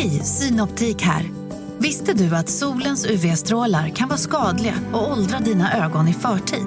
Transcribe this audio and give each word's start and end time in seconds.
Hej, 0.00 0.24
Synoptik 0.24 1.02
här. 1.02 1.30
Visste 1.78 2.12
du 2.12 2.36
att 2.36 2.48
solens 2.48 3.06
UV-strålar 3.06 3.88
kan 3.88 4.08
vara 4.08 4.18
skadliga 4.18 4.74
och 4.92 5.12
åldra 5.12 5.38
dina 5.38 5.84
ögon 5.84 6.08
i 6.08 6.12
förtid? 6.12 6.66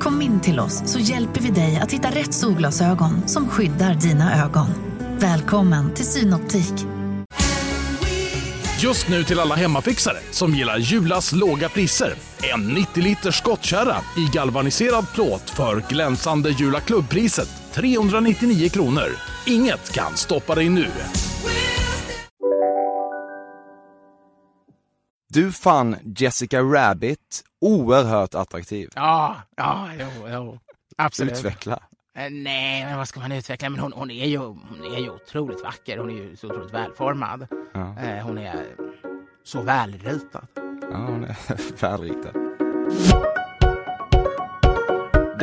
Kom 0.00 0.22
in 0.22 0.40
till 0.40 0.60
oss 0.60 0.82
så 0.86 0.98
hjälper 0.98 1.40
vi 1.40 1.50
dig 1.50 1.78
att 1.82 1.92
hitta 1.92 2.08
rätt 2.10 2.34
solglasögon 2.34 3.28
som 3.28 3.48
skyddar 3.48 3.94
dina 3.94 4.44
ögon. 4.44 4.66
Välkommen 5.18 5.94
till 5.94 6.04
Synoptik. 6.04 6.72
Just 8.80 9.08
nu 9.08 9.24
till 9.24 9.40
alla 9.40 9.54
hemmafixare 9.54 10.18
som 10.30 10.54
gillar 10.54 10.78
Julas 10.78 11.32
låga 11.32 11.68
priser. 11.68 12.14
En 12.54 12.68
90 12.68 13.02
liters 13.02 13.38
skottkärra 13.38 13.96
i 14.16 14.28
galvaniserad 14.32 15.06
plåt 15.14 15.50
för 15.50 15.84
glänsande 15.88 16.50
Jula 16.50 16.80
klubbpriset 16.80 17.48
399 17.74 18.68
kronor. 18.68 19.08
Inget 19.46 19.92
kan 19.92 20.16
stoppa 20.16 20.54
dig 20.54 20.68
nu. 20.68 20.90
Du 25.34 25.52
fann 25.52 25.96
Jessica 26.16 26.60
Rabbit 26.62 27.44
oerhört 27.60 28.34
attraktiv. 28.34 28.88
Ja, 28.94 29.36
ja, 29.56 29.88
jo, 30.00 30.28
jo. 30.28 30.58
Absolut. 30.96 31.32
Utveckla. 31.32 31.72
Eh, 32.18 32.30
Nej, 32.30 32.84
men 32.84 32.98
vad 32.98 33.08
ska 33.08 33.20
man 33.20 33.32
utveckla? 33.32 33.68
Men 33.70 33.80
hon, 33.80 33.92
hon, 33.92 34.10
är 34.10 34.26
ju, 34.26 34.38
hon 34.38 34.92
är 34.94 34.98
ju 34.98 35.10
otroligt 35.10 35.62
vacker. 35.62 35.98
Hon 35.98 36.10
är 36.10 36.14
ju 36.14 36.36
så 36.36 36.46
otroligt 36.46 36.74
välformad. 36.74 37.46
Ja. 37.74 37.98
Eh, 38.02 38.24
Hon 38.26 38.38
är 38.38 38.66
så 39.44 39.62
välritad. 39.62 40.46
Ja, 40.90 40.96
hon 40.96 41.24
är 41.24 41.36
välritad. 41.80 42.34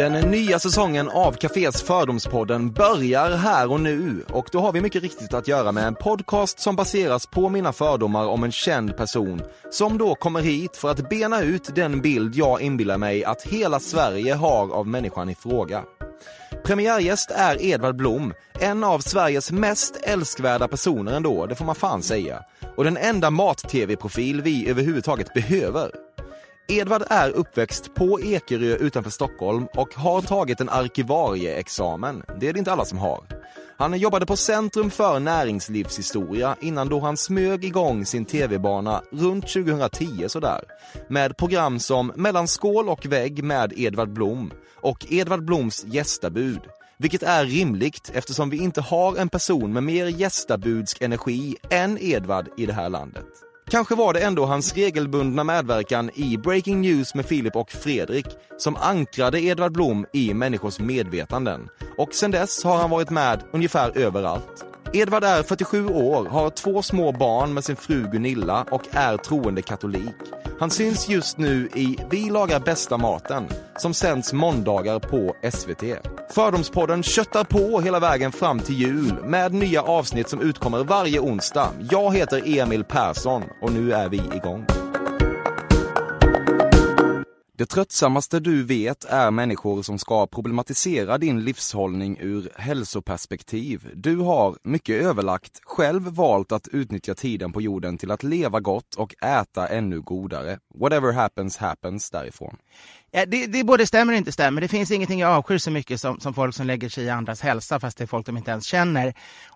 Den 0.01 0.31
nya 0.31 0.59
säsongen 0.59 1.09
av 1.09 1.31
Cafés 1.31 1.83
Fördomspodden 1.83 2.71
börjar 2.71 3.31
här 3.31 3.71
och 3.71 3.79
nu 3.79 4.25
och 4.29 4.49
då 4.51 4.59
har 4.59 4.71
vi 4.71 4.81
mycket 4.81 5.03
riktigt 5.03 5.33
att 5.33 5.47
göra 5.47 5.71
med 5.71 5.87
en 5.87 5.95
podcast 5.95 6.59
som 6.59 6.75
baseras 6.75 7.25
på 7.25 7.49
mina 7.49 7.73
fördomar 7.73 8.25
om 8.25 8.43
en 8.43 8.51
känd 8.51 8.97
person 8.97 9.41
som 9.71 9.97
då 9.97 10.15
kommer 10.15 10.41
hit 10.41 10.77
för 10.77 10.91
att 10.91 11.09
bena 11.09 11.41
ut 11.41 11.75
den 11.75 12.01
bild 12.01 12.35
jag 12.35 12.61
inbillar 12.61 12.97
mig 12.97 13.25
att 13.25 13.41
hela 13.41 13.79
Sverige 13.79 14.33
har 14.33 14.73
av 14.73 14.87
människan 14.87 15.29
i 15.29 15.35
fråga. 15.35 15.83
Premiärgäst 16.63 17.31
är 17.31 17.61
Edvard 17.61 17.95
Blom, 17.95 18.33
en 18.59 18.83
av 18.83 18.99
Sveriges 18.99 19.51
mest 19.51 19.99
älskvärda 20.03 20.67
personer 20.67 21.11
ändå, 21.11 21.45
det 21.45 21.55
får 21.55 21.65
man 21.65 21.75
fan 21.75 22.03
säga. 22.03 22.43
Och 22.77 22.83
den 22.83 22.97
enda 22.97 23.29
mat-tv-profil 23.29 24.41
vi 24.41 24.69
överhuvudtaget 24.69 25.33
behöver. 25.33 26.10
Edvard 26.67 27.03
är 27.09 27.29
uppväxt 27.29 27.93
på 27.93 28.21
Ekerö 28.21 28.75
utanför 28.75 29.11
Stockholm 29.11 29.67
och 29.75 29.95
har 29.95 30.21
tagit 30.21 30.61
en 30.61 30.69
arkivarieexamen. 30.69 32.23
Det 32.39 32.47
är 32.47 32.53
det 32.53 32.59
inte 32.59 32.71
alla 32.71 32.85
som 32.85 32.97
har. 32.97 33.23
Han 33.77 33.99
jobbade 33.99 34.25
på 34.25 34.37
Centrum 34.37 34.91
för 34.91 35.19
näringslivshistoria 35.19 36.55
innan 36.61 36.89
då 36.89 36.99
han 36.99 37.17
smög 37.17 37.65
igång 37.65 38.05
sin 38.05 38.25
tv-bana 38.25 39.01
runt 39.11 39.47
2010 39.47 40.25
sådär. 40.27 40.61
Med 41.07 41.37
program 41.37 41.79
som 41.79 42.11
Mellan 42.15 42.47
skål 42.47 42.89
och 42.89 43.05
vägg 43.05 43.43
med 43.43 43.73
Edvard 43.75 44.13
Blom 44.13 44.51
och 44.75 45.05
Edvard 45.09 45.45
Bloms 45.45 45.85
gästabud. 45.85 46.61
Vilket 46.97 47.23
är 47.23 47.45
rimligt 47.45 48.11
eftersom 48.13 48.49
vi 48.49 48.57
inte 48.57 48.81
har 48.81 49.17
en 49.17 49.29
person 49.29 49.73
med 49.73 49.83
mer 49.83 50.05
gästabudsk 50.05 51.01
energi 51.01 51.55
än 51.69 51.97
Edvard 52.01 52.47
i 52.57 52.65
det 52.65 52.73
här 52.73 52.89
landet. 52.89 53.50
Kanske 53.71 53.95
var 53.95 54.13
det 54.13 54.19
ändå 54.19 54.45
hans 54.45 54.73
regelbundna 54.73 55.43
medverkan 55.43 56.09
i 56.13 56.37
Breaking 56.37 56.81
News 56.81 57.15
med 57.15 57.25
Filip 57.25 57.55
och 57.55 57.71
Fredrik 57.71 58.25
som 58.57 58.75
ankrade 58.75 59.41
Edvard 59.41 59.71
Blom 59.71 60.05
i 60.13 60.33
människors 60.33 60.79
medvetanden. 60.79 61.69
Och 61.97 62.13
sen 62.13 62.31
dess 62.31 62.63
har 62.63 62.77
han 62.77 62.89
varit 62.89 63.09
med 63.09 63.41
ungefär 63.51 63.97
överallt. 63.97 64.70
Edvard 64.93 65.23
är 65.23 65.43
47 65.43 65.87
år, 65.87 66.25
har 66.25 66.49
två 66.49 66.81
små 66.81 67.11
barn 67.11 67.53
med 67.53 67.63
sin 67.63 67.75
fru 67.75 68.07
Gunilla 68.11 68.65
och 68.71 68.81
är 68.91 69.17
troende 69.17 69.61
katolik. 69.61 70.15
Han 70.59 70.69
syns 70.69 71.09
just 71.09 71.37
nu 71.37 71.69
i 71.75 71.97
Vi 72.09 72.29
lagar 72.29 72.59
bästa 72.59 72.97
maten 72.97 73.47
som 73.77 73.93
sänds 73.93 74.33
måndagar 74.33 74.99
på 74.99 75.35
SVT. 75.53 75.83
Fördomspodden 76.29 77.03
köttar 77.03 77.43
på 77.43 77.81
hela 77.81 77.99
vägen 77.99 78.31
fram 78.31 78.59
till 78.59 78.75
jul 78.75 79.23
med 79.23 79.53
nya 79.53 79.81
avsnitt 79.81 80.29
som 80.29 80.41
utkommer 80.41 80.83
varje 80.83 81.19
onsdag. 81.19 81.69
Jag 81.91 82.15
heter 82.15 82.59
Emil 82.59 82.83
Persson 82.83 83.43
och 83.61 83.71
nu 83.71 83.93
är 83.93 84.09
vi 84.09 84.17
igång. 84.17 84.80
Det 87.61 87.65
tröttsammaste 87.65 88.39
du 88.39 88.63
vet 88.63 89.03
är 89.03 89.31
människor 89.31 89.81
som 89.81 89.99
ska 89.99 90.27
problematisera 90.27 91.17
din 91.17 91.43
livshållning 91.43 92.17
ur 92.19 92.51
hälsoperspektiv. 92.55 93.89
Du 93.95 94.15
har, 94.15 94.57
mycket 94.63 95.01
överlagt, 95.03 95.59
själv 95.63 96.01
valt 96.01 96.51
att 96.51 96.67
utnyttja 96.67 97.15
tiden 97.15 97.51
på 97.51 97.61
jorden 97.61 97.97
till 97.97 98.11
att 98.11 98.23
leva 98.23 98.59
gott 98.59 98.95
och 98.95 99.23
äta 99.23 99.67
ännu 99.67 100.01
godare. 100.01 100.59
Whatever 100.79 101.13
happens 101.13 101.57
happens 101.57 102.09
därifrån. 102.09 102.57
Ja, 103.11 103.25
det, 103.25 103.45
det 103.45 103.63
både 103.63 103.87
stämmer 103.87 104.13
och 104.13 104.17
inte 104.17 104.31
stämmer. 104.31 104.61
Det 104.61 104.67
finns 104.67 104.91
ingenting 104.91 105.19
jag 105.19 105.31
avskyr 105.31 105.57
så 105.57 105.71
mycket 105.71 106.01
som, 106.01 106.19
som 106.19 106.33
folk 106.33 106.55
som 106.55 106.67
lägger 106.67 106.89
sig 106.89 107.03
i 107.03 107.09
andras 107.09 107.41
hälsa 107.41 107.79
fast 107.79 107.97
det 107.97 108.03
är 108.03 108.07
folk 108.07 108.25
de 108.25 108.37
inte 108.37 108.51
ens 108.51 108.65
känner. 108.65 109.13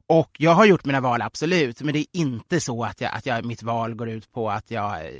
Och 0.07 0.29
jag 0.37 0.51
har 0.51 0.65
gjort 0.65 0.85
mina 0.85 1.01
val, 1.01 1.21
absolut. 1.21 1.81
Men 1.81 1.93
det 1.93 1.99
är 1.99 2.07
inte 2.11 2.59
så 2.59 2.83
att, 2.83 3.01
jag, 3.01 3.13
att 3.13 3.25
jag, 3.25 3.45
mitt 3.45 3.63
val 3.63 3.95
går 3.95 4.09
ut 4.09 4.31
på 4.31 4.49
att 4.49 4.71
jag 4.71 4.91
eh, 4.91 5.11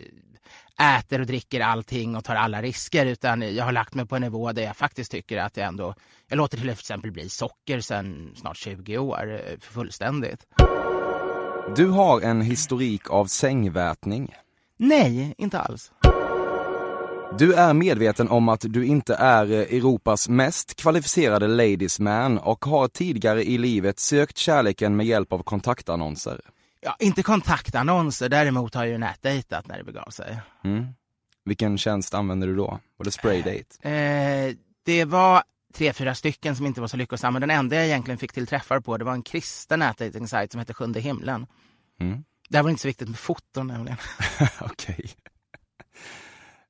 äter 0.99 1.19
och 1.21 1.27
dricker 1.27 1.61
allting 1.61 2.15
och 2.15 2.23
tar 2.23 2.35
alla 2.35 2.61
risker. 2.61 3.05
Utan 3.05 3.55
jag 3.55 3.65
har 3.65 3.71
lagt 3.71 3.93
mig 3.93 4.05
på 4.05 4.15
en 4.15 4.21
nivå 4.21 4.51
där 4.51 4.63
jag 4.63 4.77
faktiskt 4.77 5.11
tycker 5.11 5.37
att 5.37 5.57
jag 5.57 5.67
ändå... 5.67 5.93
Jag 6.27 6.37
låter 6.37 6.57
till 6.57 6.69
exempel 6.69 7.11
bli 7.11 7.29
socker 7.29 7.79
sedan 7.79 8.31
snart 8.35 8.57
20 8.57 8.97
år, 8.97 9.33
eh, 9.33 9.59
fullständigt. 9.59 10.45
Du 11.75 11.87
har 11.89 12.21
en 12.21 12.41
historik 12.41 13.09
av 13.09 13.25
sängvätning. 13.25 14.33
Nej, 14.77 15.35
inte 15.37 15.59
alls. 15.59 15.91
Du 17.37 17.53
är 17.53 17.73
medveten 17.73 18.29
om 18.29 18.49
att 18.49 18.65
du 18.67 18.85
inte 18.85 19.15
är 19.15 19.51
eh, 19.51 19.59
Europas 19.59 20.29
mest 20.29 20.75
kvalificerade 20.75 21.47
ladies 21.47 21.99
man 21.99 22.37
och 22.37 22.65
har 22.65 22.87
tidigare 22.87 23.43
i 23.43 23.57
livet 23.57 23.99
sökt 23.99 24.37
kärleken 24.37 24.95
med 24.95 25.05
hjälp 25.05 25.33
av 25.33 25.43
kontaktannonser. 25.43 26.41
Ja, 26.85 26.95
inte 26.99 27.23
kontaktannonser, 27.23 28.29
däremot 28.29 28.73
har 28.75 28.83
jag 28.83 28.91
ju 28.91 28.97
nätdejtat 28.97 29.67
när 29.67 29.77
det 29.77 29.83
begav 29.83 30.09
sig. 30.09 30.39
Mm. 30.63 30.85
Vilken 31.45 31.77
tjänst 31.77 32.13
använder 32.13 32.47
du 32.47 32.55
då? 32.55 32.79
Var 32.97 33.03
det 33.03 33.11
spraydate? 33.11 33.89
Eh, 33.89 34.55
det 34.85 35.05
var 35.05 35.43
tre, 35.73 35.93
fyra 35.93 36.15
stycken 36.15 36.55
som 36.55 36.65
inte 36.65 36.81
var 36.81 36.87
så 36.87 36.97
lyckosamma. 36.97 37.39
Den 37.39 37.51
enda 37.51 37.75
jag 37.75 37.85
egentligen 37.85 38.17
fick 38.17 38.33
till 38.33 38.47
träffar 38.47 38.79
på 38.79 38.97
det 38.97 39.05
var 39.05 39.13
en 39.13 39.21
kristen 39.21 39.79
nätdejtingsajt 39.79 40.51
som 40.51 40.59
hette 40.59 40.73
Sjunde 40.73 40.99
himlen. 40.99 41.47
Mm. 41.99 42.23
Där 42.49 42.61
var 42.61 42.69
det 42.69 42.71
inte 42.71 42.81
så 42.81 42.87
viktigt 42.87 43.09
med 43.09 43.19
foton 43.19 43.67
nämligen. 43.67 43.97
Okej. 44.61 45.09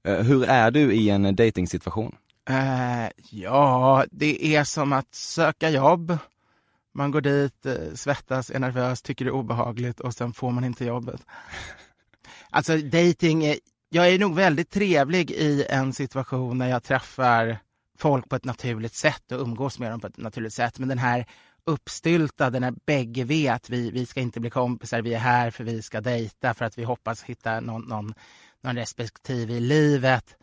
Eh, 0.08 0.18
Hur 0.24 0.44
är 0.44 0.72
du 0.72 0.94
i 0.94 1.10
en 1.10 1.36
dejtingsituation? 1.36 2.16
Eh, 2.50 3.10
ja, 3.30 4.06
det 4.12 4.56
är 4.56 4.64
som 4.64 4.94
att 4.94 5.14
söka 5.14 5.70
jobb. 5.70 6.18
Man 6.96 7.12
går 7.12 7.22
dit, 7.22 7.66
eh, 7.66 7.76
svettas, 7.94 8.50
är 8.50 8.60
nervös, 8.60 9.02
tycker 9.02 9.26
det 9.26 9.30
är 9.30 9.34
obehagligt 9.34 10.00
och 10.00 10.14
sen 10.14 10.34
får 10.34 10.52
man 10.52 10.64
inte 10.64 10.86
jobbet. 10.86 11.22
Alltså 12.50 12.78
dating, 12.78 13.46
är- 13.46 13.60
jag 13.90 14.10
är 14.10 14.20
nog 14.20 14.36
väldigt 14.36 14.70
trevlig 14.70 15.32
i 15.32 15.66
en 15.70 15.94
situation 15.94 16.58
när 16.58 16.70
jag 16.70 16.84
träffar 16.84 17.58
folk 17.98 18.30
på 18.30 18.36
ett 18.36 18.46
naturligt 18.46 18.94
sätt 18.96 19.32
och 19.32 19.42
umgås 19.42 19.80
med 19.80 19.92
dem 19.92 20.00
på 20.00 20.08
ett 20.08 20.18
naturligt 20.18 20.54
sätt. 20.54 20.80
Men 20.80 20.90
den 20.90 20.98
här 20.98 21.26
uppstyltade 21.66 22.60
när 22.60 22.74
bägge 22.86 23.24
vet 23.24 23.70
vi, 23.70 23.92
vi 23.92 24.06
ska 24.06 24.20
inte 24.22 24.40
bli 24.40 24.50
kompisar, 24.50 25.02
vi 25.02 25.14
är 25.14 25.20
här 25.20 25.52
för 25.52 25.64
vi 25.64 25.82
ska 25.82 26.02
dejta 26.02 26.54
för 26.54 26.66
att 26.66 26.78
vi 26.78 26.84
hoppas 26.84 27.24
hitta 27.24 27.60
någon, 27.60 27.82
någon, 27.82 28.14
någon 28.62 28.76
respektive 28.76 29.54
i 29.54 29.60
livet. 29.60 30.36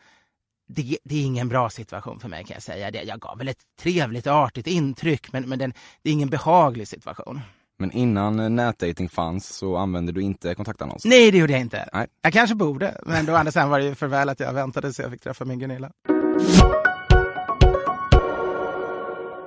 Det, 0.75 0.99
det 1.05 1.15
är 1.15 1.25
ingen 1.25 1.49
bra 1.49 1.71
situation 1.71 2.21
för 2.21 2.29
mig 2.29 2.45
kan 2.45 2.55
jag 2.55 2.63
säga. 2.63 2.91
Det, 2.91 3.03
jag 3.03 3.21
gav 3.21 3.39
väl 3.39 3.49
ett 3.49 3.63
trevligt 3.81 4.27
och 4.27 4.33
artigt 4.33 4.67
intryck 4.67 5.33
men, 5.33 5.49
men 5.49 5.59
den, 5.59 5.73
det 6.03 6.11
är 6.11 6.13
ingen 6.13 6.31
behaglig 6.31 6.89
situation. 6.89 7.41
Men 7.79 7.93
innan 7.93 8.41
eh, 8.41 8.51
nätdating 8.51 9.09
fanns 9.09 9.49
så 9.49 9.77
använde 9.77 10.13
du 10.13 10.23
inte 10.23 10.55
kontaktannonser? 10.55 11.09
Nej, 11.09 11.31
det 11.31 11.39
gjorde 11.39 11.53
jag 11.53 11.61
inte. 11.61 11.89
Nej. 11.93 12.07
Jag 12.23 12.33
kanske 12.33 12.55
borde, 12.55 13.01
men 13.07 13.27
då 13.27 13.37
andra 13.37 13.53
sidan 13.53 13.71
var 13.71 13.79
det 13.79 13.85
ju 13.85 13.95
för 13.95 14.07
väl 14.07 14.29
att 14.29 14.41
jag 14.41 14.53
väntade 14.53 14.93
så 14.93 15.03
jag 15.03 15.11
fick 15.11 15.23
träffa 15.23 15.45
min 15.45 15.59
Gunilla. 15.59 15.91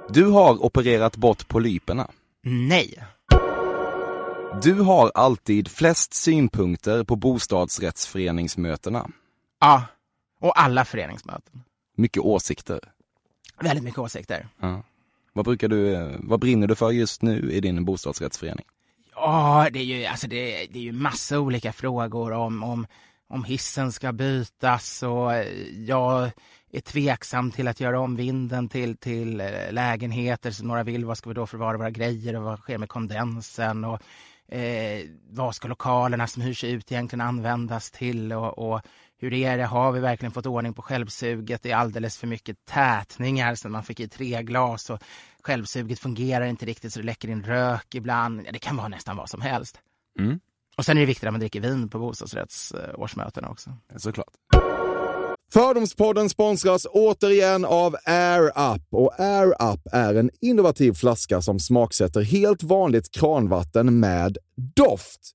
Du 0.10 0.26
har 0.26 0.66
opererat 0.66 1.18
bort 1.18 1.48
polyperna. 1.48 2.08
Nej. 2.44 3.04
Du 4.64 4.74
har 4.74 5.12
alltid 5.16 5.68
flest 5.68 6.14
synpunkter 6.14 7.04
på 7.04 7.16
bostadsrättsföreningsmötena. 7.16 9.10
Ja, 9.60 9.84
och 10.40 10.60
alla 10.60 10.86
föreningsmöten. 10.86 11.64
Mycket 11.98 12.24
åsikter. 12.24 12.80
Väldigt 13.62 13.84
mycket 13.84 14.00
åsikter. 14.00 14.48
Ja. 14.60 14.84
Vad 15.34 15.46
brukar 15.46 15.68
du, 15.68 15.94
eh, 15.94 16.16
vad 16.20 16.40
brinner 16.40 16.68
du 16.68 16.76
för 16.76 16.92
just 16.92 17.22
nu 17.22 17.52
i 17.52 17.62
din 17.62 17.86
bostadsrättsförening? 17.86 18.66
Ja, 19.16 19.68
det 19.72 19.80
är 19.80 19.84
ju, 19.84 20.06
alltså 20.06 20.28
det, 20.28 20.68
det 20.72 20.80
är 20.80 20.84
ju 20.84 20.92
massa 20.92 21.40
olika 21.40 21.74
frågor 21.74 22.32
om, 22.32 22.64
om, 22.64 22.88
om 23.28 23.44
hissen 23.44 23.92
ska 23.92 24.12
bytas 24.12 25.04
och 25.04 25.34
eh, 25.34 25.48
jag 25.86 26.32
är 26.72 26.82
tveksam 26.82 27.52
till 27.52 27.68
att 27.68 27.80
göra 27.80 28.00
om 28.00 28.16
vinden 28.16 28.70
till, 28.70 28.98
till 28.98 29.42
eh, 29.42 29.72
lägenheter. 29.72 30.52
Så 30.52 30.66
några 30.66 30.84
vill, 30.84 31.06
vad 31.06 31.18
ska 31.18 31.30
vi 31.30 31.34
då 31.34 31.48
förvara 31.48 31.78
våra 31.78 31.90
grejer 31.90 32.36
och 32.36 32.44
vad 32.44 32.60
sker 32.60 32.78
med 32.78 32.90
kondensen? 32.90 33.86
Och 33.86 34.02
eh, 34.56 35.06
vad 35.30 35.56
ska 35.56 35.68
lokalerna 35.68 36.28
som 36.28 36.42
hyrs 36.42 36.64
ut 36.64 36.92
egentligen 36.92 37.22
användas 37.22 37.92
till 37.92 38.34
och, 38.34 38.58
och 38.58 38.82
hur 39.18 39.34
är 39.34 39.58
det, 39.58 39.66
har 39.66 39.92
vi 39.92 40.00
verkligen 40.00 40.32
fått 40.32 40.46
ordning 40.46 40.74
på 40.74 40.82
självsuget? 40.82 41.64
Det 41.64 41.72
är 41.72 41.76
alldeles 41.76 42.18
för 42.18 42.28
mycket 42.28 42.66
tätningar 42.66 43.56
så 43.56 43.70
man 43.70 43.84
fick 43.84 44.00
i 44.00 44.08
tre 44.08 44.44
glas 44.44 44.90
och 44.90 45.00
självsuget 45.44 46.00
fungerar 46.00 46.46
inte 46.46 46.66
riktigt 46.66 46.94
så 46.94 47.00
det 47.00 47.06
läcker 47.06 47.30
in 47.30 47.44
rök 47.44 47.96
ibland. 47.96 48.48
Det 48.52 48.60
kan 48.60 48.78
vara 48.78 48.88
nästan 48.88 49.18
vad 49.18 49.30
som 49.30 49.42
helst. 49.42 49.80
Mm. 50.20 50.40
Och 50.78 50.86
sen 50.86 50.98
är 50.98 51.02
det 51.02 51.08
viktigt 51.08 51.28
att 51.28 51.34
man 51.34 51.40
dricker 51.40 51.62
vin 51.62 51.90
på 51.90 52.00
bostadsrättsårsmötena 52.00 53.50
också. 53.50 53.74
Såklart. 53.98 54.34
Fördomspodden 55.54 56.30
sponsras 56.30 56.88
återigen 56.92 57.66
av 57.66 57.96
Air 58.06 58.46
Up. 58.46 58.82
Och 58.92 59.20
Air 59.20 59.48
Up 59.74 59.80
är 59.92 60.16
en 60.16 60.30
innovativ 60.42 60.94
flaska 60.94 61.42
som 61.42 61.60
smaksätter 61.60 62.22
helt 62.22 62.64
vanligt 62.64 63.12
kranvatten 63.12 64.00
med 64.00 64.38
doft. 64.76 65.35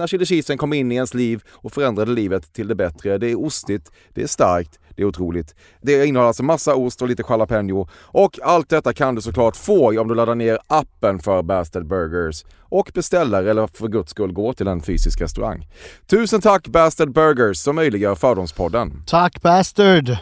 när 0.01 0.07
chili 0.07 0.57
kom 0.57 0.73
in 0.73 0.91
i 0.91 0.95
ens 0.95 1.13
liv 1.13 1.43
och 1.49 1.73
förändrade 1.73 2.11
livet 2.11 2.53
till 2.53 2.67
det 2.67 2.75
bättre. 2.75 3.17
Det 3.17 3.31
är 3.31 3.45
ostigt, 3.45 3.91
det 4.13 4.23
är 4.23 4.27
starkt, 4.27 4.79
det 4.95 5.01
är 5.01 5.05
otroligt. 5.05 5.55
Det 5.81 6.05
innehåller 6.05 6.27
alltså 6.27 6.43
massa 6.43 6.75
ost 6.75 7.01
och 7.01 7.07
lite 7.07 7.23
jalapeno. 7.29 7.89
Och 7.93 8.39
allt 8.43 8.69
detta 8.69 8.93
kan 8.93 9.15
du 9.15 9.21
såklart 9.21 9.55
få 9.55 10.01
om 10.01 10.07
du 10.07 10.15
laddar 10.15 10.35
ner 10.35 10.59
appen 10.67 11.19
för 11.19 11.43
Bastard 11.43 11.87
Burgers 11.87 12.45
och 12.59 12.91
beställer 12.93 13.43
eller 13.43 13.67
för 13.67 13.87
guds 13.87 14.11
skull 14.11 14.33
går 14.33 14.53
till 14.53 14.67
en 14.67 14.81
fysisk 14.81 15.21
restaurang. 15.21 15.67
Tusen 16.07 16.41
tack 16.41 16.67
Bastard 16.67 17.11
Burgers 17.13 17.57
som 17.57 17.75
möjliggör 17.75 18.15
Fördomspodden. 18.15 19.03
Tack 19.07 19.41
Bastard! 19.41 20.17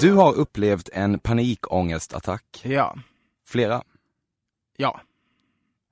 Du 0.00 0.12
har 0.12 0.34
upplevt 0.34 0.88
en 0.92 1.18
panikångestattack. 1.18 2.42
Ja, 2.62 2.96
Flera. 3.46 3.82
ja. 4.76 5.00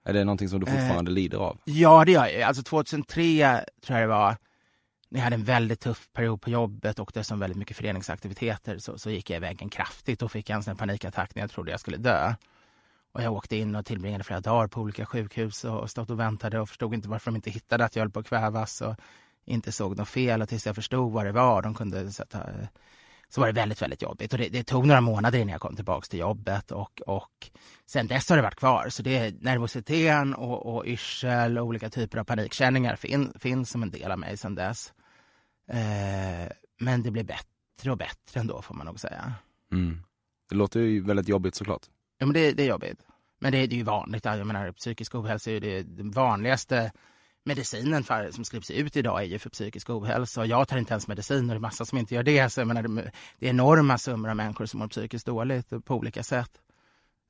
Är 0.04 0.12
det 0.12 0.24
någonting 0.24 0.48
som 0.48 0.60
du 0.60 0.66
fortfarande 0.66 1.10
lider 1.10 1.38
av? 1.38 1.58
Ja, 1.64 2.04
det 2.04 2.12
gör 2.12 2.26
jag. 2.26 2.42
Alltså 2.42 2.62
2003 2.62 3.64
tror 3.86 3.98
jag 3.98 4.08
det 4.08 4.14
var, 4.14 4.36
när 5.08 5.20
jag 5.20 5.24
hade 5.24 5.36
en 5.36 5.44
väldigt 5.44 5.80
tuff 5.80 6.08
period 6.12 6.40
på 6.40 6.50
jobbet 6.50 6.98
och 6.98 7.10
dessutom 7.14 7.38
väldigt 7.38 7.58
mycket 7.58 7.76
föreningsaktiviteter 7.76 8.78
så, 8.78 8.98
så 8.98 9.10
gick 9.10 9.30
jag 9.30 9.36
i 9.36 9.40
väggen 9.40 9.68
kraftigt 9.68 10.22
och 10.22 10.32
fick 10.32 10.50
en 10.50 10.62
sån 10.62 10.70
här 10.70 10.78
panikattack 10.78 11.34
när 11.34 11.42
jag 11.42 11.50
trodde 11.50 11.70
jag 11.70 11.80
skulle 11.80 11.96
dö. 11.96 12.34
Och 13.12 13.22
jag 13.22 13.32
åkte 13.32 13.56
in 13.56 13.74
och 13.74 13.86
tillbringade 13.86 14.24
flera 14.24 14.40
dagar 14.40 14.68
på 14.68 14.80
olika 14.80 15.06
sjukhus 15.06 15.64
och, 15.64 15.80
och 15.80 15.90
stod 15.90 16.10
och 16.10 16.20
väntade 16.20 16.60
och 16.60 16.68
förstod 16.68 16.94
inte 16.94 17.08
varför 17.08 17.30
de 17.30 17.36
inte 17.36 17.50
hittade 17.50 17.84
att 17.84 17.96
jag 17.96 18.02
höll 18.02 18.10
på 18.10 18.20
att 18.20 18.26
kvävas 18.26 18.80
och 18.80 18.96
inte 19.44 19.72
såg 19.72 19.96
något 19.96 20.08
fel 20.08 20.42
och 20.42 20.48
tills 20.48 20.66
jag 20.66 20.74
förstod 20.74 21.12
vad 21.12 21.26
det 21.26 21.32
var. 21.32 21.62
De 21.62 21.74
kunde 21.74 22.12
sätta, 22.12 22.40
så 23.34 23.40
var 23.40 23.46
det 23.46 23.52
väldigt, 23.52 23.82
väldigt 23.82 24.02
jobbigt. 24.02 24.32
Och 24.32 24.38
det, 24.38 24.48
det 24.48 24.64
tog 24.64 24.86
några 24.86 25.00
månader 25.00 25.38
innan 25.38 25.52
jag 25.52 25.60
kom 25.60 25.76
tillbaka 25.76 26.06
till 26.06 26.18
jobbet 26.18 26.70
och, 26.70 27.00
och 27.06 27.50
sen 27.86 28.06
dess 28.06 28.28
har 28.28 28.36
det 28.36 28.42
varit 28.42 28.54
kvar. 28.54 28.88
Så 28.88 29.02
det 29.02 29.16
är 29.16 29.32
nervositeten 29.40 30.34
och, 30.34 30.74
och 30.74 30.86
yrsel 30.86 31.58
och 31.58 31.66
olika 31.66 31.90
typer 31.90 32.18
av 32.18 32.24
panikkänningar 32.24 32.96
fin, 32.96 33.32
finns 33.38 33.70
som 33.70 33.82
en 33.82 33.90
del 33.90 34.10
av 34.12 34.18
mig 34.18 34.36
sen 34.36 34.54
dess. 34.54 34.92
Eh, 35.68 36.52
men 36.80 37.02
det 37.02 37.10
blir 37.10 37.24
bättre 37.24 37.90
och 37.90 37.98
bättre 37.98 38.40
ändå 38.40 38.62
får 38.62 38.74
man 38.74 38.86
nog 38.86 39.00
säga. 39.00 39.32
Mm. 39.72 40.02
Det 40.48 40.56
låter 40.56 40.80
ju 40.80 41.00
väldigt 41.04 41.28
jobbigt 41.28 41.54
såklart. 41.54 41.82
Ja, 42.18 42.26
men 42.26 42.34
det, 42.34 42.52
det 42.52 42.62
är 42.62 42.68
jobbigt. 42.68 43.00
Men 43.40 43.52
det, 43.52 43.66
det 43.66 43.74
är 43.74 43.78
ju 43.78 43.84
vanligt. 43.84 44.24
Jag 44.24 44.46
menar, 44.46 44.72
psykisk 44.72 45.14
ohälsa 45.14 45.50
är 45.50 45.54
ju 45.54 45.60
det, 45.60 46.02
vanligaste 46.02 46.92
medicinen 47.44 48.04
för, 48.04 48.30
som 48.30 48.44
skrivs 48.44 48.70
ut 48.70 48.96
idag 48.96 49.20
är 49.20 49.24
ju 49.26 49.38
för 49.38 49.50
psykisk 49.50 49.90
ohälsa. 49.90 50.40
Och 50.40 50.46
jag 50.46 50.68
tar 50.68 50.76
inte 50.78 50.92
ens 50.92 51.08
medicin 51.08 51.40
och 51.40 51.54
det 51.54 51.54
är 51.54 51.58
massa 51.58 51.84
som 51.84 51.98
inte 51.98 52.14
gör 52.14 52.22
det. 52.22 52.50
Så 52.50 52.60
jag 52.60 52.68
menar, 52.68 52.82
det, 52.82 53.46
är 53.46 53.50
enorma 53.50 53.98
summor 53.98 54.30
av 54.30 54.36
människor 54.36 54.66
som 54.66 54.80
mår 54.80 54.88
psykiskt 54.88 55.26
dåligt 55.26 55.84
på 55.84 55.94
olika 55.94 56.22
sätt. 56.22 56.50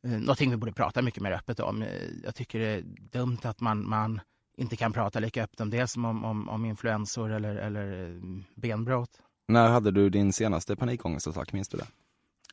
Eh, 0.07 0.11
Någonting 0.11 0.51
vi 0.51 0.57
borde 0.57 0.73
prata 0.73 1.03
mycket 1.03 1.23
mer 1.23 1.33
öppet 1.33 1.61
om. 1.61 1.83
Eh, 1.83 1.89
Jag 2.25 2.35
tycker 2.35 2.59
det 2.59 2.67
är 2.67 2.83
dumt 3.13 3.39
att 3.43 3.61
man, 3.61 3.89
man 3.89 4.21
inte 4.57 4.77
kan 4.77 4.93
prata 4.93 5.21
lika 5.21 5.45
öppet 5.45 5.61
om 5.61 5.71
det 5.71 5.87
som 5.87 6.05
om, 6.05 6.25
om, 6.25 6.49
om 6.49 6.65
influensor 6.65 7.33
eller, 7.33 7.57
eller 7.57 8.07
eh, 8.07 8.21
benbrott. 8.55 9.11
När 9.49 9.69
hade 9.69 9.91
du 9.91 10.11
din 10.11 10.33
senaste 10.33 10.77
panikångestattack, 10.77 11.53
minns 11.53 11.69
du 11.69 11.77
det? 11.79 11.87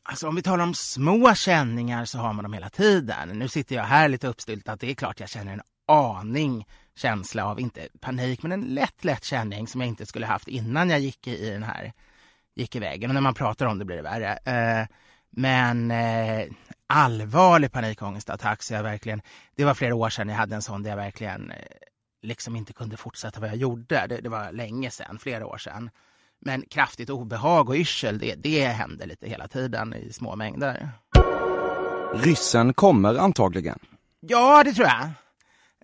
Alltså 0.02 0.28
om 0.28 0.34
vi 0.34 0.42
talar 0.42 0.64
om 0.64 0.74
små 0.74 1.34
känningar 1.34 2.04
så 2.04 2.18
har 2.18 2.32
man 2.32 2.42
dem 2.42 2.52
hela 2.52 2.70
tiden. 2.70 3.28
Nu 3.28 3.48
sitter 3.48 3.76
jag 3.76 3.84
här 3.84 4.08
lite 4.08 4.28
uppstyltat. 4.28 4.80
Det 4.80 4.90
är 4.90 4.94
klart 4.94 5.20
jag 5.20 5.28
känner 5.28 5.52
en 5.52 5.60
aning 5.86 6.66
känsla 6.96 7.46
av, 7.46 7.60
inte 7.60 7.88
panik, 8.00 8.42
men 8.42 8.52
en 8.52 8.60
lätt, 8.60 9.04
lätt 9.04 9.24
känning 9.24 9.66
som 9.66 9.80
jag 9.80 9.88
inte 9.88 10.06
skulle 10.06 10.26
haft 10.26 10.48
innan 10.48 10.90
jag 10.90 11.00
gick 11.00 11.26
i 11.26 11.50
den 11.50 11.62
här, 11.62 11.92
gick 12.54 12.76
i 12.76 12.78
väggen. 12.78 13.10
Och 13.10 13.14
när 13.14 13.20
man 13.20 13.34
pratar 13.34 13.66
om 13.66 13.78
det 13.78 13.84
blir 13.84 13.96
det 13.96 14.02
värre. 14.02 14.38
Eh, 14.44 14.86
men 15.30 15.90
eh, 15.90 16.46
allvarlig 16.86 17.72
panikångestattack 17.72 18.62
så 18.62 18.74
jag 18.74 18.82
verkligen, 18.82 19.22
det 19.56 19.64
var 19.64 19.74
flera 19.74 19.94
år 19.94 20.10
sedan 20.10 20.28
jag 20.28 20.36
hade 20.36 20.54
en 20.54 20.62
sån 20.62 20.82
där 20.82 20.90
jag 20.90 20.96
verkligen 20.96 21.50
eh, 21.50 21.56
liksom 22.22 22.56
inte 22.56 22.72
kunde 22.72 22.96
fortsätta 22.96 23.40
vad 23.40 23.48
jag 23.48 23.56
gjorde. 23.56 24.06
Det, 24.08 24.20
det 24.20 24.28
var 24.28 24.52
länge 24.52 24.90
sedan, 24.90 25.18
flera 25.18 25.46
år 25.46 25.58
sedan. 25.58 25.90
Men 26.40 26.62
kraftigt 26.70 27.10
obehag 27.10 27.68
och 27.68 27.76
yrsel, 27.76 28.18
det, 28.18 28.34
det 28.34 28.66
händer 28.66 29.06
lite 29.06 29.28
hela 29.28 29.48
tiden 29.48 29.94
i 29.94 30.12
små 30.12 30.36
mängder. 30.36 30.88
Ryssen 32.14 32.74
kommer 32.74 33.14
antagligen. 33.14 33.78
Ja, 34.20 34.62
det 34.64 34.72
tror 34.72 34.86
jag. 34.86 35.08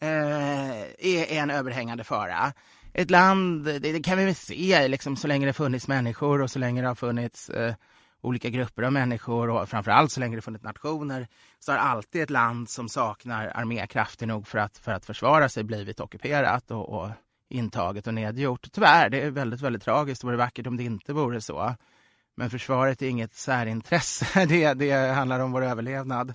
Eh, 0.00 0.80
är 0.98 1.26
en 1.32 1.50
överhängande 1.50 2.04
fara. 2.04 2.52
Ett 2.94 3.10
land, 3.10 3.64
det, 3.64 3.78
det 3.78 4.02
kan 4.02 4.18
vi 4.18 4.24
väl 4.24 4.34
se, 4.34 4.88
liksom, 4.88 5.16
så 5.16 5.28
länge 5.28 5.46
det 5.46 5.52
funnits 5.52 5.88
människor 5.88 6.42
och 6.42 6.50
så 6.50 6.58
länge 6.58 6.82
det 6.82 6.88
har 6.88 6.94
funnits 6.94 7.50
eh, 7.50 7.74
olika 8.20 8.48
grupper 8.48 8.82
av 8.82 8.92
människor 8.92 9.50
och 9.50 9.68
framförallt 9.68 10.12
så 10.12 10.20
länge 10.20 10.36
det 10.36 10.42
funnits 10.42 10.64
nationer 10.64 11.28
så 11.58 11.72
har 11.72 11.78
alltid 11.78 12.22
ett 12.22 12.30
land 12.30 12.70
som 12.70 12.88
saknar 12.88 13.52
armékrafter 13.54 14.26
nog 14.26 14.46
för 14.46 14.58
att, 14.58 14.78
för 14.78 14.92
att 14.92 15.04
försvara 15.04 15.48
sig 15.48 15.64
blivit 15.64 16.00
ockuperat 16.00 16.70
och, 16.70 16.88
och 16.88 17.10
intaget 17.48 18.06
och 18.06 18.14
nedgjort. 18.14 18.66
Tyvärr, 18.72 19.10
det 19.10 19.20
är 19.20 19.30
väldigt, 19.30 19.60
väldigt 19.60 19.82
tragiskt. 19.82 20.20
Det 20.20 20.26
vore 20.26 20.36
vackert 20.36 20.66
om 20.66 20.76
det 20.76 20.84
inte 20.84 21.12
vore 21.12 21.40
så. 21.40 21.74
Men 22.36 22.50
försvaret 22.50 23.02
är 23.02 23.08
inget 23.08 23.34
särintresse. 23.34 24.46
Det, 24.46 24.74
det 24.74 24.92
handlar 24.92 25.40
om 25.40 25.52
vår 25.52 25.64
överlevnad. 25.64 26.34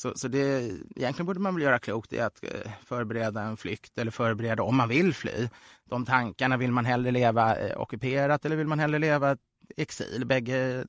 Så, 0.00 0.12
så 0.16 0.28
det, 0.28 0.70
egentligen 0.96 1.26
borde 1.26 1.40
man 1.40 1.54
väl 1.54 1.62
göra 1.62 1.78
klokt 1.78 2.12
i 2.12 2.20
att 2.20 2.44
eh, 2.44 2.72
förbereda 2.84 3.42
en 3.42 3.56
flykt 3.56 3.98
eller 3.98 4.10
förbereda 4.10 4.62
om 4.62 4.76
man 4.76 4.88
vill 4.88 5.14
fly. 5.14 5.48
De 5.84 6.04
tankarna, 6.06 6.56
vill 6.56 6.72
man 6.72 6.84
hellre 6.84 7.10
leva 7.10 7.56
eh, 7.56 7.80
ockuperat 7.80 8.44
eller 8.44 8.56
vill 8.56 8.66
man 8.66 8.78
hellre 8.78 8.98
leva 8.98 9.36
exil? 9.76 10.26
Bägge 10.26 10.84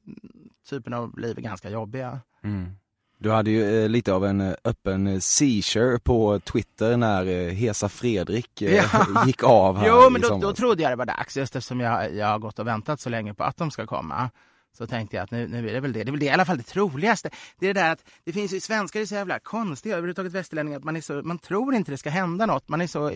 typerna 0.69 0.97
av 0.97 1.19
liv 1.19 1.37
är 1.37 1.41
ganska 1.41 1.69
jobbiga. 1.69 2.19
Du 3.17 3.31
hade 3.31 3.51
ju 3.51 3.83
eh, 3.83 3.89
lite 3.89 4.13
av 4.13 4.25
en 4.25 4.55
öppen 4.63 5.21
seizure 5.21 5.99
på 5.99 6.39
Twitter 6.39 6.97
när 6.97 7.25
eh, 7.25 7.53
Hesa 7.53 7.89
Fredrik 7.89 8.61
eh, 8.61 8.73
Ja. 8.93 9.25
gick 9.25 9.43
av 9.43 9.77
här 9.77 9.87
Jo, 9.87 10.09
men 10.09 10.21
då, 10.21 10.37
då 10.37 10.53
trodde 10.53 10.83
jag 10.83 10.91
det 10.91 10.95
var 10.95 11.05
dags, 11.05 11.37
just 11.37 11.55
eftersom 11.55 11.79
jag, 11.79 12.15
jag 12.15 12.27
har 12.27 12.39
gått 12.39 12.59
och 12.59 12.67
väntat 12.67 12.99
så 12.99 13.09
länge 13.09 13.33
på 13.33 13.43
att 13.43 13.57
de 13.57 13.71
ska 13.71 13.87
komma. 13.87 14.29
Så 14.77 14.87
tänkte 14.87 15.15
jag 15.15 15.23
att 15.23 15.31
nu, 15.31 15.47
nu 15.47 15.69
är 15.69 15.73
det 15.73 15.79
väl 15.79 15.93
det. 15.93 16.03
Det 16.03 16.09
är 16.09 16.11
väl 16.11 16.19
det, 16.19 16.25
i 16.25 16.29
alla 16.29 16.45
fall 16.45 16.57
det 16.57 16.63
troligaste. 16.63 17.29
Det 17.59 17.67
är 17.67 17.73
det 17.73 17.81
där 17.81 17.91
att 17.91 18.03
det 18.23 18.33
finns 18.33 18.53
ju 18.53 18.59
svenskar 18.59 18.99
är 18.99 19.05
så 19.05 19.15
jävla 19.15 19.39
konstiga, 19.39 19.95
överhuvudtaget 19.95 20.31
västerlänningar, 20.31 20.77
att 20.77 20.83
man, 20.83 20.95
är 20.95 21.01
så, 21.01 21.13
man 21.13 21.39
tror 21.39 21.75
inte 21.75 21.91
det 21.91 21.97
ska 21.97 22.09
hända 22.09 22.45
något. 22.45 22.69
Man 22.69 22.81
är 22.81 22.87
så 22.87 23.11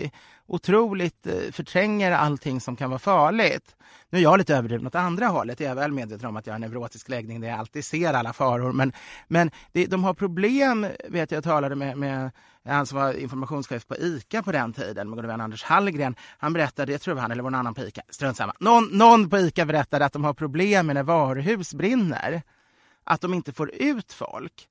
otroligt 0.48 1.28
eh, 1.28 1.52
förtränger 1.52 2.12
allting 2.12 2.62
som 2.62 2.76
kan 2.76 2.90
vara 2.90 3.00
farligt. 3.00 3.76
Nu 4.10 4.18
är 4.18 4.24
jag 4.24 4.38
lite 4.38 4.56
överdriven 4.56 4.88
åt 4.88 4.96
andra 4.96 5.28
hållet. 5.28 5.60
Jag 5.60 5.72
är 5.72 5.76
väl 5.76 5.92
medveten 5.92 6.30
om 6.30 6.38
att 6.38 6.48
jag 6.48 6.54
har 6.54 6.56
en 6.56 6.62
neurotisk 6.62 7.10
läggning 7.10 7.42
där 7.42 7.48
jag 7.48 7.60
alltid 7.60 7.86
ser 7.86 8.14
alla 8.14 8.34
faror. 8.34 8.72
Men, 8.72 8.94
men 9.28 9.52
det, 9.72 9.86
de 9.86 10.04
har 10.04 10.14
problem, 10.14 10.88
vet 11.10 11.32
jag, 11.32 11.38
jag 11.38 11.44
talade 11.44 11.76
med, 11.76 11.98
med 11.98 12.32
Eh, 12.66 12.74
han 12.74 12.86
som 12.86 12.98
var 12.98 13.14
informationschef 13.14 13.88
på 13.88 13.96
ICA 13.96 14.44
på 14.44 14.52
den 14.52 14.74
tiden, 14.74 15.10
min 15.10 15.16
gode 15.16 15.28
vän 15.28 15.42
Anders 15.42 15.64
Hallgren. 15.64 16.16
Han 16.38 16.54
berättade, 16.54 16.92
jag 16.92 17.02
tror 17.02 17.12
det 17.12 17.16
var 17.16 17.22
han 17.22 17.32
eller 17.32 17.44
var 17.44 17.50
någon 17.50 17.60
annan 17.60 17.74
på 17.74 17.82
ICA, 17.82 18.02
strunt 18.10 18.38
samma. 18.38 18.54
Någon, 18.60 18.86
någon 18.86 19.30
på 19.30 19.38
ICA 19.38 19.66
berättade 19.66 20.06
att 20.06 20.14
de 20.14 20.24
har 20.24 20.34
problem 20.34 20.88
med 20.88 20.96
när 20.96 21.04
varuhus 21.04 21.74
brinner. 21.74 22.42
Att 23.04 23.22
de 23.22 23.34
inte 23.34 23.54
får 23.54 23.72
ut 23.74 24.14
folk. 24.14 24.68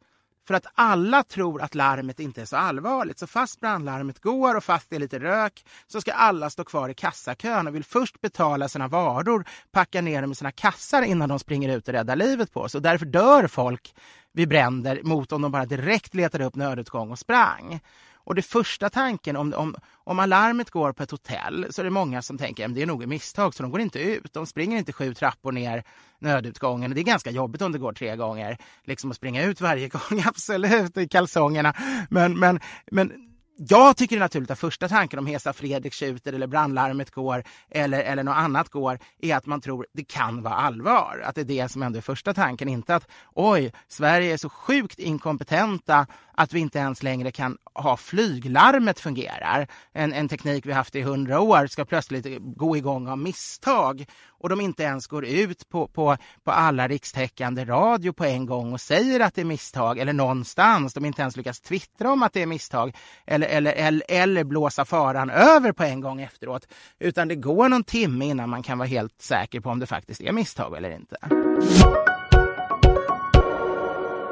För 0.47 0.55
att 0.55 0.67
alla 0.75 1.23
tror 1.23 1.63
att 1.63 1.75
larmet 1.75 2.21
inte 2.21 2.41
är 2.41 2.45
så 2.45 2.57
allvarligt. 2.57 3.19
Så 3.19 3.27
fast 3.27 3.61
brandlarmet 3.61 4.21
går 4.21 4.55
och 4.55 4.65
fast 4.65 4.91
det 4.91 4.97
är 4.97 5.01
lite 5.01 5.19
rök 5.19 5.65
så 5.87 6.01
ska 6.01 6.13
alla 6.13 6.51
stå 6.51 6.65
kvar 6.65 6.89
i 6.89 6.95
kassakön 6.95 7.67
och 7.67 7.75
vill 7.75 7.85
först 7.85 8.21
betala 8.21 8.69
sina 8.69 8.89
varor, 8.89 9.45
packa 9.73 10.01
ner 10.01 10.23
dem 10.23 10.33
i 10.33 10.35
sina 10.35 10.53
kassar 10.53 11.03
innan 11.03 11.29
de 11.29 11.39
springer 11.39 11.77
ut 11.77 11.89
och 11.89 11.95
räddar 11.95 12.17
livet 12.17 12.53
på 12.53 12.61
oss. 12.61 12.75
Och 12.75 12.83
därför 12.83 13.07
dör 13.07 13.47
folk 13.47 13.95
vid 14.33 14.49
bränder 14.49 15.01
mot 15.03 15.33
om 15.33 15.43
de 15.43 15.53
bara 15.53 15.67
direkt 15.67 16.15
letade 16.15 16.45
upp 16.45 16.55
nödutgång 16.55 17.11
och 17.11 17.19
sprang. 17.19 17.81
Och 18.25 18.35
det 18.35 18.43
första 18.43 18.91
tanken, 18.91 19.37
om, 19.37 19.55
om, 19.55 19.77
om 20.05 20.19
alarmet 20.19 20.71
går 20.71 20.93
på 20.93 21.03
ett 21.03 21.11
hotell 21.11 21.67
så 21.71 21.83
är 21.83 21.85
det 21.85 21.91
många 21.91 22.23
som 22.23 22.39
tänker 22.39 22.67
att 22.67 22.75
det 22.75 22.83
är 22.83 22.87
nog 22.87 23.03
ett 23.03 23.09
misstag 23.09 23.55
så 23.55 23.63
de 23.63 23.73
går 23.73 23.81
inte 23.81 23.99
ut. 23.99 24.33
De 24.33 24.47
springer 24.47 24.79
inte 24.79 24.93
sju 24.93 25.15
trappor 25.15 25.53
ner 25.53 25.85
nödutgången. 26.19 26.95
Det 26.95 27.01
är 27.01 27.03
ganska 27.03 27.31
jobbigt 27.31 27.63
om 27.63 27.73
det 27.73 27.79
går 27.79 27.93
tre 27.93 28.17
gånger. 28.17 28.59
Liksom 28.85 29.11
att 29.11 29.17
springa 29.17 29.45
ut 29.45 29.61
varje 29.61 29.89
gång, 30.09 30.23
absolut, 30.27 30.97
i 30.97 31.09
kalsongerna. 31.09 31.75
Men, 32.11 32.39
men, 32.39 32.61
men 32.91 33.13
jag 33.57 33.97
tycker 33.97 34.17
det 34.17 34.19
är 34.19 34.25
naturligt 34.25 34.51
att 34.51 34.59
första 34.59 34.89
tanken 34.89 35.19
om 35.19 35.27
Hesa 35.27 35.53
Fredrik 35.53 35.95
skjuter 35.95 36.33
eller 36.33 36.47
brandlarmet 36.47 37.11
går 37.11 37.45
eller, 37.71 38.03
eller 38.03 38.23
något 38.23 38.37
annat 38.37 38.69
går 38.69 38.99
är 39.23 39.37
att 39.37 39.47
man 39.47 39.61
tror 39.61 39.87
det 39.93 40.05
kan 40.05 40.43
vara 40.43 40.55
allvar. 40.55 41.23
Att 41.25 41.35
det 41.35 41.41
är 41.41 41.45
det 41.45 41.69
som 41.69 41.83
ändå 41.83 41.99
är 41.99 42.03
första 42.03 42.35
tanken. 42.35 42.69
Inte 42.69 42.95
att 42.95 43.09
oj, 43.35 43.73
Sverige 43.89 44.33
är 44.33 44.37
så 44.37 44.49
sjukt 44.49 44.99
inkompetenta 44.99 46.07
att 46.37 46.53
vi 46.53 46.61
inte 46.61 46.79
ens 46.79 47.03
längre 47.03 47.31
kan 47.31 47.57
ha 47.75 47.97
flyglarmet 47.97 49.01
fungerar. 49.01 49.67
En, 49.93 50.13
en 50.13 50.29
teknik 50.29 50.67
vi 50.67 50.73
haft 50.73 50.95
i 50.95 51.03
hundra 51.03 51.41
år 51.41 51.67
ska 51.67 51.85
plötsligt 51.85 52.27
gå 52.41 52.77
igång 52.77 53.09
av 53.09 53.19
misstag 53.19 54.05
och 54.29 54.49
de 54.49 54.61
inte 54.61 54.83
ens 54.83 55.07
går 55.07 55.25
ut 55.25 55.69
på, 55.69 55.87
på, 55.89 56.17
på 56.45 56.51
alla 56.51 56.89
rikstäckande 56.89 57.65
radio 57.65 58.13
på 58.13 58.25
en 58.25 58.47
gång 58.47 58.73
och 58.73 58.81
säger 58.81 59.21
att 59.21 59.35
det 59.35 59.41
är 59.41 59.45
misstag 59.45 59.99
eller 59.99 60.13
någonstans. 60.13 60.95
De 60.95 61.05
inte 61.05 61.23
ens 61.23 61.37
lyckas 61.37 61.61
twittra 61.61 62.13
om 62.13 62.23
att 62.23 62.33
det 62.33 62.43
är 62.43 62.47
misstag 62.47 62.97
eller, 63.27 63.47
eller, 63.47 63.73
eller, 63.73 64.03
eller 64.09 64.45
blåsa 64.45 64.85
faran 64.85 65.31
över 65.31 65.73
på 65.73 65.83
en 65.83 66.01
gång 66.01 66.21
efteråt. 66.21 66.67
Utan 66.99 67.29
det 67.29 67.35
går 67.35 67.69
någon 67.69 67.85
timme 67.85 68.25
innan 68.25 68.49
man 68.49 68.63
kan 68.63 68.79
vara 68.79 68.89
helt 68.89 69.23
säker 69.23 69.61
på 69.61 69.71
om 69.71 69.81
det 69.81 69.87
faktiskt 69.87 70.21
är 70.21 70.33
misstag 70.33 70.77
eller 70.77 70.91
inte. 70.91 71.17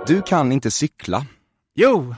Du 0.06 0.22
kan 0.22 0.52
inte 0.52 0.70
cykla. 0.70 1.26
Jo, 1.74 2.14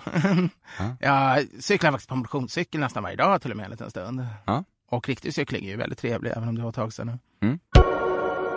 jag 1.00 1.46
cyklar 1.60 1.90
faktiskt 1.90 2.08
på 2.08 2.16
motionscykel 2.16 2.80
nästan 2.80 3.02
varje 3.02 3.16
dag 3.16 3.42
till 3.42 3.50
och 3.50 3.56
med 3.56 3.64
en 3.64 3.70
liten 3.70 3.90
stund. 3.90 4.26
Ja. 4.44 4.64
Och 4.90 5.08
riktig 5.08 5.34
cykling 5.34 5.64
är 5.64 5.70
ju 5.70 5.76
väldigt 5.76 5.98
trevlig 5.98 6.30
även 6.36 6.48
om 6.48 6.54
det 6.54 6.62
var 6.62 6.68
ett 6.68 6.74
tag 6.74 6.92
sedan 6.92 7.06
nu. 7.40 7.58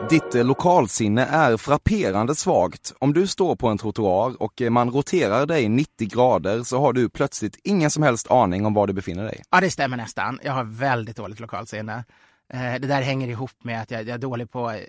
Ditt 0.10 0.36
eh, 0.36 0.46
lokalsinne 0.46 1.26
är 1.26 1.58
frapperande 1.58 2.36
svagt. 2.36 2.94
Om 3.00 3.14
du 3.14 3.28
står 3.28 3.56
på 3.56 3.68
en 3.68 3.78
trottoar 3.78 4.42
och 4.42 4.62
eh, 4.62 4.70
man 4.70 4.92
roterar 4.92 5.46
dig 5.46 5.70
90 5.70 6.08
grader 6.08 6.64
så 6.64 6.80
har 6.80 6.94
du 6.94 7.10
plötsligt 7.10 7.60
ingen 7.64 7.92
som 7.92 8.04
helst 8.04 8.32
aning 8.32 8.66
om 8.66 8.74
var 8.74 8.88
du 8.88 8.94
befinner 8.94 9.24
dig. 9.24 9.44
Ja, 9.50 9.62
det 9.62 9.72
stämmer 9.72 9.98
nästan. 9.98 10.40
Jag 10.44 10.54
har 10.54 10.64
väldigt 10.64 11.16
dåligt 11.16 11.40
lokalsinne. 11.40 12.04
Eh, 12.50 12.80
Det 12.80 12.88
där 12.88 13.02
hänger 13.02 13.28
ihop 13.28 13.64
med 13.64 13.82
att 13.82 13.92
jag, 13.92 14.02
jag 14.02 14.10
är 14.10 14.18
dålig 14.18 14.52
på, 14.52 14.72
eh, 14.72 14.82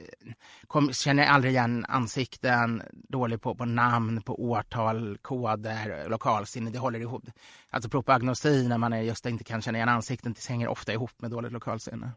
kom, 0.66 0.92
känner 0.92 1.26
aldrig 1.26 1.52
igen 1.52 1.86
ansikten, 1.88 2.82
dålig 2.92 3.42
på, 3.42 3.54
på 3.54 3.64
namn, 3.64 4.22
på 4.22 4.42
årtal, 4.42 5.18
koder, 5.22 6.08
lokalsinne. 6.08 6.70
Det 6.70 6.78
håller 6.78 7.00
ihop. 7.00 7.24
Alltså 7.70 7.90
propagnosi 7.90 8.68
när 8.68 8.78
man 8.78 8.92
är 8.92 9.02
just 9.02 9.26
inte 9.26 9.44
kan 9.44 9.62
känna 9.62 9.78
igen 9.78 9.88
ansikten, 9.88 10.32
det 10.32 10.48
hänger 10.48 10.68
ofta 10.68 10.92
ihop 10.92 11.12
med 11.16 11.30
dåligt 11.30 11.52
lokalsinne. 11.52 12.10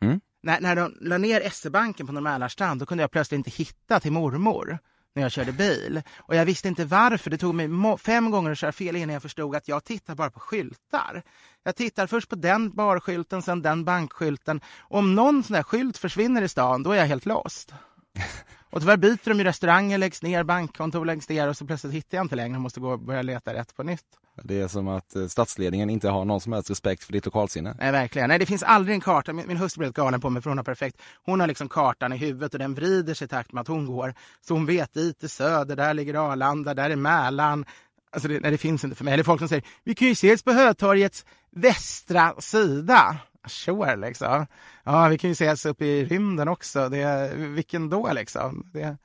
Mm. 0.00 0.20
När, 0.42 0.60
när 0.60 0.76
de 0.76 0.98
la 1.00 1.18
ner 1.18 1.50
SE-banken 1.50 2.06
på 2.06 2.12
Norr 2.12 2.74
då 2.78 2.86
kunde 2.86 3.02
jag 3.02 3.10
plötsligt 3.10 3.38
inte 3.38 3.50
hitta 3.50 4.00
till 4.00 4.12
mormor 4.12 4.78
när 5.14 5.22
jag 5.22 5.32
körde 5.32 5.52
bil. 5.52 6.02
Och 6.18 6.34
jag 6.34 6.44
visste 6.44 6.68
inte 6.68 6.84
varför. 6.84 7.30
Det 7.30 7.38
tog 7.38 7.54
mig 7.54 7.68
fem 7.98 8.30
gånger 8.30 8.50
att 8.50 8.58
köra 8.58 8.72
fel 8.72 8.96
innan 8.96 9.12
jag 9.12 9.22
förstod 9.22 9.56
att 9.56 9.68
jag 9.68 9.84
tittar 9.84 10.14
bara 10.14 10.30
på 10.30 10.40
skyltar. 10.40 11.22
Jag 11.64 11.76
tittar 11.76 12.06
först 12.06 12.28
på 12.28 12.36
den 12.36 12.70
barskylten, 12.70 13.42
sen 13.42 13.62
den 13.62 13.84
bankskylten. 13.84 14.60
Om 14.80 15.14
någon 15.14 15.42
sån 15.42 15.54
där 15.54 15.62
skylt 15.62 15.98
försvinner 15.98 16.42
i 16.42 16.48
stan, 16.48 16.82
då 16.82 16.92
är 16.92 16.96
jag 16.96 17.06
helt 17.06 17.26
lost. 17.26 17.74
Och 18.70 18.80
tyvärr 18.80 18.96
byter 18.96 19.28
de 19.28 19.38
ju 19.38 19.44
restauranger, 19.44 19.98
läggs 19.98 20.22
ner, 20.22 20.44
bankkontor 20.44 21.04
läggs 21.04 21.28
ner 21.28 21.48
och 21.48 21.56
så 21.56 21.66
plötsligt 21.66 21.92
hittar 21.92 22.18
jag 22.18 22.24
inte 22.24 22.36
längre 22.36 22.56
och 22.56 22.62
måste 22.62 22.80
gå 22.80 22.90
och 22.90 23.00
börja 23.00 23.22
leta 23.22 23.54
rätt 23.54 23.76
på 23.76 23.82
nytt. 23.82 24.06
Det 24.44 24.60
är 24.60 24.68
som 24.68 24.88
att 24.88 25.16
eh, 25.16 25.26
statsledningen 25.26 25.90
inte 25.90 26.08
har 26.08 26.24
någon 26.24 26.40
som 26.40 26.52
helst 26.52 26.70
respekt 26.70 27.04
för 27.04 27.12
ditt 27.12 27.24
lokalsinne. 27.24 27.76
Nej, 27.78 27.92
verkligen. 27.92 28.28
Nej, 28.28 28.38
det 28.38 28.46
finns 28.46 28.62
aldrig 28.62 28.94
en 28.94 29.00
karta. 29.00 29.32
Min, 29.32 29.48
min 29.48 29.56
hustru 29.56 29.78
blir 29.78 29.86
helt 29.86 29.96
galen 29.96 30.20
på 30.20 30.30
mig 30.30 30.42
för 30.42 30.50
hon 30.50 30.58
har 30.58 30.64
perfekt. 30.64 31.02
Hon 31.24 31.40
har 31.40 31.46
liksom 31.46 31.68
kartan 31.68 32.12
i 32.12 32.16
huvudet 32.16 32.52
och 32.52 32.58
den 32.58 32.74
vrider 32.74 33.14
sig 33.14 33.24
i 33.24 33.28
takt 33.28 33.52
med 33.52 33.60
att 33.60 33.68
hon 33.68 33.86
går. 33.86 34.14
Så 34.40 34.54
hon 34.54 34.66
vet 34.66 34.94
dit 34.94 35.22
är 35.22 35.28
söder, 35.28 35.76
där 35.76 35.94
ligger 35.94 36.14
Arlanda, 36.14 36.74
där 36.74 36.90
är 36.90 36.96
Mälaren. 36.96 37.64
Alltså 38.10 38.28
det, 38.28 38.40
nej, 38.40 38.50
det 38.50 38.58
finns 38.58 38.84
inte 38.84 38.96
för 38.96 39.04
mig. 39.04 39.14
Eller 39.14 39.24
folk 39.24 39.40
som 39.40 39.48
säger 39.48 39.64
vi 39.84 39.94
kan 39.94 40.08
ju 40.08 40.12
ses 40.12 40.42
på 40.42 40.52
Hötorgets 40.52 41.24
västra 41.50 42.34
sida. 42.38 43.16
Sure, 43.46 43.96
liksom. 43.96 44.46
Ja, 44.84 45.08
vi 45.08 45.18
kan 45.18 45.30
ju 45.30 45.32
ses 45.32 45.66
uppe 45.66 45.84
i 45.84 46.04
rymden 46.04 46.48
också. 46.48 46.88
Det, 46.88 47.32
vilken 47.36 47.90
då 47.90 48.12
liksom? 48.12 48.70
Det, 48.72 48.96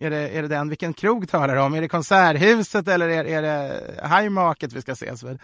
är, 0.00 0.10
det, 0.10 0.28
är 0.28 0.42
det 0.42 0.48
den? 0.48 0.68
Vilken 0.68 0.92
krog 0.92 1.28
talar 1.28 1.54
du 1.54 1.60
om? 1.60 1.74
Är 1.74 1.80
det 1.80 1.88
Konserthuset 1.88 2.88
eller 2.88 3.08
är, 3.08 3.24
är 3.24 3.42
det 3.42 3.82
Highmarket 4.02 4.72
vi 4.72 4.82
ska 4.82 4.92
ses 4.92 5.22
vid? 5.22 5.38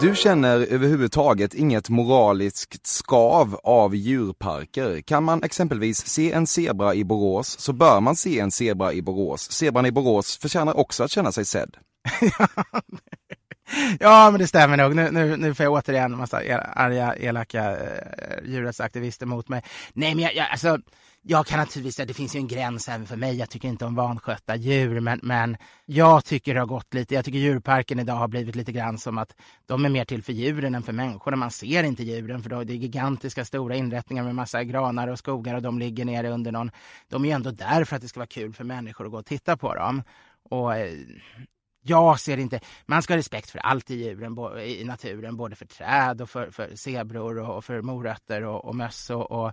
Du 0.00 0.14
känner 0.14 0.60
överhuvudtaget 0.60 1.54
inget 1.54 1.88
moraliskt 1.88 2.86
skav 2.86 3.60
av 3.64 3.94
djurparker. 3.94 5.00
Kan 5.00 5.24
man 5.24 5.42
exempelvis 5.42 6.06
se 6.06 6.32
en 6.32 6.46
zebra 6.46 6.94
i 6.94 7.04
Borås 7.04 7.58
så 7.60 7.72
bör 7.72 8.00
man 8.00 8.16
se 8.16 8.40
en 8.40 8.50
zebra 8.50 8.92
i 8.92 9.02
Borås. 9.02 9.52
Zebran 9.52 9.86
i 9.86 9.92
Borås 9.92 10.38
förtjänar 10.38 10.76
också 10.76 11.04
att 11.04 11.10
känna 11.10 11.32
sig 11.32 11.44
sedd. 11.44 11.76
Ja, 12.20 12.46
Ja, 14.00 14.30
men 14.30 14.40
det 14.40 14.46
stämmer 14.46 14.76
nog. 14.76 14.96
Nu, 14.96 15.10
nu, 15.10 15.36
nu 15.36 15.54
får 15.54 15.64
jag 15.64 15.72
återigen 15.72 16.12
en 16.12 16.18
massa 16.18 16.44
el- 16.44 16.60
arga, 16.74 17.16
elaka 17.16 17.76
eh, 17.76 18.50
djurrättsaktivister 18.50 19.26
mot 19.26 19.48
mig. 19.48 19.62
Nej, 19.92 20.14
men 20.14 20.24
jag, 20.24 20.34
jag, 20.34 20.50
alltså, 20.50 20.78
jag 21.22 21.46
kan 21.46 21.58
naturligtvis 21.58 21.94
säga 21.96 22.06
det 22.06 22.14
finns 22.14 22.36
ju 22.36 22.38
en 22.38 22.48
gräns 22.48 22.88
även 22.88 23.06
för 23.06 23.16
mig. 23.16 23.36
Jag 23.36 23.50
tycker 23.50 23.68
inte 23.68 23.84
om 23.84 23.94
vanskötta 23.94 24.56
djur, 24.56 25.00
men, 25.00 25.20
men 25.22 25.56
jag 25.86 26.24
tycker 26.24 26.54
det 26.54 26.60
har 26.60 26.66
gått 26.66 26.94
lite. 26.94 27.14
Jag 27.14 27.24
tycker 27.24 27.38
djurparken 27.38 27.98
idag 27.98 28.14
har 28.14 28.28
blivit 28.28 28.56
lite 28.56 28.72
grann 28.72 28.98
som 28.98 29.18
att 29.18 29.34
de 29.66 29.84
är 29.84 29.88
mer 29.88 30.04
till 30.04 30.22
för 30.22 30.32
djuren 30.32 30.74
än 30.74 30.82
för 30.82 30.92
människorna. 30.92 31.36
Man 31.36 31.50
ser 31.50 31.84
inte 31.84 32.02
djuren 32.02 32.42
för 32.42 32.50
då, 32.50 32.64
det 32.64 32.72
är 32.72 32.76
gigantiska 32.76 33.44
stora 33.44 33.76
inrättningar 33.76 34.24
med 34.24 34.34
massa 34.34 34.64
granar 34.64 35.08
och 35.08 35.18
skogar 35.18 35.54
och 35.54 35.62
de 35.62 35.78
ligger 35.78 36.04
nere 36.04 36.28
under 36.30 36.52
någon. 36.52 36.70
De 37.08 37.24
är 37.24 37.28
ju 37.28 37.34
ändå 37.34 37.50
där 37.50 37.84
för 37.84 37.96
att 37.96 38.02
det 38.02 38.08
ska 38.08 38.20
vara 38.20 38.26
kul 38.26 38.52
för 38.52 38.64
människor 38.64 39.04
att 39.04 39.10
gå 39.10 39.18
och 39.18 39.26
titta 39.26 39.56
på 39.56 39.74
dem. 39.74 40.02
Och 40.50 40.76
eh, 40.76 40.92
jag 41.88 42.20
ser 42.20 42.38
inte, 42.38 42.60
man 42.86 43.02
ska 43.02 43.12
ha 43.12 43.18
respekt 43.18 43.50
för 43.50 43.58
allt 43.58 43.90
i 43.90 43.94
djuren, 43.94 44.58
i 44.58 44.84
naturen, 44.84 45.36
både 45.36 45.56
för 45.56 45.66
träd 45.66 46.20
och 46.20 46.30
för, 46.30 46.50
för 46.50 46.76
zebror 46.76 47.38
och, 47.38 47.64
för 47.64 47.82
morötter 47.82 48.44
och, 48.44 48.64
och 48.64 48.74
möss 48.74 49.10
och, 49.10 49.30
och 49.30 49.52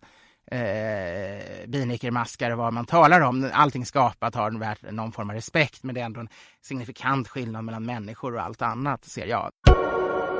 eh, 0.55 1.67
binyckelmaskar 1.67 2.51
och 2.51 2.57
vad 2.57 2.73
man 2.73 2.85
talar 2.85 3.21
om. 3.21 3.49
Allting 3.53 3.85
skapat 3.85 4.35
har 4.35 4.59
värt 4.59 4.91
någon 4.91 5.11
form 5.11 5.29
av 5.29 5.35
respekt, 5.35 5.83
men 5.83 5.95
det 5.95 6.01
är 6.01 6.05
ändå 6.05 6.19
en 6.19 6.29
signifikant 6.61 7.27
skillnad 7.27 7.63
mellan 7.63 7.85
människor 7.85 8.35
och 8.35 8.41
allt 8.41 8.61
annat, 8.61 9.05
ser 9.05 9.25
jag. 9.25 9.51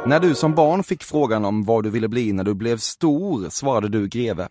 När 0.06 0.20
du 0.20 0.36
som 0.36 0.56
barn 0.56 0.84
fick 0.84 1.04
frågan 1.04 1.46
om 1.46 1.64
vad 1.64 1.84
du 1.84 1.90
ville 1.90 2.08
bli 2.08 2.34
när 2.34 2.44
du 2.44 2.54
blev 2.54 2.78
stor 2.78 3.50
svarade 3.50 3.90
du 3.90 4.08
greve. 4.08 4.48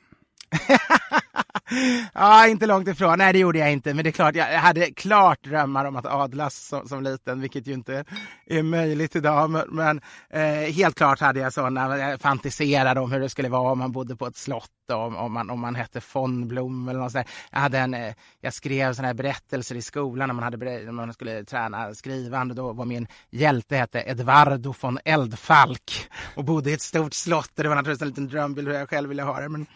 Ja, 2.14 2.46
inte 2.46 2.66
långt 2.66 2.88
ifrån. 2.88 3.18
Nej, 3.18 3.32
det 3.32 3.38
gjorde 3.38 3.58
jag 3.58 3.72
inte. 3.72 3.94
Men 3.94 4.04
det 4.04 4.10
är 4.10 4.12
klart, 4.12 4.34
jag 4.34 4.46
hade 4.46 4.90
klart 4.90 5.44
drömmar 5.44 5.84
om 5.84 5.96
att 5.96 6.06
adlas 6.06 6.56
som, 6.56 6.88
som 6.88 7.02
liten, 7.02 7.40
vilket 7.40 7.66
ju 7.66 7.72
inte 7.72 8.04
är 8.46 8.62
möjligt 8.62 9.16
idag. 9.16 9.50
Men, 9.50 9.64
men 9.68 10.00
eh, 10.30 10.72
helt 10.72 10.96
klart 10.96 11.20
hade 11.20 11.40
jag 11.40 11.52
sådana, 11.52 11.98
jag 11.98 12.12
eh, 12.12 12.18
fantiserade 12.18 13.00
om 13.00 13.12
hur 13.12 13.20
det 13.20 13.28
skulle 13.28 13.48
vara 13.48 13.72
om 13.72 13.78
man 13.78 13.92
bodde 13.92 14.16
på 14.16 14.26
ett 14.26 14.36
slott 14.36 14.70
och 14.88 14.96
om, 14.96 15.16
om, 15.16 15.32
man, 15.32 15.50
om 15.50 15.60
man 15.60 15.74
hette 15.74 16.00
von 16.12 16.48
Blom 16.48 16.88
eller 16.88 17.00
något 17.00 17.12
sånt. 17.12 17.28
Jag, 17.50 17.58
hade 17.58 17.78
en, 17.78 17.94
eh, 17.94 18.14
jag 18.40 18.54
skrev 18.54 18.94
såna 18.94 19.08
här 19.08 19.14
berättelser 19.14 19.74
i 19.74 19.82
skolan 19.82 20.28
när 20.28 20.34
man, 20.34 20.44
hade, 20.44 20.56
när 20.56 20.92
man 20.92 21.12
skulle 21.12 21.44
träna 21.44 21.94
skrivande. 21.94 22.54
Då 22.54 22.72
var 22.72 22.84
min 22.84 23.06
hjälte 23.30 23.76
hette 23.76 24.00
Edvardo 24.06 24.74
von 24.80 24.98
Eldfalk 25.04 26.08
och 26.34 26.44
bodde 26.44 26.70
i 26.70 26.74
ett 26.74 26.82
stort 26.82 27.14
slott. 27.14 27.50
Det 27.54 27.68
var 27.68 27.76
naturligtvis 27.76 28.02
en 28.02 28.08
liten 28.08 28.28
drömbild 28.28 28.68
hur 28.68 28.74
jag 28.74 28.90
själv 28.90 29.08
ville 29.08 29.22
ha 29.22 29.40
det. 29.40 29.48
Men, 29.48 29.66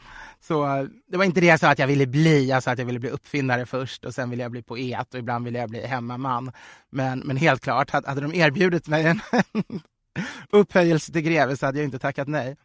så 0.40 0.88
det 1.06 1.16
var 1.16 1.24
inte 1.24 1.40
det 1.40 1.46
jag 1.46 1.60
sa 1.60 1.70
att 1.70 1.78
jag 1.78 1.86
ville 1.86 2.06
bli. 2.06 2.48
Jag 2.48 2.62
sa 2.62 2.70
att 2.70 2.78
jag 2.78 2.86
ville 2.86 2.98
bli 2.98 3.10
uppfinnare 3.10 3.66
först 3.66 4.04
och 4.04 4.14
sen 4.14 4.30
ville 4.30 4.42
jag 4.42 4.52
bli 4.52 4.62
poet 4.62 5.14
och 5.14 5.20
ibland 5.20 5.44
ville 5.44 5.58
jag 5.58 5.70
bli 5.70 5.86
hemmaman. 5.86 6.52
Men, 6.90 7.18
men 7.18 7.36
helt 7.36 7.62
klart, 7.62 7.90
hade 7.90 8.20
de 8.20 8.34
erbjudit 8.34 8.88
mig 8.88 9.06
en 9.06 9.20
upphöjelse 10.50 11.12
till 11.12 11.22
greve 11.22 11.56
så 11.56 11.66
hade 11.66 11.78
jag 11.78 11.84
inte 11.84 11.98
tackat 11.98 12.28
nej. 12.28 12.56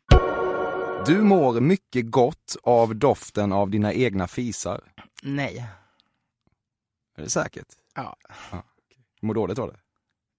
Du 1.06 1.22
mår 1.22 1.60
mycket 1.62 2.12
gott 2.12 2.56
av 2.64 2.96
doften 2.96 3.54
av 3.54 3.70
dina 3.70 3.94
egna 3.94 4.28
fisar. 4.28 4.82
Nej. 5.22 5.66
Är 7.18 7.24
det 7.24 7.30
säkert? 7.30 7.68
Ja. 7.96 8.16
Du 9.22 9.28
mår 9.28 9.34
dåligt 9.34 9.60
av 9.60 9.68
det? 9.68 9.80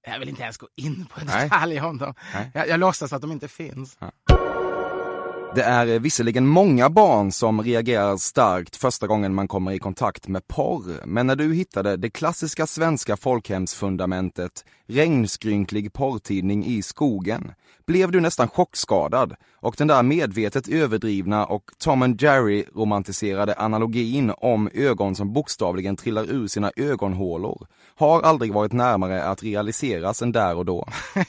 Jag 0.06 0.18
vill 0.18 0.28
inte 0.28 0.42
ens 0.42 0.56
gå 0.56 0.68
in 0.76 1.06
på 1.06 1.20
en 1.20 1.26
detalj 1.26 1.80
om 1.80 1.98
dem. 1.98 2.14
Nej. 2.34 2.50
Jag, 2.54 2.68
jag 2.68 2.80
låtsas 2.80 3.12
att 3.12 3.20
de 3.22 3.32
inte 3.32 3.48
finns. 3.48 3.98
Det 5.54 5.62
är 5.62 5.98
visserligen 5.98 6.46
många 6.46 6.90
barn 6.90 7.32
som 7.32 7.62
reagerar 7.62 8.16
starkt 8.16 8.76
första 8.76 9.06
gången 9.06 9.34
man 9.34 9.48
kommer 9.48 9.72
i 9.72 9.78
kontakt 9.78 10.28
med 10.28 10.46
porr, 10.46 11.06
men 11.06 11.26
när 11.26 11.36
du 11.36 11.54
hittade 11.54 11.96
det 11.96 12.10
klassiska 12.10 12.66
svenska 12.66 13.16
folkhemsfundamentet 13.16 14.64
regnskrynklig 14.86 15.92
porrtidning 15.92 16.66
i 16.66 16.82
skogen 16.82 17.52
blev 17.86 18.10
du 18.10 18.20
nästan 18.20 18.48
chockskadad 18.48 19.34
och 19.56 19.74
den 19.78 19.88
där 19.88 20.02
medvetet 20.02 20.68
överdrivna 20.68 21.46
och 21.46 21.70
Tom 21.78 22.02
and 22.02 22.22
Jerry 22.22 22.64
romantiserade 22.74 23.54
analogin 23.58 24.32
om 24.36 24.70
ögon 24.74 25.14
som 25.14 25.32
bokstavligen 25.32 25.96
trillar 25.96 26.30
ur 26.30 26.46
sina 26.46 26.72
ögonhålor 26.76 27.66
har 27.94 28.22
aldrig 28.22 28.52
varit 28.52 28.72
närmare 28.72 29.24
att 29.24 29.42
realiseras 29.42 30.22
än 30.22 30.32
där 30.32 30.56
och 30.56 30.64
då. 30.64 30.88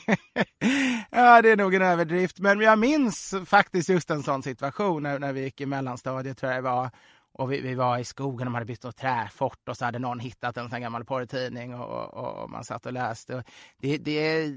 Ja, 1.11 1.41
det 1.41 1.51
är 1.51 1.57
nog 1.57 1.73
en 1.73 1.81
överdrift. 1.81 2.39
Men 2.39 2.59
jag 2.59 2.79
minns 2.79 3.33
faktiskt 3.45 3.89
just 3.89 4.11
en 4.11 4.23
sån 4.23 4.43
situation 4.43 5.03
när, 5.03 5.19
när 5.19 5.33
vi 5.33 5.41
gick 5.41 5.61
i 5.61 5.65
mellanstadiet, 5.65 6.37
tror 6.37 6.51
jag 6.51 6.63
det 6.63 6.69
var. 6.69 6.89
Och 7.37 7.51
vi, 7.51 7.61
vi 7.61 7.75
var 7.75 7.97
i 7.97 8.03
skogen, 8.03 8.45
de 8.45 8.53
hade 8.53 8.65
byggt 8.65 8.83
något 8.83 8.97
träfort 8.97 9.69
och 9.69 9.77
så 9.77 9.85
hade 9.85 9.99
någon 9.99 10.19
hittat 10.19 10.57
en 10.57 10.63
sån 10.63 10.71
här 10.71 10.79
gammal 10.79 11.05
porrtidning 11.05 11.75
och, 11.75 12.13
och, 12.13 12.43
och 12.43 12.49
man 12.49 12.63
satt 12.63 12.85
och 12.85 12.93
läste. 12.93 13.35
Och 13.35 13.43
det, 13.81 13.97
det, 13.97 14.53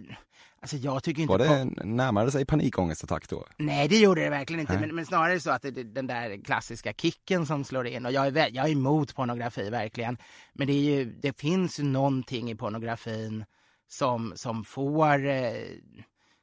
Alltså 0.60 0.76
jag 0.76 1.02
tycker 1.02 1.22
inte... 1.22 1.32
Var 1.32 1.38
det 1.38 1.74
på... 1.76 1.86
närmade 1.86 2.30
sig 2.30 2.44
panikångestattack 2.44 3.28
då? 3.28 3.44
Nej, 3.56 3.88
det 3.88 3.98
gjorde 3.98 4.20
det 4.20 4.30
verkligen 4.30 4.60
inte. 4.60 4.78
Men, 4.78 4.94
men 4.94 5.06
snarare 5.06 5.40
så 5.40 5.50
att 5.50 5.62
det 5.62 5.70
den 5.70 6.06
där 6.06 6.44
klassiska 6.44 6.92
kicken 6.92 7.46
som 7.46 7.64
slår 7.64 7.86
in. 7.86 8.06
Och 8.06 8.12
jag 8.12 8.26
är, 8.26 8.50
jag 8.52 8.66
är 8.66 8.72
emot 8.72 9.14
pornografi, 9.14 9.70
verkligen. 9.70 10.18
Men 10.52 10.66
det, 10.66 10.72
är 10.72 10.82
ju, 10.82 11.04
det 11.04 11.40
finns 11.40 11.80
ju 11.80 11.84
någonting 11.84 12.50
i 12.50 12.54
pornografin 12.54 13.44
som, 13.88 14.32
som 14.36 14.64
får... 14.64 15.26
Eh, 15.26 15.52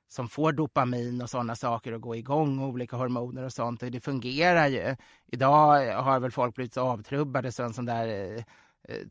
som 0.08 0.30
får 0.30 0.52
dopamin 0.52 1.22
och 1.22 1.30
sådana 1.30 1.56
saker 1.56 1.94
att 1.94 2.02
gå 2.02 2.16
igång, 2.16 2.60
olika 2.60 2.96
hormoner 2.96 3.44
och 3.44 3.54
sånt. 3.54 3.84
Och 3.84 3.92
det 3.92 4.00
fungerar 4.00 4.68
ju. 4.68 4.96
Idag 5.28 5.94
har 5.94 6.20
väl 6.20 6.32
folk 6.32 6.56
blivit 6.56 6.74
så 6.74 6.82
avtrubbade 6.82 7.52
så 7.52 7.64
en 7.64 7.74
sån 7.74 7.86
där 7.86 8.08
eh, 8.08 8.44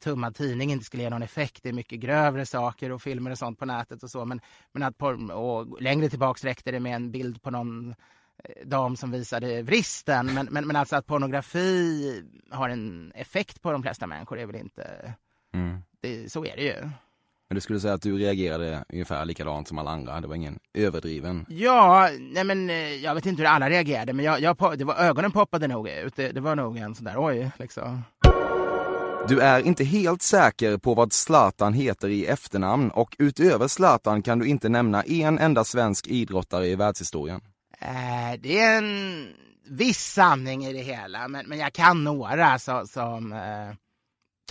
tummad 0.00 0.34
tidning 0.34 0.72
inte 0.72 0.84
skulle 0.84 1.02
ge 1.02 1.10
någon 1.10 1.22
effekt. 1.22 1.62
Det 1.62 1.68
är 1.68 1.72
mycket 1.72 2.00
grövre 2.00 2.46
saker 2.46 2.92
och 2.92 3.02
filmer 3.02 3.30
och 3.30 3.38
sånt 3.38 3.58
på 3.58 3.64
nätet 3.64 4.02
och 4.02 4.10
så. 4.10 4.24
Men, 4.24 4.40
men 4.72 4.82
att 4.82 4.98
porr, 4.98 5.32
och 5.32 5.82
längre 5.82 6.08
tillbaks 6.08 6.44
räckte 6.44 6.70
det 6.70 6.80
med 6.80 6.94
en 6.94 7.10
bild 7.10 7.42
på 7.42 7.50
någon 7.50 7.94
eh, 8.44 8.66
dam 8.66 8.96
som 8.96 9.10
visade 9.10 9.62
vristen. 9.62 10.26
Men, 10.34 10.48
men, 10.50 10.66
men 10.66 10.76
alltså 10.76 10.96
att 10.96 11.06
pornografi 11.06 12.22
har 12.50 12.68
en 12.68 13.12
effekt 13.14 13.62
på 13.62 13.72
de 13.72 13.82
flesta 13.82 14.06
människor 14.06 14.38
är 14.38 14.46
väl 14.46 14.56
inte... 14.56 15.14
Mm. 15.54 15.78
Det, 16.00 16.32
så 16.32 16.44
är 16.44 16.56
det 16.56 16.62
ju. 16.62 16.90
Men 17.48 17.54
du 17.54 17.60
skulle 17.60 17.80
säga 17.80 17.94
att 17.94 18.02
du 18.02 18.18
reagerade 18.18 18.84
ungefär 18.88 19.24
likadant 19.24 19.68
som 19.68 19.78
alla 19.78 19.90
andra? 19.90 20.20
Det 20.20 20.28
var 20.28 20.34
ingen 20.34 20.58
överdriven? 20.74 21.46
Ja, 21.48 22.08
nej 22.20 22.44
men 22.44 22.70
eh, 22.70 22.76
jag 22.76 23.14
vet 23.14 23.26
inte 23.26 23.42
hur 23.42 23.48
alla 23.48 23.70
reagerade, 23.70 24.12
men 24.12 24.24
jag, 24.24 24.40
jag, 24.40 24.78
det 24.78 24.84
var, 24.84 24.94
ögonen 24.94 25.32
poppade 25.32 25.68
nog 25.68 25.88
ut. 25.88 26.16
Det, 26.16 26.32
det 26.32 26.40
var 26.40 26.56
nog 26.56 26.76
en 26.76 26.94
sån 26.94 27.04
där, 27.04 27.14
oj, 27.18 27.50
liksom. 27.58 28.02
Du 29.28 29.40
är 29.40 29.66
inte 29.66 29.84
helt 29.84 30.22
säker 30.22 30.78
på 30.78 30.94
vad 30.94 31.12
Zlatan 31.12 31.74
heter 31.74 32.08
i 32.08 32.26
efternamn 32.26 32.90
och 32.90 33.16
utöver 33.18 33.68
Zlatan 33.68 34.22
kan 34.22 34.38
du 34.38 34.46
inte 34.46 34.68
nämna 34.68 35.02
en 35.02 35.38
enda 35.38 35.64
svensk 35.64 36.06
idrottare 36.06 36.66
i 36.66 36.76
världshistorien. 36.76 37.40
Äh, 37.78 38.40
det 38.40 38.60
är 38.60 38.78
en 38.78 39.26
viss 39.68 40.12
sanning 40.12 40.64
i 40.64 40.72
det 40.72 40.82
hela, 40.82 41.28
men, 41.28 41.46
men 41.46 41.58
jag 41.58 41.72
kan 41.72 42.04
några 42.04 42.58
så, 42.58 42.86
som 42.86 43.32
eh, 43.32 43.74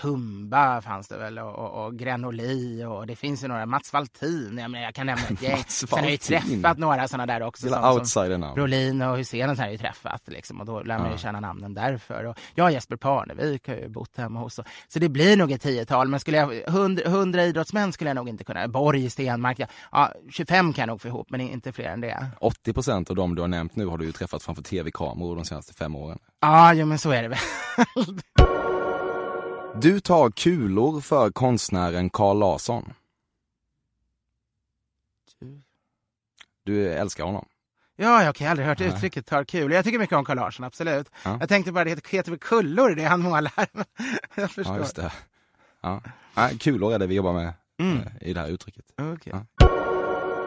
Tumba 0.01 0.81
fanns 0.81 1.07
det 1.07 1.17
väl 1.17 1.39
och, 1.39 1.55
och, 1.55 1.85
och 1.85 1.95
Grenoli 1.95 2.85
och 2.85 3.07
det 3.07 3.15
finns 3.15 3.43
ju 3.43 3.47
några, 3.47 3.65
Mats 3.65 3.93
Valtin, 3.93 4.57
jag, 4.61 4.71
menar, 4.71 4.85
jag 4.85 4.95
kan 4.95 5.05
nämna 5.05 5.23
ett 5.23 5.41
gäng. 5.41 5.63
Sen 5.67 5.89
har 5.91 6.01
jag 6.01 6.11
ju 6.11 6.17
träffat 6.17 6.77
några 6.77 7.07
sådana 7.07 7.25
där 7.25 7.43
också. 7.43 7.67
Som, 7.67 8.05
som. 8.05 8.53
Brolin 8.55 9.01
och 9.01 9.17
Hysén 9.17 9.49
har 9.49 9.55
jag 9.55 9.71
ju 9.71 9.77
träffat 9.77 10.21
liksom, 10.27 10.59
och 10.59 10.65
då 10.65 10.83
lär 10.83 10.99
man 10.99 11.11
ju 11.11 11.17
känna 11.17 11.39
namnen 11.39 11.73
därför. 11.73 12.23
Och 12.23 12.37
jag 12.55 12.65
och 12.65 12.71
Jesper 12.71 12.95
Parnevik 12.95 13.67
har 13.67 13.75
ju 13.75 13.89
bott 13.89 14.17
hemma 14.17 14.39
hos. 14.39 14.59
Och, 14.59 14.65
så 14.87 14.99
det 14.99 15.09
blir 15.09 15.37
nog 15.37 15.51
ett 15.51 15.61
tiotal, 15.61 16.07
men 16.07 16.19
skulle 16.19 16.37
jag, 16.37 16.71
hundra, 16.71 17.09
hundra 17.09 17.43
idrottsmän 17.43 17.93
skulle 17.93 18.09
jag 18.09 18.15
nog 18.15 18.29
inte 18.29 18.43
kunna. 18.43 18.67
Borg, 18.67 19.09
Stenmark, 19.09 19.59
ja, 19.59 19.67
ja, 19.91 20.13
25 20.29 20.73
kan 20.73 20.81
jag 20.81 20.87
nog 20.87 21.01
få 21.01 21.07
ihop, 21.07 21.27
men 21.29 21.41
inte 21.41 21.71
fler 21.71 21.85
än 21.85 22.01
det. 22.01 22.27
80 22.39 22.73
procent 22.73 23.09
av 23.09 23.15
dem 23.15 23.35
du 23.35 23.41
har 23.41 23.47
nämnt 23.47 23.75
nu 23.75 23.85
har 23.85 23.97
du 23.97 24.05
ju 24.05 24.11
träffat 24.11 24.43
framför 24.43 24.63
tv-kameror 24.63 25.35
de 25.35 25.45
senaste 25.45 25.73
fem 25.73 25.95
åren. 25.95 26.19
Ja, 26.41 26.73
jo, 26.73 26.85
men 26.85 26.97
så 26.97 27.11
är 27.11 27.21
det 27.21 27.27
väl. 27.27 27.39
Du 29.81 29.99
tar 29.99 30.29
kulor 30.31 31.01
för 31.01 31.31
konstnären 31.31 32.09
Carl 32.09 32.39
Larsson. 32.39 32.93
Du 36.63 36.89
älskar 36.93 37.23
honom. 37.23 37.45
Ja, 37.95 38.23
jag 38.23 38.39
har 38.39 38.47
aldrig 38.47 38.67
hört 38.67 38.79
Nej. 38.79 38.87
uttrycket 38.87 39.25
tar 39.25 39.43
kul. 39.43 39.71
Jag 39.71 39.85
tycker 39.85 39.99
mycket 39.99 40.17
om 40.17 40.25
Carl 40.25 40.35
Larsson, 40.37 40.65
absolut. 40.65 41.09
Ja. 41.25 41.37
Jag 41.39 41.49
tänkte 41.49 41.71
bara 41.71 41.83
det 41.83 41.89
heter, 41.89 42.31
väl 42.31 42.39
kullor, 42.39 42.89
det 42.95 43.03
han 43.03 43.21
målar. 43.21 43.53
jag 44.35 44.51
förstår. 44.51 44.75
Ja, 44.75 44.79
just 44.79 44.95
det. 44.95 45.11
Ja. 45.81 46.01
Nej, 46.35 46.57
kulor 46.57 46.93
är 46.93 46.99
det 46.99 47.07
vi 47.07 47.15
jobbar 47.15 47.33
med 47.33 47.53
Mm. 47.79 47.97
eh, 47.99 48.07
i 48.29 48.33
det 48.33 48.39
här 48.39 48.47
uttrycket. 48.47 48.85
Okej. 48.97 49.33
Ja. 49.35 49.45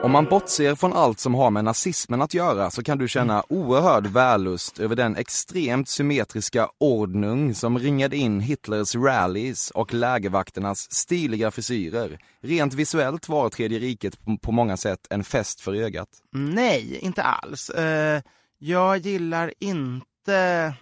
Om 0.03 0.13
man 0.13 0.25
bortser 0.25 0.75
från 0.75 0.93
allt 0.93 1.21
som 1.21 1.35
har 1.35 1.51
med 1.51 1.65
nazismen 1.65 2.23
att 2.23 2.35
göra 2.35 2.71
så 2.71 2.83
kan 2.83 2.99
du 2.99 3.09
känna 3.09 3.45
oerhörd 3.49 4.07
vällust 4.07 4.79
över 4.81 4.97
den 4.97 5.17
extremt 5.17 5.89
symmetriska 5.89 6.69
ordnung 6.79 7.55
som 7.55 7.79
ringade 7.79 8.17
in 8.17 8.41
Hitlers 8.41 8.95
rallies 8.95 9.71
och 9.71 9.95
lägervakternas 9.95 10.93
stiliga 10.93 11.51
frisyrer. 11.51 12.19
Rent 12.41 12.75
visuellt 12.75 13.29
var 13.29 13.49
Tredje 13.49 13.79
riket 13.79 14.19
på, 14.43 14.53
många 14.53 14.77
sätt 14.77 15.07
en 15.11 15.25
fest 15.25 15.61
för 15.61 15.75
ögat. 15.75 16.09
Nej, 16.33 16.99
inte 16.99 17.23
alls. 17.23 17.71
Eh, 17.71 18.23
jag 18.59 18.99
gillar 18.99 19.53
inte 19.61 20.75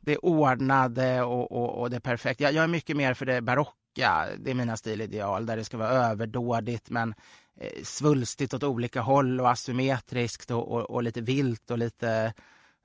det 0.00 0.16
ordnade 0.16 1.22
och, 1.22 1.52
och, 1.52 1.80
och 1.80 1.90
det 1.90 2.00
perfekta. 2.00 2.44
Jag, 2.44 2.52
jag 2.52 2.64
är 2.64 2.68
mycket 2.68 2.96
mer 2.96 3.14
för 3.14 3.26
det 3.26 3.40
barocka. 3.40 4.26
Det 4.38 4.50
är 4.50 4.54
mina 4.54 4.76
stilideal, 4.76 5.46
där 5.46 5.56
det 5.56 5.64
ska 5.64 5.76
vara 5.76 5.88
överdådigt 5.88 6.90
men 6.90 7.14
Eh, 7.60 7.82
svulstigt 7.82 8.54
åt 8.54 8.62
olika 8.62 9.00
håll 9.00 9.40
och 9.40 9.50
asymmetriskt 9.50 10.50
och, 10.50 10.72
och, 10.72 10.90
och 10.90 11.02
lite 11.02 11.20
vilt 11.20 11.70
och 11.70 11.78
lite 11.78 12.32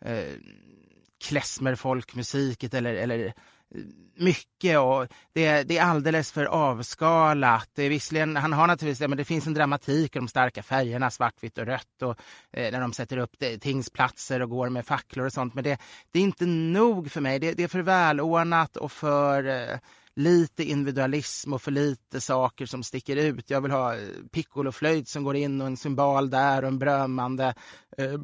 eh, 0.06 0.34
klezmerfolkmusiket 1.28 2.74
eller, 2.74 2.94
eller 2.94 3.26
eh, 3.26 3.32
mycket 4.16 4.80
och 4.80 5.08
det, 5.34 5.64
det 5.64 5.78
är 5.78 5.84
alldeles 5.84 6.32
för 6.32 6.46
avskalat. 6.46 7.70
Det 7.76 7.84
är 7.84 7.90
visserligen, 7.90 8.36
han 8.36 8.54
har 8.54 8.68
naturligtvis, 8.68 9.02
ja, 9.02 9.08
men 9.08 9.18
det 9.18 9.26
finns 9.26 9.48
en 9.48 9.54
dramatik 9.54 10.16
i 10.16 10.20
de 10.20 10.28
starka 10.28 10.64
färgerna, 10.64 11.12
svartvitt 11.12 11.58
och 11.58 11.66
rött 11.66 12.02
och 12.02 12.16
eh, 12.52 12.72
när 12.72 12.82
de 12.82 12.94
sätter 12.94 13.18
upp 13.18 13.36
det, 13.40 13.58
tingsplatser 13.58 14.42
och 14.42 14.50
går 14.50 14.70
med 14.70 14.86
facklor 14.86 15.26
och 15.26 15.34
sånt. 15.34 15.54
Men 15.54 15.64
det, 15.64 15.78
det 16.12 16.20
är 16.20 16.24
inte 16.24 16.46
nog 16.46 17.12
för 17.12 17.22
mig. 17.22 17.40
Det, 17.40 17.54
det 17.54 17.64
är 17.64 17.68
för 17.68 17.82
välordnat 17.82 18.78
och 18.78 18.92
för 18.92 19.46
eh, 19.48 19.78
lite 20.16 20.64
individualism 20.64 21.54
och 21.54 21.62
för 21.62 21.72
lite 21.72 22.22
saker 22.22 22.66
som 22.66 22.84
sticker 22.84 23.16
ut. 23.16 23.50
Jag 23.50 23.62
vill 23.62 23.72
ha 23.72 23.96
eh, 23.96 24.02
piccoloflöjt 24.32 25.08
som 25.08 25.24
går 25.24 25.36
in 25.36 25.62
och 25.62 25.68
en 25.68 25.78
symbol 25.78 26.30
där 26.30 26.62
och 26.62 26.68
en 26.68 26.80
brömmande 26.80 27.54
eh, 27.98 28.20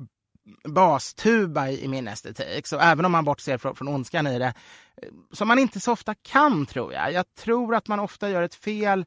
bastuba 0.63 1.69
i, 1.69 1.83
i 1.83 1.87
min 1.87 2.07
estetik. 2.07 2.67
Så 2.67 2.79
även 2.79 3.05
om 3.05 3.11
man 3.11 3.25
bortser 3.25 3.57
från, 3.57 3.75
från 3.75 3.87
ondskan 3.87 4.27
i 4.27 4.39
det, 4.39 4.53
eh, 5.01 5.09
som 5.31 5.47
man 5.47 5.59
inte 5.59 5.79
så 5.79 5.91
ofta 5.91 6.15
kan 6.15 6.65
tror 6.65 6.93
jag. 6.93 7.13
Jag 7.13 7.25
tror 7.35 7.75
att 7.75 7.87
man 7.87 7.99
ofta 7.99 8.29
gör 8.29 8.43
ett 8.43 8.55
fel 8.55 9.05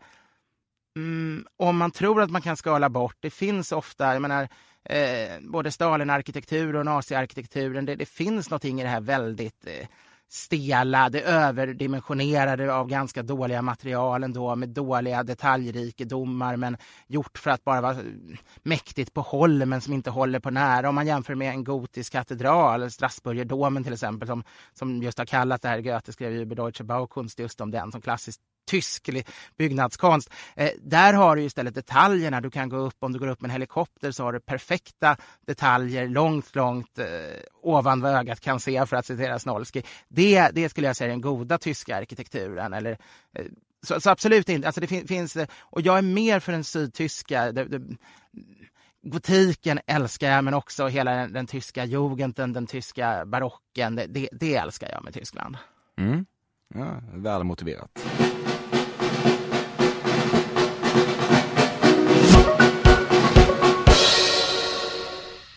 mm, 0.96 1.46
om 1.56 1.76
man 1.76 1.90
tror 1.90 2.22
att 2.22 2.30
man 2.30 2.42
kan 2.42 2.56
skala 2.56 2.88
bort. 2.88 3.16
Det 3.20 3.30
finns 3.30 3.72
ofta, 3.72 4.12
jag 4.12 4.22
menar, 4.22 4.48
eh, 4.84 5.40
både 5.40 5.70
Stalin-arkitektur 5.70 6.76
och 6.76 6.84
nazi-arkitekturen, 6.84 7.86
det, 7.86 7.94
det 7.94 8.06
finns 8.06 8.50
någonting 8.50 8.80
i 8.80 8.82
det 8.82 8.88
här 8.88 9.00
väldigt 9.00 9.66
eh, 9.66 9.86
stela, 10.34 11.08
det 11.08 11.20
överdimensionerade 11.20 12.74
av 12.74 12.88
ganska 12.88 13.22
dåliga 13.22 13.62
material 13.62 14.24
ändå 14.24 14.56
med 14.56 14.68
dåliga 14.68 15.22
detaljrikedomar 15.22 16.56
men 16.56 16.76
gjort 17.06 17.38
för 17.38 17.50
att 17.50 17.64
bara 17.64 17.80
vara 17.80 17.96
mäktigt 18.62 19.14
på 19.14 19.20
håll 19.20 19.66
men 19.66 19.80
som 19.80 19.92
inte 19.92 20.10
håller 20.10 20.40
på 20.40 20.50
nära. 20.50 20.88
Om 20.88 20.94
man 20.94 21.06
jämför 21.06 21.34
med 21.34 21.50
en 21.50 21.64
gotisk 21.64 22.12
katedral, 22.12 22.90
Strasburgerdomen 22.90 23.84
till 23.84 23.92
exempel 23.92 24.28
som, 24.28 24.44
som 24.72 25.02
just 25.02 25.18
har 25.18 25.26
kallat 25.26 25.62
det 25.62 25.68
här, 25.68 25.80
Goethe 25.80 26.12
skrev 26.12 26.32
ju 26.32 26.40
über 26.40 26.56
Deutsche 26.56 26.84
Baukunst 26.84 27.38
just 27.38 27.60
om 27.60 27.70
den 27.70 27.92
som 27.92 28.00
klassiskt 28.00 28.40
tysk 28.66 29.10
byggnadskonst. 29.56 30.30
Eh, 30.56 30.70
där 30.82 31.12
har 31.12 31.36
du 31.36 31.42
istället 31.42 31.74
detaljerna. 31.74 32.40
Du 32.40 32.50
kan 32.50 32.68
gå 32.68 32.76
upp, 32.76 32.96
om 33.00 33.12
du 33.12 33.18
går 33.18 33.28
upp 33.28 33.40
med 33.40 33.48
en 33.48 33.52
helikopter 33.52 34.10
så 34.10 34.24
har 34.24 34.32
du 34.32 34.40
perfekta 34.40 35.16
detaljer 35.46 36.08
långt, 36.08 36.56
långt 36.56 36.98
eh, 36.98 37.06
ovan 37.62 38.00
vad 38.00 38.14
ögat 38.14 38.40
kan 38.40 38.60
se 38.60 38.86
för 38.86 38.96
att 38.96 39.06
citera 39.06 39.38
Snolsky. 39.38 39.82
Det, 40.08 40.50
det 40.52 40.68
skulle 40.68 40.86
jag 40.86 40.96
säga 40.96 41.08
är 41.08 41.10
den 41.10 41.20
goda 41.20 41.58
tyska 41.58 41.96
arkitekturen. 41.96 42.72
Eller, 42.72 42.98
eh, 43.32 43.44
så, 43.82 44.00
så 44.00 44.10
absolut 44.10 44.48
inte. 44.48 44.68
Alltså 44.68 44.80
det 44.80 44.86
fin, 44.86 45.06
finns, 45.06 45.36
eh, 45.36 45.46
och 45.60 45.80
jag 45.80 45.98
är 45.98 46.02
mer 46.02 46.40
för 46.40 46.52
den 46.52 46.64
sydtyska. 46.64 47.52
Det, 47.52 47.64
det, 47.64 47.80
gotiken 49.02 49.80
älskar 49.86 50.30
jag, 50.30 50.44
men 50.44 50.54
också 50.54 50.86
hela 50.86 51.10
den, 51.10 51.32
den 51.32 51.46
tyska 51.46 51.84
jugenden, 51.84 52.52
den 52.52 52.66
tyska 52.66 53.24
barocken. 53.26 53.96
Det, 53.96 54.06
det, 54.06 54.28
det 54.32 54.54
älskar 54.54 54.90
jag 54.90 55.04
med 55.04 55.14
Tyskland. 55.14 55.56
Mm. 55.98 56.26
Ja, 56.74 57.02
väl 57.12 57.44
motiverat. 57.44 58.33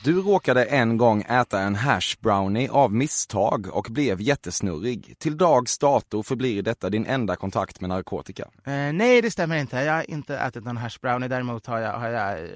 Du 0.07 0.21
råkade 0.21 0.65
en 0.65 0.97
gång 0.97 1.21
äta 1.21 1.59
en 1.59 1.75
hash 1.75 2.17
brownie 2.21 2.69
av 2.69 2.93
misstag 2.93 3.67
och 3.71 3.87
blev 3.89 4.21
jättesnurrig. 4.21 5.19
Till 5.19 5.37
dags 5.37 5.77
dato 5.77 6.23
förblir 6.23 6.61
detta 6.61 6.89
din 6.89 7.05
enda 7.05 7.35
kontakt 7.35 7.81
med 7.81 7.89
narkotika. 7.89 8.43
Eh, 8.43 8.93
nej, 8.93 9.21
det 9.21 9.31
stämmer 9.31 9.57
inte. 9.57 9.77
Jag 9.77 9.93
har 9.93 10.11
inte 10.11 10.37
ätit 10.37 10.65
någon 10.65 10.77
hash 10.77 10.99
brownie. 11.01 11.27
Däremot 11.27 11.65
har 11.65 11.79
jag, 11.79 11.93
har 11.93 12.09
jag 12.09 12.39
eh, 12.39 12.49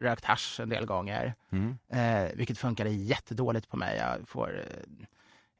rökt 0.00 0.24
hash 0.24 0.60
en 0.60 0.68
del 0.68 0.86
gånger. 0.86 1.34
Mm. 1.52 1.78
Eh, 1.92 2.30
vilket 2.34 2.58
funkade 2.58 2.90
jättedåligt 2.90 3.68
på 3.68 3.76
mig. 3.76 3.96
Jag 3.96 4.28
får 4.28 4.64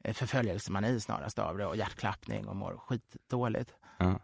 eh, 0.05 0.15
förföljelsemani 0.15 1.01
snarast 1.01 1.39
av 1.39 1.59
det 1.59 1.67
och 1.67 1.77
hjärtklappning 1.77 2.49
och 2.49 2.57
mår 2.57 2.81
skitdåligt. 2.87 3.75
Ja. 3.99 4.21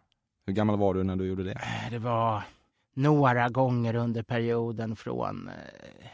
Hur 0.46 0.52
gammal 0.52 0.78
var 0.78 0.94
du 0.94 1.02
när 1.02 1.16
du 1.16 1.26
gjorde 1.26 1.44
det? 1.44 1.52
Eh, 1.52 1.90
det 1.90 1.98
var 1.98 2.42
några 2.94 3.48
gånger 3.48 3.94
under 3.94 4.22
perioden 4.22 4.96
från, 4.96 5.48
eh, 5.48 6.06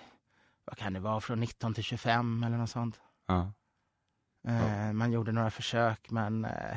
vad 0.69 0.79
kan 0.79 0.93
det 0.93 1.01
vara, 1.01 1.21
från 1.21 1.41
19 1.41 1.75
till 1.75 1.85
25 1.85 2.43
eller 2.43 2.57
något 2.57 2.71
sånt. 2.71 3.01
Ja. 3.27 3.53
Eh, 4.49 4.93
Man 4.93 5.13
gjorde 5.13 5.33
några 5.33 5.51
försök 5.51 6.11
men 6.11 6.45
eh, 6.45 6.77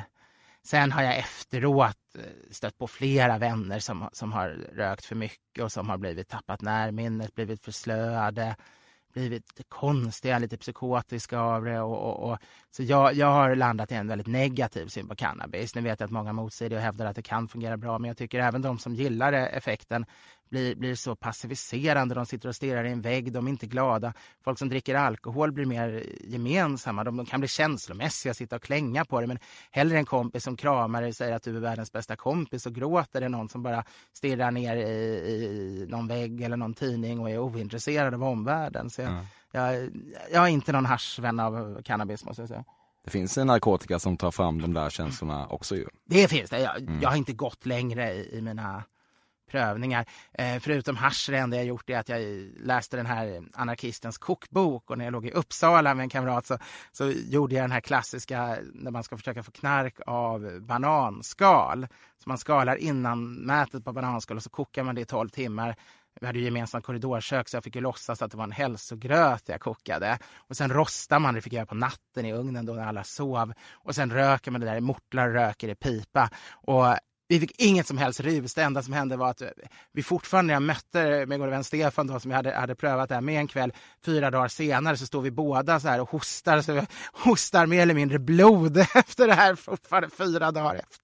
sen 0.62 0.92
har 0.92 1.02
jag 1.02 1.18
efteråt 1.18 1.98
eh, 2.18 2.24
stött 2.50 2.78
på 2.78 2.86
flera 2.86 3.38
vänner 3.38 3.78
som, 3.78 4.08
som 4.12 4.32
har 4.32 4.48
rökt 4.48 5.04
för 5.04 5.16
mycket 5.16 5.64
och 5.64 5.72
som 5.72 5.88
har 5.88 5.98
blivit 5.98 6.28
tappat 6.28 6.62
närminnet, 6.62 7.34
blivit 7.34 7.64
förslöade, 7.64 8.56
blivit 9.12 9.60
konstiga, 9.68 10.38
lite 10.38 10.58
psykotiska 10.58 11.38
av 11.40 11.64
det. 11.64 11.80
Och, 11.80 11.98
och, 11.98 12.30
och, 12.30 12.38
så 12.70 12.82
jag, 12.82 13.14
jag 13.14 13.32
har 13.32 13.54
landat 13.54 13.92
i 13.92 13.94
en 13.94 14.08
väldigt 14.08 14.26
negativ 14.26 14.86
syn 14.86 15.08
på 15.08 15.16
cannabis. 15.16 15.74
Nu 15.74 15.80
vet 15.80 16.00
jag 16.00 16.06
att 16.06 16.12
många 16.12 16.32
motsäger 16.32 16.76
och 16.76 16.82
hävdar 16.82 17.06
att 17.06 17.16
det 17.16 17.22
kan 17.22 17.48
fungera 17.48 17.76
bra, 17.76 17.98
men 17.98 18.08
jag 18.08 18.16
tycker 18.16 18.40
även 18.40 18.62
de 18.62 18.78
som 18.78 18.94
gillar 18.94 19.32
effekten 19.32 20.06
blir, 20.52 20.74
blir 20.74 20.94
så 20.94 21.16
passiviserande. 21.16 22.14
De 22.14 22.26
sitter 22.26 22.48
och 22.48 22.56
stirrar 22.56 22.84
i 22.84 22.90
en 22.90 23.00
vägg, 23.00 23.32
de 23.32 23.46
är 23.46 23.50
inte 23.50 23.66
glada. 23.66 24.12
Folk 24.44 24.58
som 24.58 24.68
dricker 24.68 24.94
alkohol 24.94 25.52
blir 25.52 25.66
mer 25.66 26.06
gemensamma. 26.20 27.04
De, 27.04 27.16
de 27.16 27.26
kan 27.26 27.40
bli 27.40 27.48
känslomässiga, 27.48 28.34
sitta 28.34 28.56
och 28.56 28.62
klänga 28.62 29.04
på 29.04 29.20
det. 29.20 29.26
Men 29.26 29.38
hellre 29.70 29.98
en 29.98 30.04
kompis 30.04 30.44
som 30.44 30.56
kramar 30.56 31.02
och 31.02 31.14
säger 31.14 31.32
att 31.32 31.42
du 31.42 31.56
är 31.56 31.60
världens 31.60 31.92
bästa 31.92 32.16
kompis 32.16 32.66
och 32.66 32.74
gråter 32.74 33.22
än 33.22 33.32
någon 33.32 33.48
som 33.48 33.62
bara 33.62 33.84
stirrar 34.12 34.50
ner 34.50 34.76
i, 34.76 34.80
i 34.82 35.86
någon 35.88 36.08
vägg 36.08 36.42
eller 36.42 36.56
någon 36.56 36.74
tidning 36.74 37.20
och 37.20 37.30
är 37.30 37.38
ointresserad 37.38 38.14
av 38.14 38.24
omvärlden. 38.24 38.90
Så 38.90 39.00
jag, 39.00 39.10
mm. 39.10 39.24
jag, 39.52 39.90
jag 40.32 40.44
är 40.44 40.48
inte 40.48 40.72
någon 40.72 40.86
haschvän 40.86 41.40
av 41.40 41.82
cannabis 41.82 42.24
måste 42.24 42.42
jag 42.42 42.48
säga. 42.48 42.64
Det 43.04 43.10
finns 43.10 43.38
en 43.38 43.46
narkotika 43.46 43.98
som 43.98 44.16
tar 44.16 44.30
fram 44.30 44.60
de 44.60 44.74
där 44.74 44.90
känslorna 44.90 45.46
också 45.46 45.76
ju. 45.76 45.86
Det 46.04 46.28
finns 46.28 46.50
det. 46.50 46.60
Jag, 46.60 46.78
mm. 46.78 47.02
jag 47.02 47.10
har 47.10 47.16
inte 47.16 47.32
gått 47.32 47.66
längre 47.66 48.12
i, 48.12 48.38
i 48.38 48.42
mina 48.42 48.84
prövningar. 49.52 50.06
Eh, 50.32 50.58
förutom 50.60 50.96
hasch, 50.96 51.28
det 51.30 51.36
enda 51.36 51.56
jag 51.56 51.66
gjort 51.66 51.90
är 51.90 51.98
att 51.98 52.08
jag 52.08 52.20
läste 52.56 52.96
den 52.96 53.06
här 53.06 53.42
anarkistens 53.54 54.18
kokbok 54.18 54.90
och 54.90 54.98
när 54.98 55.04
jag 55.04 55.12
låg 55.12 55.26
i 55.26 55.30
Uppsala 55.30 55.94
med 55.94 56.02
en 56.02 56.08
kamrat 56.08 56.46
så, 56.46 56.58
så 56.92 57.10
gjorde 57.10 57.54
jag 57.54 57.64
den 57.64 57.72
här 57.72 57.80
klassiska 57.80 58.58
när 58.74 58.90
man 58.90 59.02
ska 59.02 59.16
försöka 59.16 59.42
få 59.42 59.50
knark 59.50 60.00
av 60.06 60.60
bananskal. 60.60 61.86
Så 62.22 62.28
man 62.28 62.38
skalar 62.38 62.76
innan 62.76 63.34
mätet 63.34 63.84
på 63.84 63.92
bananskal 63.92 64.36
och 64.36 64.42
så 64.42 64.50
kokar 64.50 64.82
man 64.82 64.94
det 64.94 65.00
i 65.00 65.04
12 65.04 65.28
timmar. 65.28 65.76
Vi 66.20 66.26
hade 66.26 66.38
ju 66.38 66.44
gemensamt 66.44 66.84
korridorkök 66.84 67.48
så 67.48 67.56
jag 67.56 67.64
fick 67.64 67.74
ju 67.74 67.80
låtsas 67.80 68.22
att 68.22 68.30
det 68.30 68.36
var 68.36 68.44
en 68.44 68.52
hälsogröt 68.52 69.42
jag 69.48 69.60
kokade. 69.60 70.18
Och 70.36 70.56
sen 70.56 70.72
rostar 70.72 71.18
man, 71.18 71.34
det 71.34 71.40
fick 71.40 71.52
jag 71.52 71.58
göra 71.58 71.66
på 71.66 71.74
natten 71.74 72.26
i 72.26 72.32
ugnen 72.32 72.66
då 72.66 72.72
när 72.72 72.86
alla 72.86 73.04
sov. 73.04 73.52
Och 73.72 73.94
sen 73.94 74.10
röker 74.10 74.50
man 74.50 74.60
det 74.60 74.66
där 74.66 74.80
mortlar 74.80 75.28
och 75.28 75.34
röker 75.34 75.68
i 75.68 75.74
pipa. 75.74 76.30
Och 76.50 76.86
vi 77.32 77.40
fick 77.40 77.60
inget 77.60 77.86
som 77.86 77.98
helst 77.98 78.20
rus. 78.20 78.54
Det 78.54 78.62
enda 78.62 78.82
som 78.82 78.92
hände 78.92 79.16
var 79.16 79.30
att 79.30 79.42
vi 79.92 80.02
fortfarande, 80.02 80.46
när 80.46 80.54
jag 80.54 80.62
mötte 80.62 81.26
min 81.26 81.38
gode 81.38 81.50
vän 81.50 81.64
Stefan 81.64 82.06
då, 82.06 82.20
som 82.20 82.30
jag 82.30 82.38
hade, 82.38 82.54
hade 82.54 82.74
prövat 82.74 83.08
det 83.08 83.14
här 83.14 83.22
med 83.22 83.40
en 83.40 83.48
kväll, 83.48 83.72
fyra 84.04 84.30
dagar 84.30 84.48
senare 84.48 84.96
så 84.96 85.06
står 85.06 85.22
vi 85.22 85.30
båda 85.30 85.80
så 85.80 85.88
här 85.88 86.00
och 86.00 86.10
hostar, 86.10 86.60
så 86.60 86.86
hostar 87.12 87.66
mer 87.66 87.82
eller 87.82 87.94
mindre 87.94 88.18
blod 88.18 88.76
efter 88.94 89.26
det 89.26 89.34
här 89.34 89.54
fortfarande 89.54 90.10
fyra 90.10 90.50
dagar 90.50 90.74
efter. 90.74 91.01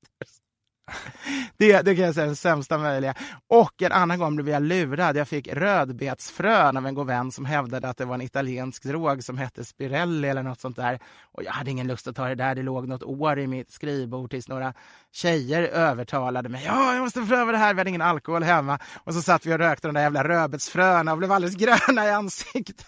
Det, 1.57 1.83
det 1.83 1.97
kan 1.97 2.05
jag 2.05 2.15
säga 2.15 2.25
är 2.25 2.27
den 2.27 2.37
sämsta 2.37 2.79
möjliga. 2.79 3.15
Och 3.49 3.83
en 3.83 3.93
annan 3.93 4.19
gång 4.19 4.37
blev 4.37 4.49
jag 4.49 4.63
lurad. 4.63 5.17
Jag 5.17 5.29
fick 5.29 5.49
rödbetsfrön 5.49 6.77
av 6.77 6.87
en 6.87 6.95
god 6.95 7.07
vän 7.07 7.33
som 7.33 7.45
hävdade 7.45 7.89
att 7.89 7.97
det 7.97 8.05
var 8.05 8.15
en 8.15 8.23
italiensk 8.23 8.83
drog 8.83 9.25
som 9.25 9.39
hette 9.39 9.65
Spirelli 9.65 10.29
eller 10.29 10.43
något 10.43 10.61
sånt 10.61 10.77
där. 10.77 11.01
Och 11.33 11.43
jag 11.43 11.53
hade 11.53 11.71
ingen 11.71 11.87
lust 11.87 12.09
att 12.09 12.17
ta 12.17 12.29
det 12.29 12.35
där. 12.35 12.55
Det 12.55 12.63
låg 12.63 12.89
något 12.89 13.03
år 13.03 13.39
i 13.39 13.47
mitt 13.47 13.71
skrivbord 13.71 14.31
tills 14.31 14.49
några 14.49 14.75
tjejer 15.13 15.63
övertalade 15.63 16.49
mig. 16.49 16.65
Ja, 16.67 16.93
jag 16.93 17.03
måste 17.03 17.23
pröva 17.23 17.53
det 17.53 17.59
här. 17.59 17.75
Vi 17.75 17.81
hade 17.81 17.91
ingen 17.91 18.03
alkohol 18.03 18.43
hemma. 18.43 18.79
Och 19.05 19.15
så 19.15 19.23
satt 19.23 19.47
vi 19.47 19.55
och 19.55 19.59
rökte 19.59 19.89
de 19.89 19.95
där 19.95 20.03
jävla 20.03 20.29
rödbetsfröna 20.29 21.13
och 21.13 21.19
blev 21.19 21.33
alldeles 21.33 21.57
gröna 21.57 22.07
i 22.07 22.11
ansiktet. 22.11 22.87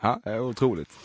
Ja, 0.00 0.20
det 0.24 0.30
är 0.30 0.40
otroligt. 0.40 0.98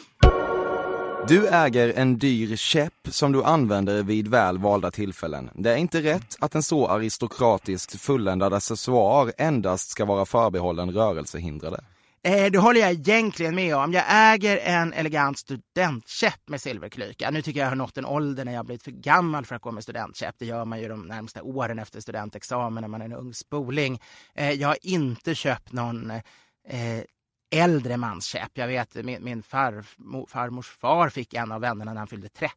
Du 1.28 1.48
äger 1.48 1.94
en 1.96 2.18
dyr 2.18 2.56
käpp 2.56 2.94
som 3.10 3.32
du 3.32 3.44
använder 3.44 4.04
vid 4.04 4.28
väl 4.28 4.58
valda 4.58 4.92
tillfällen. 4.92 5.50
Det 5.54 5.72
är 5.72 5.78
inte 5.78 6.02
rätt 6.02 6.38
att 6.40 6.56
en 6.56 6.64
så 6.64 6.88
aristokratiskt 6.88 8.02
fulländad 8.02 8.54
accessoar 8.54 9.32
endast 9.38 9.90
ska 9.90 10.06
vara 10.06 10.26
förbehållen 10.26 10.92
rörelsehindrade. 10.92 11.84
Eh, 12.24 12.52
det 12.52 12.58
håller 12.58 12.82
jag 12.82 12.92
egentligen 12.92 13.56
med 13.56 13.76
om. 13.76 13.94
Jag 13.94 14.04
äger 14.08 14.58
en 14.58 14.94
elegant 14.94 15.40
studentkäpp 15.40 16.50
med 16.50 16.62
silverklyka. 16.62 17.32
Nu 17.32 17.42
tycker 17.42 17.60
jag 17.60 17.66
jag 17.66 17.72
har 17.72 17.76
nått 17.76 17.98
en 17.98 18.06
ålder 18.06 18.46
när 18.46 18.54
jag 18.54 18.66
blivit 18.66 18.84
för 18.84 18.92
gammal 18.92 19.46
för 19.46 19.56
att 19.56 19.62
gå 19.62 19.72
med 19.72 19.84
studentkäpp. 19.84 20.36
Det 20.38 20.46
gör 20.46 20.66
man 20.66 20.80
ju 20.80 20.88
de 20.88 21.02
närmsta 21.08 21.44
åren 21.44 21.80
efter 21.80 22.00
studentexamen 22.00 22.82
när 22.82 22.88
man 22.88 23.02
är 23.02 23.06
en 23.06 23.14
ung 23.14 23.34
spoling. 23.34 24.00
Eh, 24.36 24.52
jag 24.52 24.68
har 24.68 24.78
inte 24.82 25.36
köpt 25.36 25.72
någon 25.72 26.12
eh, 26.12 27.02
äldre 27.50 27.98
manskäpp. 27.98 28.52
Jag 28.54 28.68
vet 28.68 28.96
min, 28.96 29.24
min 29.24 29.44
far, 29.44 29.86
farmors 30.28 30.68
far 30.68 31.10
fick 31.10 31.34
en 31.34 31.52
av 31.52 31.62
vännerna 31.62 31.94
när 31.94 32.00
han 32.00 32.08
fyllde 32.08 32.30
30. 32.30 32.54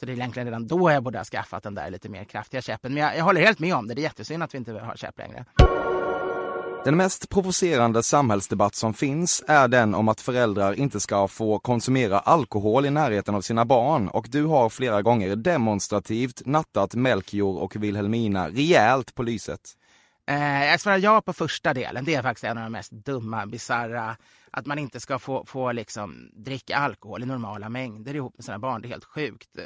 Så 0.00 0.06
det 0.06 0.12
är 0.12 0.16
egentligen 0.16 0.46
redan 0.46 0.66
då 0.66 0.90
jag 0.90 1.02
borde 1.02 1.18
ha 1.18 1.24
skaffat 1.24 1.62
den 1.62 1.74
där 1.74 1.90
lite 1.90 2.08
mer 2.08 2.24
kraftiga 2.24 2.62
käppen. 2.62 2.94
Men 2.94 3.02
jag, 3.02 3.16
jag 3.16 3.24
håller 3.24 3.40
helt 3.40 3.58
med 3.58 3.74
om 3.74 3.88
det. 3.88 3.94
Det 3.94 4.00
är 4.00 4.02
jättesynd 4.02 4.42
att 4.42 4.54
vi 4.54 4.58
inte 4.58 4.72
har 4.72 4.96
käpp 4.96 5.18
längre. 5.18 5.44
Den 6.84 6.96
mest 6.96 7.28
provocerande 7.28 8.02
samhällsdebatt 8.02 8.74
som 8.74 8.94
finns 8.94 9.44
är 9.48 9.68
den 9.68 9.94
om 9.94 10.08
att 10.08 10.20
föräldrar 10.20 10.72
inte 10.72 11.00
ska 11.00 11.28
få 11.28 11.58
konsumera 11.58 12.18
alkohol 12.18 12.86
i 12.86 12.90
närheten 12.90 13.34
av 13.34 13.40
sina 13.40 13.64
barn 13.64 14.08
och 14.08 14.26
du 14.30 14.44
har 14.44 14.68
flera 14.68 15.02
gånger 15.02 15.36
demonstrativt 15.36 16.42
nattat 16.46 16.94
Melchior 16.94 17.58
och 17.58 17.76
Wilhelmina 17.76 18.48
rejält 18.48 19.14
på 19.14 19.22
lyset. 19.22 19.60
Eh, 20.26 20.64
jag 20.64 20.80
svarar 20.80 20.98
ja 20.98 21.20
på 21.20 21.32
första 21.32 21.74
delen. 21.74 22.04
Det 22.04 22.14
är 22.14 22.22
faktiskt 22.22 22.44
en 22.44 22.58
av 22.58 22.64
de 22.64 22.72
mest 22.72 22.92
dumma, 22.92 23.46
bizarra. 23.46 24.16
Att 24.50 24.66
man 24.66 24.78
inte 24.78 25.00
ska 25.00 25.18
få, 25.18 25.44
få 25.46 25.72
liksom, 25.72 26.30
dricka 26.32 26.76
alkohol 26.76 27.22
i 27.22 27.26
normala 27.26 27.68
mängder 27.68 28.14
ihop 28.14 28.34
med 28.36 28.44
sina 28.44 28.58
barn. 28.58 28.82
Det 28.82 28.88
är 28.88 28.90
helt 28.90 29.04
sjukt. 29.04 29.58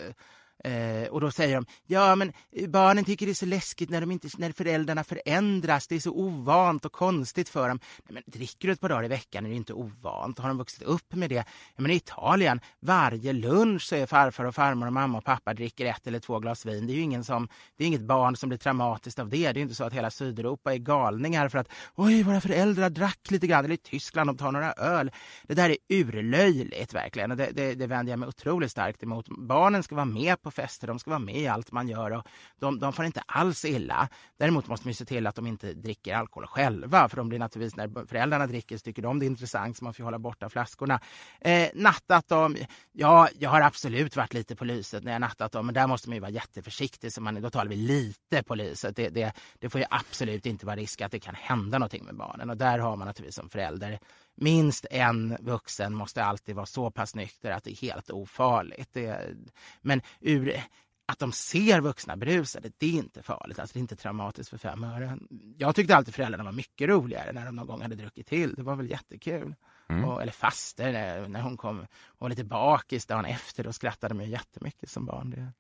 Eh, 0.64 1.09
och 1.09 1.21
då 1.21 1.31
säger 1.31 1.55
de, 1.55 1.66
ja 1.87 2.14
men 2.14 2.33
barnen 2.68 3.05
tycker 3.05 3.27
det 3.27 3.33
är 3.33 3.35
så 3.35 3.47
läskigt 3.47 3.90
när, 3.90 4.01
de 4.01 4.11
inte, 4.11 4.29
när 4.38 4.53
föräldrarna 4.53 5.05
förändras, 5.05 5.87
det 5.87 5.94
är 5.94 6.01
så 6.01 6.12
ovant 6.12 6.85
och 6.85 6.92
konstigt 6.92 7.49
för 7.49 7.68
dem. 7.68 7.81
Nej, 8.09 8.14
men 8.14 8.23
dricker 8.27 8.68
du 8.68 8.73
ett 8.73 8.81
par 8.81 8.88
dagar 8.88 9.05
i 9.05 9.09
veckan 9.09 9.47
är 9.47 9.51
det 9.51 9.57
inte 9.57 9.73
ovant, 9.73 10.38
har 10.38 10.49
de 10.49 10.59
vuxit 10.59 10.83
upp 10.83 11.14
med 11.14 11.31
det? 11.31 11.44
Ja, 11.77 11.83
men 11.83 11.90
i 11.90 11.94
Italien, 11.94 12.61
varje 12.81 13.33
lunch 13.33 13.83
så 13.83 13.97
är 13.97 14.07
farfar 14.07 14.44
och 14.44 14.55
farmor 14.55 14.87
och 14.87 14.92
mamma 14.92 15.18
och 15.18 15.25
pappa 15.25 15.55
dricker 15.55 15.87
ett 15.87 16.07
eller 16.07 16.21
två 16.21 16.38
glas 16.38 16.66
vin. 16.66 16.87
Det 16.87 16.92
är 16.92 16.94
ju 16.94 17.03
ingen 17.03 17.25
som, 17.25 17.49
det 17.77 17.85
är 17.85 17.88
inget 17.88 18.01
barn 18.01 18.37
som 18.37 18.49
blir 18.49 18.59
traumatiskt 18.59 19.18
av 19.18 19.29
det. 19.29 19.53
Det 19.53 19.61
är 19.61 19.62
inte 19.62 19.75
så 19.75 19.85
att 19.85 19.92
hela 19.92 20.11
Sydeuropa 20.11 20.75
är 20.75 20.79
galningar 20.79 21.49
för 21.49 21.59
att 21.59 21.68
oj, 21.94 22.23
våra 22.23 22.40
föräldrar 22.40 22.90
drack 22.90 23.31
lite 23.31 23.47
grann, 23.47 23.64
eller 23.64 23.75
i 23.75 23.79
Tyskland, 23.79 24.29
de 24.29 24.37
tar 24.37 24.53
några 24.53 24.73
öl. 24.73 25.11
Det 25.42 25.55
där 25.55 25.71
är 25.71 25.77
urlöjligt 25.88 26.94
verkligen 26.94 27.31
och 27.31 27.37
det, 27.37 27.51
det, 27.55 27.75
det 27.75 27.87
vänder 27.87 28.12
jag 28.12 28.18
mig 28.18 28.29
otroligt 28.29 28.71
starkt 28.71 29.03
emot. 29.03 29.29
Barnen 29.29 29.83
ska 29.83 29.94
vara 29.94 30.05
med 30.05 30.42
på 30.42 30.47
på 30.48 30.52
fester, 30.52 30.87
de 30.87 30.98
ska 30.98 31.11
vara 31.11 31.18
med 31.18 31.37
i 31.37 31.48
allt 31.48 31.72
man 31.72 31.88
gör 31.88 32.11
och 32.11 32.26
de, 32.58 32.78
de 32.78 32.92
får 32.92 33.04
inte 33.04 33.22
alls 33.26 33.64
illa. 33.64 34.08
Däremot 34.37 34.68
måste 34.68 34.87
man 34.87 34.94
se 34.94 35.04
till 35.04 35.26
att 35.26 35.34
de 35.34 35.46
inte 35.46 35.74
dricker 35.74 36.14
alkohol 36.14 36.46
själva, 36.46 37.08
för 37.08 37.16
de 37.16 37.28
blir 37.28 37.38
naturligtvis, 37.38 37.76
när 37.76 38.06
föräldrarna 38.06 38.46
dricker 38.46 38.76
så 38.76 38.82
tycker 38.82 39.02
de 39.02 39.18
det 39.18 39.24
är 39.24 39.26
intressant 39.26 39.76
så 39.76 39.84
man 39.84 39.94
får 39.94 40.04
hålla 40.04 40.18
borta 40.18 40.48
flaskorna. 40.48 41.00
Eh, 41.40 41.68
nattat 41.74 42.28
dem, 42.28 42.56
ja, 42.92 43.28
jag 43.38 43.50
har 43.50 43.61
absolut 43.61 44.16
varit 44.16 44.34
lite 44.34 44.56
på 44.56 44.64
lyset 44.64 45.04
när 45.04 45.12
jag 45.12 45.20
nattat 45.20 45.52
dem, 45.52 45.66
men 45.66 45.74
där 45.74 45.87
måste 45.87 46.08
man 46.08 46.16
ju 46.16 46.20
vara 46.20 46.30
jätteförsiktig, 46.30 47.12
så 47.12 47.20
man, 47.20 47.42
då 47.42 47.50
talar 47.50 47.70
vi 47.70 47.76
lite 47.76 48.42
på 48.42 48.54
lyset. 48.54 48.96
Det, 48.96 49.08
det, 49.08 49.32
det 49.58 49.70
får 49.70 49.80
ju 49.80 49.87
absolut 49.90 50.46
inte 50.46 50.66
vara 50.66 50.76
risk 50.76 51.00
att 51.00 51.12
det 51.12 51.20
kan 51.20 51.34
hända 51.34 51.78
någonting 51.78 52.04
med 52.04 52.16
barnen 52.16 52.50
och 52.50 52.56
där 52.56 52.78
har 52.78 52.96
man 52.96 53.06
naturligtvis 53.06 53.34
som 53.34 53.48
förälder 53.48 53.98
minst 54.40 54.87
en 54.90 55.37
vuxen 55.40 55.94
måste 55.94 56.24
alltid 56.24 56.55
vara 56.55 56.66
så 56.66 56.90
pass 56.90 57.14
nykter 57.14 57.51
att 57.51 57.64
det 57.64 57.70
är 57.70 57.77
helt 57.77 58.11
ofarligt. 58.11 58.92
Det, 58.92 59.35
men 59.81 60.03
ur, 60.20 60.62
att 61.07 61.18
de 61.18 61.33
ser 61.33 61.81
vuxna 61.81 62.16
berusade, 62.16 62.70
det 62.79 62.87
är 62.87 62.92
inte 62.92 63.22
farligt. 63.22 63.59
Alltså 63.59 63.74
det 63.74 63.79
är 63.79 63.81
inte 63.81 63.96
traumatiskt 63.96 64.51
för 64.51 64.59
fem 64.59 64.85
öre. 64.85 65.18
Jag 65.57 65.74
tyckte 65.74 65.96
alltid 65.96 66.14
föräldrarna 66.14 66.44
var 66.44 66.53
mycket 66.53 66.88
roligare 66.88 67.33
när 67.33 67.46
de 67.46 67.57
någon 67.57 67.66
gång 67.66 67.83
hade 67.83 67.94
druckit 67.94 68.27
till. 68.27 68.55
Det 68.55 68.62
var 68.62 68.77
väl 68.77 68.90
jättekul. 68.90 69.55
Mm. 69.88 70.05
Och, 70.05 70.22
eller 70.22 70.33
faster, 70.33 71.29
när 71.29 71.40
hon 71.40 71.57
kom 71.57 71.81
och 71.81 71.87
var 72.18 72.29
lite 72.29 72.44
bakis 72.44 73.07
dagen 73.07 73.24
efter, 73.24 73.64
då 73.64 73.72
skrattade 73.72 74.14
de 74.14 74.24
jättemycket 74.24 74.90
som 74.90 75.07
barn. 75.07 75.31
Det. 75.31 75.53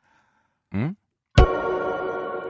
Mm. 0.76 0.96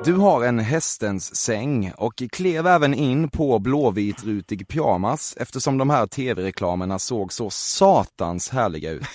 Du 0.05 0.15
har 0.15 0.45
en 0.45 0.59
hästens 0.59 1.37
säng 1.37 1.93
och 1.97 2.23
klev 2.33 2.67
även 2.67 2.95
in 2.95 3.29
på 3.29 3.59
blåvitrutig 3.59 4.69
pyjamas 4.69 5.37
eftersom 5.41 5.79
de 5.79 5.91
här 5.91 6.07
tv-reklamerna 6.07 6.99
såg 6.99 7.33
så 7.33 7.51
satans 7.51 8.51
härliga 8.51 8.91
ut. 8.91 9.07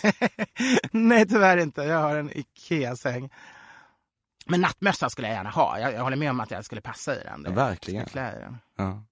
Nej 0.92 1.28
tyvärr 1.28 1.58
inte, 1.58 1.82
jag 1.82 2.00
har 2.00 2.16
en 2.16 2.38
IKEA-säng. 2.38 3.30
Men 4.46 4.62
nattmössa 4.62 5.10
skulle 5.10 5.28
jag 5.28 5.36
gärna 5.36 5.50
ha. 5.50 5.80
Jag, 5.80 5.94
jag 5.94 6.04
håller 6.04 6.18
med 6.18 6.30
om 6.30 6.40
att 6.40 6.52
jag 6.52 6.66
skulle 6.66 6.82
passa 6.82 7.16
i 7.16 7.20
den. 7.24 7.44
Ja, 7.46 7.52
verkligen. 7.52 8.08
Den. 8.14 8.58
Ja. 8.78 9.04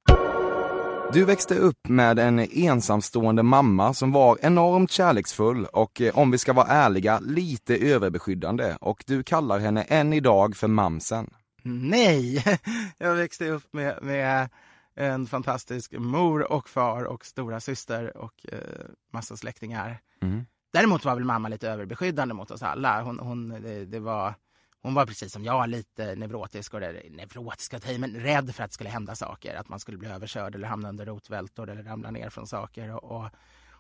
Du 1.14 1.26
växte 1.26 1.56
upp 1.56 1.88
med 1.88 2.20
en 2.20 2.40
ensamstående 2.40 3.44
mamma 3.44 3.94
som 3.94 4.12
var 4.12 4.38
enormt 4.42 4.92
kärleksfull 4.92 5.66
och 5.66 6.02
eh, 6.02 6.18
om 6.18 6.32
vi 6.32 6.38
ska 6.38 6.54
vara 6.54 6.68
ärliga, 6.68 7.20
lite 7.20 7.78
överbeskyddande 7.78 8.76
och 8.82 9.04
du 9.08 9.24
kallar 9.24 9.60
henne 9.60 9.84
än 9.84 10.14
idag 10.14 10.56
för 10.56 10.68
mamsen. 10.68 11.30
Nej, 11.64 12.44
jag 12.98 13.16
växte 13.16 13.50
upp 13.50 13.74
med, 13.74 14.00
med 14.02 14.50
en 14.96 15.28
fantastisk 15.28 15.92
mor 15.92 16.52
och 16.52 16.70
far 16.70 17.04
och 17.04 17.26
stora 17.26 17.60
syster 17.60 18.18
och 18.18 18.46
eh, 18.52 18.86
massa 19.14 19.38
släktingar. 19.38 20.02
Mm. 20.22 20.46
Däremot 20.74 21.06
var 21.06 21.16
väl 21.16 21.24
mamma 21.24 21.50
lite 21.50 21.70
överbeskyddande 21.70 22.34
mot 22.34 22.52
oss 22.52 22.62
alla. 22.62 23.02
Hon, 23.02 23.20
hon, 23.20 23.50
det, 23.50 23.86
det, 23.86 24.00
var, 24.00 24.34
hon 24.82 24.94
var 24.94 25.06
precis 25.06 25.34
som 25.34 25.44
jag 25.44 25.70
lite 25.70 26.16
neurotisk, 26.16 26.74
och 26.74 26.82
neurotisk 26.82 27.74
men 28.00 28.16
rädd 28.16 28.56
för 28.56 28.64
att 28.64 28.70
det 28.70 28.74
skulle 28.74 28.90
hända 28.90 29.16
saker. 29.16 29.56
Att 29.56 29.70
man 29.70 29.80
skulle 29.80 29.98
bli 29.98 30.10
överkörd 30.10 30.56
eller 30.56 30.68
hamna 30.68 30.90
under 30.90 31.06
rotvältor 31.06 31.70
eller 31.70 31.84
ramla 31.84 32.12
ner 32.12 32.30
från 32.30 32.48
saker. 32.48 32.96
Och, 32.96 33.04
och, 33.04 33.30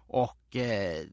och 0.07 0.55
eh, 0.55 1.05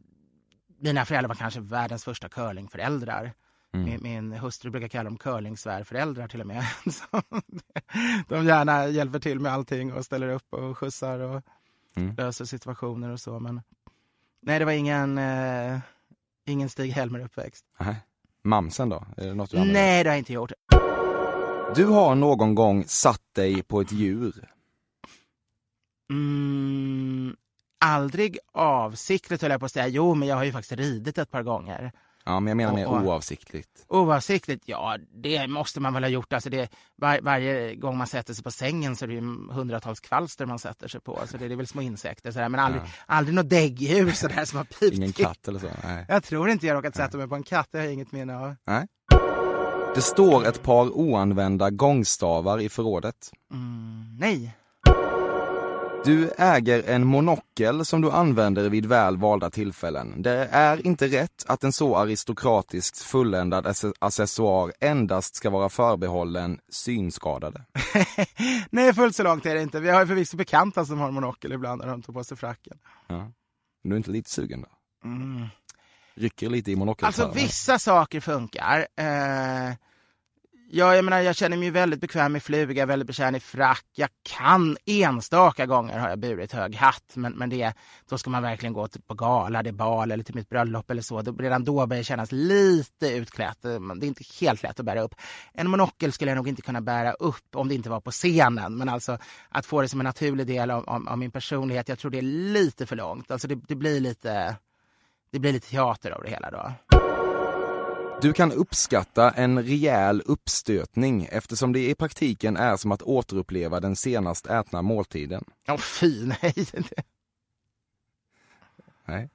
mina 0.81 1.04
föräldrar 1.04 1.28
var 1.28 1.35
kanske 1.35 1.61
världens 1.61 2.04
första 2.04 2.28
curlingföräldrar. 2.28 3.33
Mm. 3.74 4.02
Min, 4.02 4.33
hustru 4.33 4.70
brukar 4.70 4.88
kalla 4.88 5.04
dem 5.04 5.18
curlingsvärföräldrar 5.18 6.28
till 6.28 6.40
och 6.40 6.46
med. 6.46 6.64
de 8.28 8.46
gärna 8.46 8.88
hjälper 8.88 9.18
till 9.18 9.40
med 9.40 9.52
allting 9.52 9.92
och 9.92 10.04
ställer 10.04 10.28
upp 10.28 10.52
och 10.52 10.78
skjutsar 10.78 11.18
och 11.18 11.42
mm. 11.94 12.14
löser 12.16 12.44
situationer 12.44 13.11
och 13.11 13.20
så. 13.20 13.40
Men 13.40 13.62
nej, 14.42 14.59
det 14.59 14.64
var 14.64 14.72
ingen, 14.72 15.18
eh, 15.18 15.78
ingen 16.46 16.68
Stig-Helmer-uppväxt. 16.68 17.64
Mamsen 18.42 18.88
då? 18.88 19.04
Är 19.16 19.26
det 19.26 19.35
något 19.35 19.50
du 19.50 19.59
Nej, 19.59 20.04
det 20.04 20.11
har 20.11 20.14
jag 20.14 20.18
inte 20.18 20.33
gjort. 20.33 20.52
Du 21.74 21.85
har 21.85 22.14
någon 22.14 22.54
gång 22.54 22.85
satt 22.85 23.22
dig 23.35 23.62
på 23.62 23.81
ett 23.81 23.92
djur? 23.92 24.52
Mm, 26.11 27.37
aldrig 27.78 28.38
avsiktligt 28.52 29.42
höll 29.42 29.50
jag 29.50 29.61
på 29.61 29.66
att 29.66 29.72
säga. 29.72 29.88
Jo, 29.88 30.14
men 30.14 30.28
jag 30.28 30.37
har 30.37 30.44
ju 30.44 30.52
faktiskt 30.52 30.81
ridit 30.81 31.18
ett 31.18 31.31
par 31.31 31.42
gånger. 31.42 31.92
Ja, 32.29 32.41
men 32.41 32.49
jag 32.49 32.57
menar 32.57 32.73
mer 32.73 33.07
oavsiktligt. 33.07 33.85
Oavsiktligt? 33.88 34.62
Ja, 34.67 34.97
det 35.23 35.47
måste 35.47 35.81
man 35.81 35.95
väl 35.95 36.03
ha 36.03 36.11
gjort. 36.11 36.33
Alltså 36.33 36.51
det, 36.51 36.71
var, 36.97 37.21
varje 37.23 37.75
gång 37.75 37.99
man 37.99 38.07
sätter 38.07 38.35
sig 38.35 38.45
på 38.45 38.51
sängen 38.51 38.97
så 38.97 39.05
är 39.05 39.07
det 39.07 39.14
ju 39.14 39.21
hundratals 39.51 40.01
kvalster 40.01 40.47
man 40.47 40.59
sätter 40.59 40.88
sig 40.88 41.01
på. 41.01 41.17
Alltså 41.17 41.38
det, 41.38 41.45
är 41.45 41.57
väl 41.57 41.67
små 41.67 41.83
insekter, 41.83 42.31
sådär. 42.31 42.49
men 42.49 42.61
aldrig, 42.61 42.83
ja. 42.83 42.88
aldrig 43.07 43.35
något 43.35 43.51
däggdjur 43.51 44.11
sådär 44.11 44.45
som 44.45 44.57
har 44.57 44.64
pipt. 44.64 44.97
Ingen 44.97 45.12
katt 45.12 45.49
eller 45.49 45.59
så? 45.59 45.67
Nej. 45.85 46.07
Jag 46.09 46.25
tror 46.25 46.51
inte 46.51 46.67
jag 46.67 46.75
råkat 46.75 46.97
sätta 46.97 47.17
mig 47.17 47.29
på 47.29 47.35
en 47.35 47.43
katt, 47.43 47.69
det 47.71 47.79
har 47.79 47.85
jag 47.85 47.95
inget 47.95 48.12
minne 48.12 48.37
av. 48.38 48.55
Nej. 48.67 48.87
Det 49.95 50.03
står 50.03 50.47
ett 50.47 50.62
par 50.62 50.99
oanvända 50.99 51.71
gångstavar 51.71 52.61
i 52.61 52.69
förrådet. 52.69 53.31
Mm, 53.53 54.17
nej. 54.21 54.57
Du 56.04 56.30
äger 56.38 56.88
en 56.88 57.06
monokel 57.06 57.84
som 57.84 58.00
du 58.00 58.11
använder 58.11 58.68
vid 58.68 58.87
väl 58.87 59.16
valda 59.16 59.50
tillfällen. 59.50 60.22
Det 60.22 60.48
är 60.52 60.87
inte 60.87 61.06
rätt 61.06 61.44
att 61.46 61.64
en 61.64 61.72
så 61.72 61.96
aristokratiskt 61.96 62.98
fulländad 62.98 63.66
accessoar 63.98 64.72
endast 64.80 65.37
ska 65.37 65.50
vara 65.50 65.68
förbehållen 65.68 66.58
synskadade. 66.68 67.64
Nej, 68.70 68.94
fullt 68.94 69.16
så 69.16 69.22
långt 69.22 69.46
är 69.46 69.54
det 69.54 69.62
inte. 69.62 69.80
Vi 69.80 69.90
har 69.90 70.00
ju 70.00 70.06
förvisso 70.06 70.37
bekanta 70.37 70.84
som 70.84 70.98
har 70.98 71.11
monokel 71.11 71.52
ibland 71.52 71.80
när 71.80 71.88
de 71.88 72.02
tar 72.02 72.12
på 72.12 72.24
sig 72.24 72.37
fracken. 72.37 72.78
Ja. 73.06 73.32
Du 73.82 73.92
är 73.92 73.96
inte 73.96 74.11
lite 74.11 74.30
sugen 74.30 74.61
då? 74.61 74.68
Mm. 75.08 75.46
Rycker 76.14 76.50
lite 76.50 76.72
i 76.72 76.76
monokeln? 76.76 77.06
Alltså 77.06 77.30
vissa 77.34 77.78
saker 77.78 78.20
funkar. 78.20 78.87
Eh 78.96 79.74
Ja, 80.70 80.96
jag 80.96 81.04
menar, 81.04 81.20
jag 81.20 81.37
känner 81.37 81.57
mig 81.57 81.70
väldigt 81.70 82.00
bekväm 82.00 82.37
i 82.37 82.40
fluga, 82.40 82.87
väldigt 82.87 83.07
bekväm 83.07 83.35
i 83.35 83.40
frack. 83.40 83.85
Jag 83.94 84.09
kan, 84.22 84.76
enstaka 84.87 85.66
gånger 85.66 85.98
har 85.98 86.09
jag 86.09 86.18
burit 86.18 86.52
hög 86.52 86.74
hatt, 86.74 87.12
men, 87.14 87.33
men 87.33 87.50
det, 87.50 87.74
då 88.09 88.18
ska 88.18 88.31
man 88.31 88.42
verkligen 88.42 88.72
gå 88.72 88.88
till, 88.88 89.02
på 89.02 89.14
gala, 89.14 89.62
det 89.62 89.70
är 89.70 89.72
bal 89.72 90.12
eller 90.12 90.24
till 90.24 90.35
mitt 90.35 90.48
bröllop 90.48 90.90
eller 90.90 91.02
så. 91.02 91.22
Då, 91.22 91.33
redan 91.33 91.64
då 91.64 91.87
börjar 91.87 92.00
det 92.00 92.04
kännas 92.04 92.33
lite 92.33 93.09
utklätt. 93.09 93.64
Eh, 93.64 93.70
det 93.70 94.07
är 94.07 94.09
inte 94.09 94.24
helt 94.40 94.62
lätt 94.62 94.81
att 94.81 94.87
bära 94.87 95.00
upp. 95.00 95.14
En 95.52 95.70
monokel 95.70 96.12
skulle 96.12 96.31
jag 96.31 96.37
nog 96.37 96.48
inte 96.48 96.62
kunna 96.62 96.81
bära 96.81 97.12
upp 97.12 97.57
om 97.57 97.68
det 97.68 97.74
inte 97.74 97.90
var 97.90 98.00
på 98.00 98.11
scenen, 98.11 98.76
men 98.76 98.88
alltså 98.88 99.18
att 99.48 99.66
få 99.66 99.83
det 99.83 99.88
som 99.88 100.00
en 100.00 100.04
naturlig 100.04 100.46
del 100.46 100.70
av, 100.70 100.88
av, 100.88 101.09
av 101.09 101.18
min 101.18 101.31
personlighet, 101.31 101.88
jag 101.88 101.98
tror 101.98 102.11
det 102.11 102.18
är 102.18 102.22
lite 102.52 102.87
för 102.87 102.96
långt. 102.96 103.31
Alltså 103.31 103.48
det, 103.48 103.54
det 103.68 103.74
blir 103.74 104.00
lite, 104.00 104.57
det 105.33 105.38
blir 105.38 105.52
lite 105.52 105.70
teater 105.70 106.11
av 106.11 106.22
det 106.22 106.31
hela 106.31 106.50
då. 106.50 106.72
Du 108.22 108.33
kan 108.33 108.52
uppskatta 108.52 109.31
en 109.31 109.62
rejäl 109.62 110.22
uppstötning 110.26 111.28
eftersom 111.33 111.72
det 111.72 111.90
i 111.90 111.94
praktiken 111.94 112.57
är 112.57 112.76
som 112.76 112.92
att 112.92 113.02
återuppleva 113.02 113.81
den 113.81 113.96
senast 113.96 114.46
ätna 114.46 114.83
måltiden. 114.83 115.44
Åh 115.68 115.74
oh, 115.74 115.78
fy, 115.78 116.26
nej. 116.26 116.54
nej. 119.04 119.28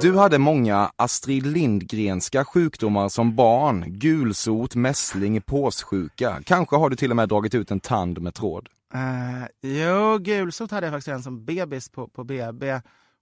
Du 0.00 0.16
hade 0.16 0.38
många 0.38 0.92
Astrid 0.96 1.46
Lindgrenska 1.46 2.44
sjukdomar 2.44 3.08
som 3.08 3.36
barn. 3.36 3.84
Gulsot, 3.86 4.74
mässling, 4.74 5.40
påssjuka. 5.40 6.42
Kanske 6.44 6.76
har 6.76 6.90
du 6.90 6.96
till 6.96 7.10
och 7.10 7.16
med 7.16 7.28
dragit 7.28 7.54
ut 7.54 7.70
en 7.70 7.80
tand 7.80 8.20
med 8.20 8.34
tråd. 8.34 8.68
Uh, 8.94 9.46
jo, 9.62 10.18
gulsot 10.18 10.70
hade 10.70 10.86
jag 10.86 10.94
faktiskt 10.94 11.08
en 11.08 11.22
som 11.22 11.44
bebis 11.44 11.88
på, 11.88 12.08
på 12.08 12.24
BB. 12.24 12.80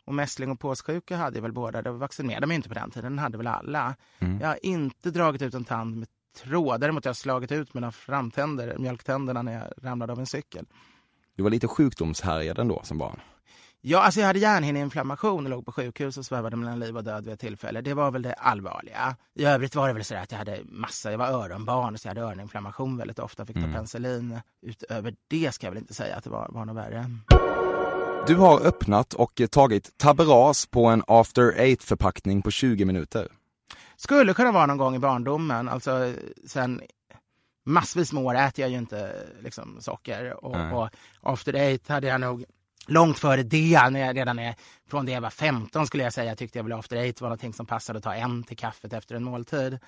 Och 0.09 0.15
mässling 0.15 0.51
och 0.51 0.61
påssjuka 0.61 1.17
hade 1.17 1.37
jag 1.37 1.43
väl 1.43 1.53
båda. 1.53 1.83
Det 1.83 1.91
vaccinerade 1.91 2.47
mig 2.47 2.55
inte 2.55 2.69
på 2.69 2.75
den 2.75 2.91
tiden, 2.91 3.13
den 3.13 3.19
hade 3.19 3.39
väl 3.39 3.47
alla. 3.47 3.95
Mm. 4.19 4.41
Jag 4.41 4.49
har 4.49 4.59
inte 4.63 5.11
dragit 5.11 5.43
ut 5.43 5.55
en 5.55 5.65
tand 5.65 5.97
med 5.97 6.09
tråd. 6.43 6.81
Däremot 6.81 7.05
har 7.05 7.09
jag 7.09 7.17
slagit 7.17 7.53
ut 7.53 7.75
mina 7.75 7.93
framtänder, 7.93 8.77
mjölktänderna, 8.79 9.43
när 9.43 9.53
jag 9.53 9.65
ramlade 9.83 10.13
av 10.13 10.19
en 10.19 10.27
cykel. 10.27 10.67
Du 11.37 11.43
var 11.43 11.51
lite 11.51 11.69
sjukdomshärjad 11.69 12.59
ändå 12.59 12.81
som 12.85 12.99
barn? 12.99 13.21
Ja, 13.81 13.99
alltså 13.99 14.21
jag 14.21 14.27
hade 14.27 14.39
hjärnhinneinflammation 14.39 15.45
och 15.45 15.51
låg 15.51 15.67
på 15.67 15.73
sjukhus 15.73 16.19
och 16.19 16.25
svävade 16.25 16.57
mellan 16.57 16.81
liv 16.81 16.97
och 16.97 17.05
död 17.05 17.25
vid 17.25 17.35
ett 17.35 17.41
tillfälle. 17.41 17.81
Det 17.81 17.95
var 17.95 18.11
väl 18.11 18.23
det 18.23 18.33
allvarliga. 18.33 19.17
I 19.35 19.45
övrigt 19.45 19.75
var 19.75 19.89
det 19.89 19.95
väl 19.95 20.05
så 20.05 20.15
att 20.15 20.33
jag 20.33 20.39
hade 20.39 20.61
massa, 20.65 21.11
jag 21.11 21.19
var 21.19 21.29
öronbarn 21.29 21.99
så 21.99 22.09
jag 22.09 22.11
hade 22.11 22.21
öroninflammation 22.21 22.97
väldigt 22.97 23.19
ofta, 23.19 23.47
fick 23.47 23.57
ta 23.57 23.63
mm. 23.63 23.73
penicillin. 23.73 24.41
Utöver 24.63 25.15
det 25.29 25.55
ska 25.55 25.67
jag 25.67 25.73
väl 25.73 25.79
inte 25.79 25.95
säga 25.95 26.17
att 26.17 26.25
det 26.25 26.31
var, 26.31 26.49
var 26.51 26.65
något 26.65 26.77
värre. 26.77 27.11
Du 28.29 28.37
har 28.37 28.61
öppnat 28.61 29.15
och 29.15 29.41
tagit 29.51 29.99
taberas 29.99 30.67
på 30.67 30.87
en 30.87 31.03
after 31.07 31.61
eight 31.61 31.83
förpackning 31.83 32.43
på 32.43 32.51
20 32.51 32.85
minuter. 32.85 33.29
Skulle 33.97 34.35
kunna 34.35 34.53
vara 34.53 34.67
någon 34.67 34.77
gång 34.77 34.97
i 34.97 34.99
barndomen. 34.99 35.69
Alltså 35.69 36.15
sen 36.47 36.81
massvis 37.67 38.13
med 38.13 38.25
år 38.25 38.35
äter 38.35 38.63
jag 38.63 38.71
ju 38.71 38.79
inte 38.79 39.13
liksom, 39.41 39.77
socker. 39.81 40.45
Och, 40.45 40.83
och 40.83 40.89
after 41.21 41.55
eight 41.55 41.89
hade 41.89 42.07
jag 42.07 42.21
nog 42.21 42.45
långt 42.87 43.19
före 43.19 43.43
det, 43.43 43.91
när 43.91 44.01
jag 44.01 44.17
redan 44.17 44.39
är, 44.39 44.55
från 44.91 45.07
det 45.07 45.13
jag 45.13 45.21
var 45.21 45.31
15 45.31 45.87
skulle 45.87 46.05
jag 46.05 46.13
säga, 46.13 46.37
tyckte 46.37 46.59
jag 46.59 46.65
väl 46.65 46.73
after 46.73 46.97
eight 46.97 47.21
var 47.21 47.29
någonting 47.29 47.53
som 47.53 47.67
passade 47.67 47.97
att 47.97 48.05
ta 48.05 48.15
en 48.15 48.43
till 48.43 48.57
kaffet 48.57 48.93
efter 48.93 49.15
en 49.15 49.25
måltid. 49.25 49.79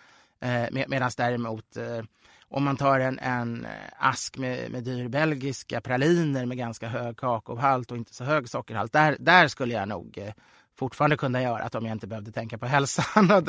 Eh, 0.40 0.66
med, 0.70 0.84
Medan 0.88 1.10
däremot 1.16 1.76
eh, 1.76 2.02
om 2.48 2.64
man 2.64 2.76
tar 2.76 3.00
en, 3.00 3.18
en 3.18 3.64
eh, 3.64 3.70
ask 3.98 4.38
med, 4.38 4.70
med 4.70 4.84
dyr 4.84 5.08
belgiska 5.08 5.80
praliner 5.80 6.46
med 6.46 6.58
ganska 6.58 6.88
hög 6.88 7.16
kakaohalt 7.16 7.90
och 7.90 7.96
inte 7.96 8.14
så 8.14 8.24
hög 8.24 8.48
sockerhalt, 8.48 8.92
där, 8.92 9.16
där 9.20 9.48
skulle 9.48 9.74
jag 9.74 9.88
nog 9.88 10.18
eh, 10.18 10.32
fortfarande 10.78 11.16
kunna 11.16 11.42
göra 11.42 11.62
att 11.62 11.74
om 11.74 11.86
jag 11.86 11.92
inte 11.92 12.06
behövde 12.06 12.32
tänka 12.32 12.58
på 12.58 12.66
hälsan. 12.76 13.42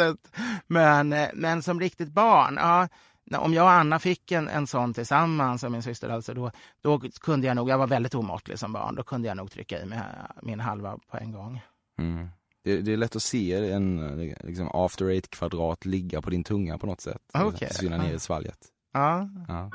men, 0.67 1.13
eh, 1.13 1.29
men 1.33 1.63
som 1.63 1.79
riktigt 1.79 2.11
barn, 2.11 2.57
ja, 2.57 2.87
om 3.37 3.53
jag 3.53 3.63
och 3.63 3.71
Anna 3.71 3.99
fick 3.99 4.31
en, 4.31 4.47
en 4.47 4.67
sån 4.67 4.93
tillsammans, 4.93 5.63
och 5.63 5.71
min 5.71 5.83
syster 5.83 6.09
alltså, 6.09 6.33
då, 6.33 6.51
då 6.81 6.99
kunde 6.99 7.47
jag 7.47 7.55
nog, 7.55 7.69
jag 7.69 7.77
var 7.77 7.87
väldigt 7.87 8.15
omåttlig 8.15 8.59
som 8.59 8.73
barn, 8.73 8.95
då 8.95 9.03
kunde 9.03 9.27
jag 9.27 9.37
nog 9.37 9.51
trycka 9.51 9.81
i 9.81 9.85
mig 9.85 9.97
eh, 9.97 10.03
min 10.41 10.59
halva 10.59 10.97
på 11.11 11.17
en 11.17 11.31
gång. 11.31 11.61
Mm. 11.99 12.29
Det, 12.63 12.81
det, 12.81 12.93
är 12.93 12.97
lätt 12.97 13.15
att 13.15 13.23
se 13.23 13.71
en 13.71 14.17
liksom 14.43 14.69
after 14.73 15.05
eight 15.05 15.29
kvadrat 15.29 15.85
ligga 15.85 16.21
på 16.21 16.29
din 16.29 16.43
tunga 16.43 16.77
på 16.77 16.87
något 16.87 17.01
sätt. 17.01 17.21
Okay. 17.33 17.67
Försvinna 17.67 17.97
ner 17.97 18.13
i 18.13 18.19
svalget. 18.19 18.57
Ja. 18.93 19.29
ja. 19.47 19.71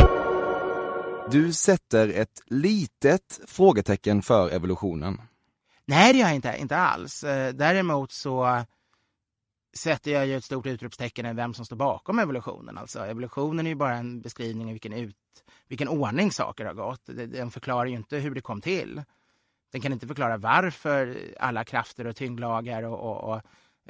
Du 1.30 1.52
sätter 1.52 2.08
ett 2.08 2.42
litet 2.46 3.40
frågetecken 3.46 4.22
för 4.22 4.50
evolutionen. 4.50 5.20
Nej, 5.84 6.12
det 6.12 6.18
gör 6.18 6.26
jag 6.26 6.34
inte, 6.34 6.56
inte 6.58 6.76
alls. 6.76 7.24
Eh, 7.24 7.54
däremot 7.54 8.12
så 8.12 8.64
sätter 9.76 10.10
jag 10.10 10.26
ju 10.26 10.36
ett 10.36 10.44
stort 10.44 10.66
utropstecken 10.66 11.26
i 11.26 11.32
vem 11.32 11.54
som 11.54 11.64
står 11.64 11.76
bakom 11.76 12.18
evolutionen. 12.18 12.78
Alltså, 12.78 13.06
evolutionen 13.06 13.66
är 13.66 13.70
ju 13.70 13.76
bara 13.76 13.96
en 13.96 14.20
beskrivning 14.20 14.66
av 14.66 14.72
vilken, 14.72 14.92
ut, 14.92 15.16
vilken 15.68 15.88
ordning 15.88 16.32
saker 16.32 16.64
har 16.64 16.74
gått. 16.74 17.00
Den 17.06 17.50
förklarar 17.50 17.86
ju 17.86 17.96
inte 17.96 18.16
hur 18.16 18.34
det 18.34 18.40
kom 18.40 18.60
till. 18.60 19.02
Den 19.72 19.80
kan 19.80 19.92
inte 19.92 20.06
förklara 20.06 20.36
varför 20.36 21.18
alla 21.40 21.64
krafter 21.64 22.06
och 22.06 22.16
tyngdlagar 22.16 22.82
och, 22.82 22.98
och, 22.98 23.32
och 23.32 23.40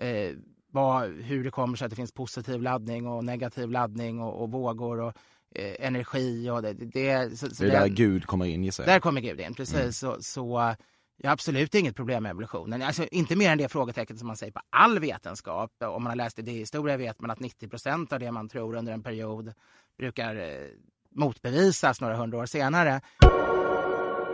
eh, 0.04 0.36
vad, 0.70 1.10
hur 1.10 1.44
det 1.44 1.50
kommer 1.50 1.76
sig 1.76 1.84
att 1.84 1.90
det 1.90 1.96
finns 1.96 2.12
positiv 2.12 2.62
laddning 2.62 3.06
och 3.06 3.24
negativ 3.24 3.70
laddning 3.70 4.20
och, 4.20 4.42
och 4.42 4.50
vågor 4.50 5.00
och 5.00 5.12
eh, 5.54 5.86
energi. 5.86 6.50
Och 6.50 6.62
det, 6.62 6.72
det, 6.72 7.38
så, 7.38 7.50
så 7.50 7.62
det 7.64 7.70
är 7.70 7.80
där 7.80 7.88
Gud 7.88 8.26
kommer 8.26 8.46
in 8.46 8.64
gissar 8.64 8.84
jag. 8.84 8.94
Där 8.94 9.00
kommer 9.00 9.20
Gud 9.20 9.40
in, 9.40 9.54
precis. 9.54 9.74
Mm. 9.74 9.92
Så, 9.92 10.16
så 10.20 10.74
jag 11.18 11.28
har 11.28 11.32
absolut 11.32 11.74
inget 11.74 11.96
problem 11.96 12.22
med 12.22 12.30
evolutionen. 12.30 12.82
Alltså, 12.82 13.06
inte 13.10 13.36
mer 13.36 13.50
än 13.50 13.58
det 13.58 13.68
frågetecknet 13.68 14.18
som 14.18 14.26
man 14.26 14.36
säger 14.36 14.52
på 14.52 14.60
all 14.70 14.98
vetenskap. 14.98 15.70
Om 15.84 16.02
man 16.02 16.10
har 16.10 16.16
läst 16.16 16.38
idéhistoria 16.38 16.96
vet 16.96 17.20
man 17.20 17.30
att 17.30 17.40
90 17.40 17.68
procent 17.68 18.12
av 18.12 18.20
det 18.20 18.32
man 18.32 18.48
tror 18.48 18.76
under 18.76 18.92
en 18.92 19.02
period 19.02 19.52
brukar 19.98 20.36
eh, 20.36 20.68
motbevisas 21.14 22.00
några 22.00 22.16
hundra 22.16 22.38
år 22.38 22.46
senare. 22.46 23.00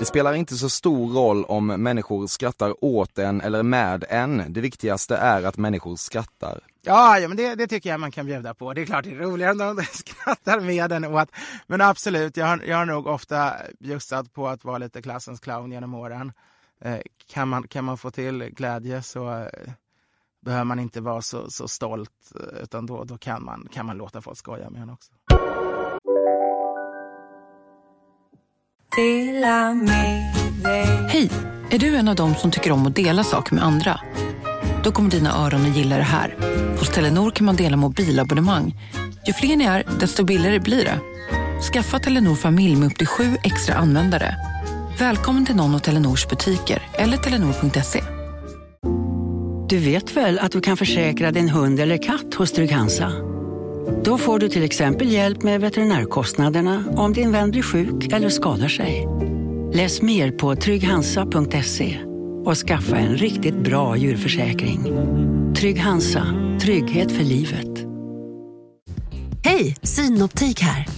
Det 0.03 0.07
spelar 0.07 0.35
inte 0.35 0.57
så 0.57 0.69
stor 0.69 1.13
roll 1.13 1.45
om 1.45 1.67
människor 1.67 2.27
skrattar 2.27 2.85
åt 2.85 3.19
en 3.19 3.41
eller 3.41 3.63
med 3.63 4.05
en. 4.09 4.53
Det 4.53 4.61
viktigaste 4.61 5.17
är 5.17 5.43
att 5.43 5.57
människor 5.57 5.97
skrattar. 5.97 6.61
Ja, 6.81 7.19
ja 7.19 7.29
men 7.29 7.37
det, 7.37 7.55
det 7.55 7.67
tycker 7.67 7.91
jag 7.91 8.01
man 8.01 8.11
kan 8.11 8.27
bjuda 8.27 8.55
på. 8.55 8.73
Det 8.73 8.81
är 8.81 8.87
klart 8.87 9.05
det 9.05 9.11
är 9.11 9.15
roligare 9.15 9.53
om 9.53 9.77
de 9.77 9.83
skrattar 9.93 10.61
med 10.61 10.93
en 10.93 11.05
åt. 11.05 11.29
Men 11.67 11.81
absolut, 11.81 12.37
jag 12.37 12.47
har, 12.47 12.63
jag 12.67 12.77
har 12.77 12.87
nog 12.87 13.07
ofta 13.07 13.55
bjussat 13.81 14.33
på 14.33 14.49
att 14.49 14.65
vara 14.65 14.79
lite 14.79 15.03
klassens 15.03 15.41
clown 15.41 15.73
genom 15.73 15.95
åren. 15.95 16.33
Eh, 16.81 16.99
kan, 17.27 17.49
man, 17.49 17.69
kan 17.69 17.85
man 17.85 17.99
få 17.99 18.11
till 18.11 18.39
glädje 18.39 19.03
så 19.03 19.31
eh, 19.39 19.73
behöver 20.41 20.65
man 20.65 20.79
inte 20.79 21.01
vara 21.01 21.23
så, 21.23 21.51
så 21.51 21.69
stolt 21.69 22.33
eh, 22.35 22.63
utan 22.63 22.87
då, 22.87 23.05
då 23.05 23.19
kan, 23.19 23.45
man, 23.45 23.69
kan 23.73 23.87
man 23.87 23.97
låta 23.97 24.21
folk 24.21 24.39
skoja 24.39 24.71
med 24.71 24.83
en 24.83 24.91
också. 24.91 25.13
Hej! 31.09 31.31
Är 31.71 31.79
du 31.79 31.97
en 31.97 32.09
av 32.09 32.17
dem 32.17 32.35
som 32.35 32.51
tycker 32.51 32.73
om 32.73 32.87
att 32.87 32.97
dela 32.97 33.25
saker 33.25 33.55
med 33.55 33.65
andra? 33.65 34.01
Då 34.85 34.93
kommer 34.93 35.11
dina 35.11 35.47
öron 35.47 35.71
att 35.71 35.77
gilla 35.77 35.97
det 35.97 36.03
här. 36.03 36.37
Hos 36.79 36.89
Telenor 36.89 37.31
kan 37.31 37.47
man 37.47 37.57
dela 37.57 37.77
mobilabonnemang. 37.77 38.75
Ju 39.27 39.33
fler 39.33 39.57
ni 39.57 39.65
är, 39.65 39.85
desto 40.01 40.25
billigare 40.25 40.61
blir 40.61 40.85
det. 40.85 40.99
Skaffa 41.73 41.99
Telenor 41.99 42.35
familj 42.35 42.77
med 42.77 42.87
upp 42.87 42.99
till 42.99 43.07
sju 43.07 43.37
extra 43.45 43.75
användare. 43.75 44.37
Välkommen 44.99 45.47
till 45.47 45.57
någon 45.57 45.75
av 45.75 45.79
Telenors 45.79 46.29
butiker 46.29 46.83
eller 46.93 47.17
telenor.se. 47.17 48.03
Du 49.69 49.79
vet 49.79 50.17
väl 50.17 50.39
att 50.39 50.53
du 50.53 50.61
kan 50.61 50.77
försäkra 50.77 51.31
din 51.31 51.49
hund 51.49 51.81
eller 51.81 52.03
katt 52.03 52.35
hos 52.35 52.53
Trygg-Hansa? 52.53 53.32
Då 54.05 54.19
får 54.19 54.39
du 54.39 54.49
till 54.49 54.63
exempel 54.63 55.13
hjälp 55.13 55.43
med 55.43 55.61
veterinärkostnaderna 55.61 56.85
om 56.97 57.13
din 57.13 57.33
vän 57.33 57.51
blir 57.51 57.63
sjuk 57.63 58.13
eller 58.13 58.29
skadar 58.29 58.69
sig. 58.69 59.09
Läs 59.73 60.03
mer 60.03 60.31
på 60.31 60.57
trygghansa.se 60.57 61.99
och 62.45 62.57
skaffa 62.57 62.97
en 62.97 63.17
riktigt 63.17 63.55
bra 63.55 63.97
djurförsäkring. 63.97 64.85
Trygg 65.55 65.81
Hansa, 65.81 66.27
trygghet 66.61 67.13
för 67.13 67.25
livet. 67.25 67.87
Hej, 69.45 69.77
Synoptik 69.83 70.61
här. 70.61 70.89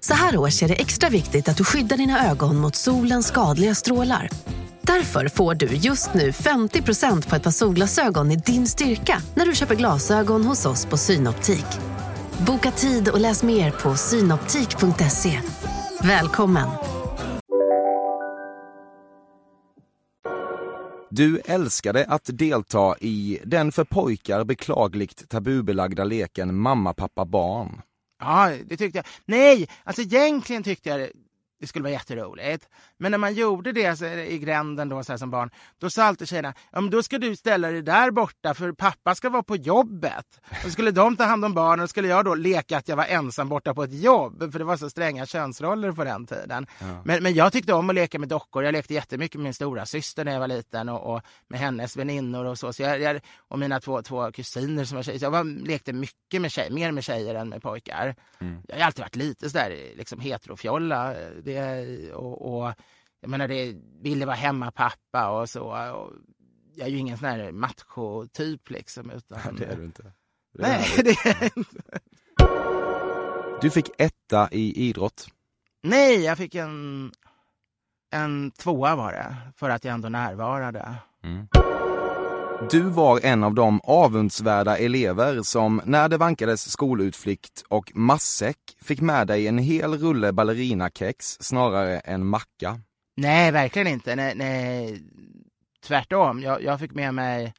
Så 0.00 0.14
här 0.14 0.36
års 0.36 0.62
är 0.62 0.68
det 0.68 0.74
extra 0.74 1.08
viktigt 1.08 1.48
att 1.48 1.56
du 1.56 1.64
skyddar 1.64 1.96
dina 1.96 2.30
ögon 2.30 2.56
mot 2.56 2.76
solens 2.76 3.26
skadliga 3.26 3.74
strålar. 3.74 4.28
Därför 4.82 5.28
får 5.28 5.54
du 5.54 5.66
just 5.66 6.14
nu 6.14 6.30
50% 6.30 7.28
på 7.28 7.36
ett 7.36 7.42
par 7.42 7.50
solglasögon 7.50 8.30
i 8.30 8.36
din 8.36 8.66
styrka 8.66 9.22
när 9.34 9.46
du 9.46 9.54
köper 9.54 9.74
glasögon 9.74 10.44
hos 10.44 10.66
oss 10.66 10.86
på 10.86 10.96
Synoptik. 10.96 11.66
Boka 12.40 12.70
tid 12.70 13.08
och 13.08 13.20
läs 13.20 13.42
mer 13.42 13.70
på 13.70 13.96
synoptik.se. 13.96 15.40
Välkommen! 16.02 16.68
Du 21.10 21.40
älskade 21.44 22.06
att 22.08 22.30
delta 22.32 22.96
i 23.00 23.38
den 23.44 23.72
för 23.72 23.84
pojkar 23.84 24.44
beklagligt 24.44 25.28
tabubelagda 25.28 26.04
leken 26.04 26.56
mamma, 26.56 26.94
pappa, 26.94 27.24
barn. 27.24 27.82
Ja, 28.20 28.52
det 28.66 28.76
tyckte 28.76 28.98
jag. 28.98 29.06
Nej, 29.24 29.68
alltså 29.84 30.02
egentligen 30.02 30.62
tyckte 30.62 30.88
jag 30.88 31.00
det, 31.00 31.10
det 31.60 31.66
skulle 31.66 31.82
vara 31.82 31.92
jätteroligt. 31.92 32.68
Men 32.98 33.10
när 33.10 33.18
man 33.18 33.34
gjorde 33.34 33.72
det 33.72 33.96
så, 33.96 34.06
i 34.06 34.38
gränden 34.38 34.88
då, 34.88 35.04
så 35.04 35.12
här, 35.12 35.16
som 35.16 35.30
barn, 35.30 35.50
då 35.78 35.90
sa 35.90 36.02
alltid 36.02 36.28
tjejerna, 36.28 36.54
ja 36.72 36.80
men 36.80 36.90
då 36.90 37.02
ska 37.02 37.18
du 37.18 37.36
ställa 37.36 37.70
dig 37.70 37.82
där 37.82 38.10
borta 38.10 38.54
för 38.54 38.72
pappa 38.72 39.14
ska 39.14 39.30
vara 39.30 39.42
på 39.42 39.56
jobbet. 39.56 40.40
Då 40.64 40.70
skulle 40.70 40.90
de 40.90 41.16
ta 41.16 41.24
hand 41.24 41.44
om 41.44 41.54
barnen 41.54 41.84
och 41.84 41.90
skulle 41.90 42.08
jag 42.08 42.24
då 42.24 42.34
leka 42.34 42.78
att 42.78 42.88
jag 42.88 42.96
var 42.96 43.04
ensam 43.04 43.48
borta 43.48 43.74
på 43.74 43.82
ett 43.82 43.94
jobb, 43.94 44.52
för 44.52 44.58
det 44.58 44.64
var 44.64 44.76
så 44.76 44.90
stränga 44.90 45.26
könsroller 45.26 45.92
på 45.92 46.04
den 46.04 46.26
tiden. 46.26 46.66
Ja. 46.78 47.02
Men, 47.04 47.22
men 47.22 47.34
jag 47.34 47.52
tyckte 47.52 47.72
om 47.72 47.90
att 47.90 47.94
leka 47.94 48.18
med 48.18 48.28
dockor. 48.28 48.64
Jag 48.64 48.72
lekte 48.72 48.94
jättemycket 48.94 49.38
med 49.38 49.44
min 49.44 49.54
stora 49.54 49.86
syster 49.86 50.24
när 50.24 50.32
jag 50.32 50.40
var 50.40 50.48
liten 50.48 50.88
och, 50.88 51.14
och 51.14 51.22
med 51.48 51.60
hennes 51.60 51.96
väninnor 51.96 52.44
och 52.44 52.58
så. 52.58 52.72
så 52.72 52.82
jag, 52.82 53.00
jag, 53.00 53.20
och 53.38 53.58
mina 53.58 53.80
två, 53.80 54.02
två 54.02 54.32
kusiner 54.32 54.84
som 54.84 54.96
var 54.96 55.02
tjejer. 55.02 55.18
Så 55.18 55.24
jag 55.24 55.30
var, 55.30 55.44
lekte 55.66 55.92
mycket 55.92 56.40
med 56.40 56.52
tjejer, 56.52 56.70
mer 56.70 56.92
med 56.92 57.04
tjejer 57.04 57.34
än 57.34 57.48
med 57.48 57.62
pojkar. 57.62 58.14
Mm. 58.40 58.62
Jag 58.68 58.76
har 58.76 58.82
alltid 58.82 59.04
varit 59.04 59.16
lite 59.16 59.50
sådär 59.50 59.92
liksom 59.96 60.20
heterofjolla. 60.20 61.14
Det, 61.42 62.12
och, 62.12 62.58
och 62.58 62.72
jag 63.26 63.30
menar, 63.30 63.48
det 63.48 63.76
ville 64.02 64.26
vara 64.26 64.36
hemmapappa 64.36 65.30
och 65.30 65.48
så. 65.48 65.62
Och 65.62 66.12
jag 66.74 66.86
är 66.86 66.90
ju 66.90 66.98
ingen 66.98 67.18
sån 67.18 67.28
här 67.28 67.52
macho-typ 67.52 68.70
liksom. 68.70 69.10
Utan, 69.10 69.54
Det 69.56 69.64
är 69.64 69.76
du 69.76 69.84
inte. 69.84 70.02
Det 70.52 70.62
är 70.62 70.68
Nej, 70.68 70.88
det 71.04 71.10
är 71.10 71.36
jag 71.40 71.50
inte. 71.56 71.82
Du 73.60 73.70
fick 73.70 73.90
etta 73.98 74.48
i 74.52 74.88
idrott. 74.88 75.28
Nej, 75.82 76.24
jag 76.24 76.38
fick 76.38 76.54
en, 76.54 77.12
en 78.12 78.50
tvåa 78.50 78.96
var 78.96 79.12
det, 79.12 79.36
för 79.56 79.70
att 79.70 79.84
jag 79.84 79.94
ändå 79.94 80.08
närvarade. 80.08 80.94
Mm. 81.24 81.48
Du 82.70 82.80
var 82.80 83.20
en 83.22 83.44
av 83.44 83.54
de 83.54 83.80
avundsvärda 83.84 84.78
elever 84.78 85.42
som 85.42 85.80
när 85.84 86.08
det 86.08 86.16
vankades 86.16 86.70
skolutflykt 86.70 87.64
och 87.68 87.92
matsäck 87.94 88.58
fick 88.82 89.00
med 89.00 89.26
dig 89.26 89.48
en 89.48 89.58
hel 89.58 89.98
rulle 89.98 90.32
ballerinakex 90.32 91.36
snarare 91.40 91.98
än 91.98 92.26
macka. 92.26 92.80
Nej, 93.16 93.50
verkligen 93.50 93.86
inte. 93.88 94.16
Nej, 94.16 94.34
nej. 94.34 95.00
Tvärtom, 95.84 96.42
jag, 96.42 96.62
jag 96.62 96.80
fick 96.80 96.92
med 96.92 97.14
mig 97.14 97.54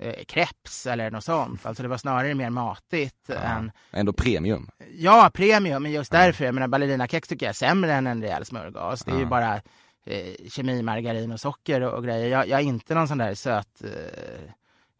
eh, 0.00 0.24
kreps 0.24 0.86
eller 0.86 1.10
något 1.10 1.24
sånt. 1.24 1.66
Alltså 1.66 1.82
det 1.82 1.88
var 1.88 1.96
snarare 1.98 2.34
mer 2.34 2.50
matigt 2.50 3.30
än... 3.30 3.72
Ändå 3.92 4.12
premium. 4.12 4.68
Ja, 4.94 5.30
premium, 5.34 5.82
men 5.82 5.92
just 5.92 6.12
därför. 6.12 6.44
Jag 6.44 6.54
menar, 6.54 6.68
ballerinakex 6.68 7.28
tycker 7.28 7.46
jag 7.46 7.50
är 7.50 7.54
sämre 7.54 7.92
än 7.94 8.06
en 8.06 8.22
rejäl 8.22 8.44
smörgås. 8.44 9.04
Det 9.04 9.10
är 9.10 9.16
ju 9.16 9.22
Ja. 9.22 9.28
bara 9.28 9.54
eh, 10.06 10.34
kemi, 10.48 10.82
margarin 10.82 11.32
och 11.32 11.40
socker 11.40 11.80
och, 11.80 11.92
och 11.92 12.04
grejer. 12.04 12.28
Jag, 12.28 12.48
jag 12.48 12.60
är 12.60 12.64
inte 12.64 12.94
någon 12.94 13.08
sån 13.08 13.18
där 13.18 13.34
söt... 13.34 13.82
Eh, 13.84 14.50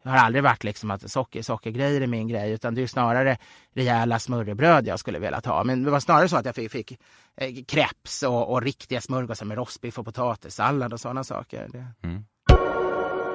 jag 0.05 0.11
har 0.11 0.25
aldrig 0.25 0.43
varit 0.43 0.63
liksom 0.63 0.91
att 0.91 1.11
socker, 1.11 1.41
sockergrejer 1.41 2.01
är 2.01 2.07
min 2.07 2.27
grej, 2.27 2.51
utan 2.51 2.75
det 2.75 2.81
är 2.81 2.87
snarare 2.87 3.37
rejäla 3.73 4.19
smörrebröd 4.19 4.87
jag 4.87 4.99
skulle 4.99 5.19
velat 5.19 5.45
ha. 5.45 5.63
Men 5.63 5.83
det 5.83 5.91
var 5.91 5.99
snarare 5.99 6.29
så 6.29 6.37
att 6.37 6.45
jag 6.45 6.55
fick, 6.55 6.71
fick 6.71 6.91
eh, 7.37 7.63
kreps 7.67 8.23
och, 8.23 8.51
och 8.51 8.61
riktiga 8.61 9.01
smörgåsar 9.01 9.45
med 9.45 9.57
rostbiff 9.57 9.99
och 9.99 10.05
potatissallad 10.05 10.93
och 10.93 10.99
sådana 10.99 11.23
saker. 11.23 11.69
Det... 11.71 11.85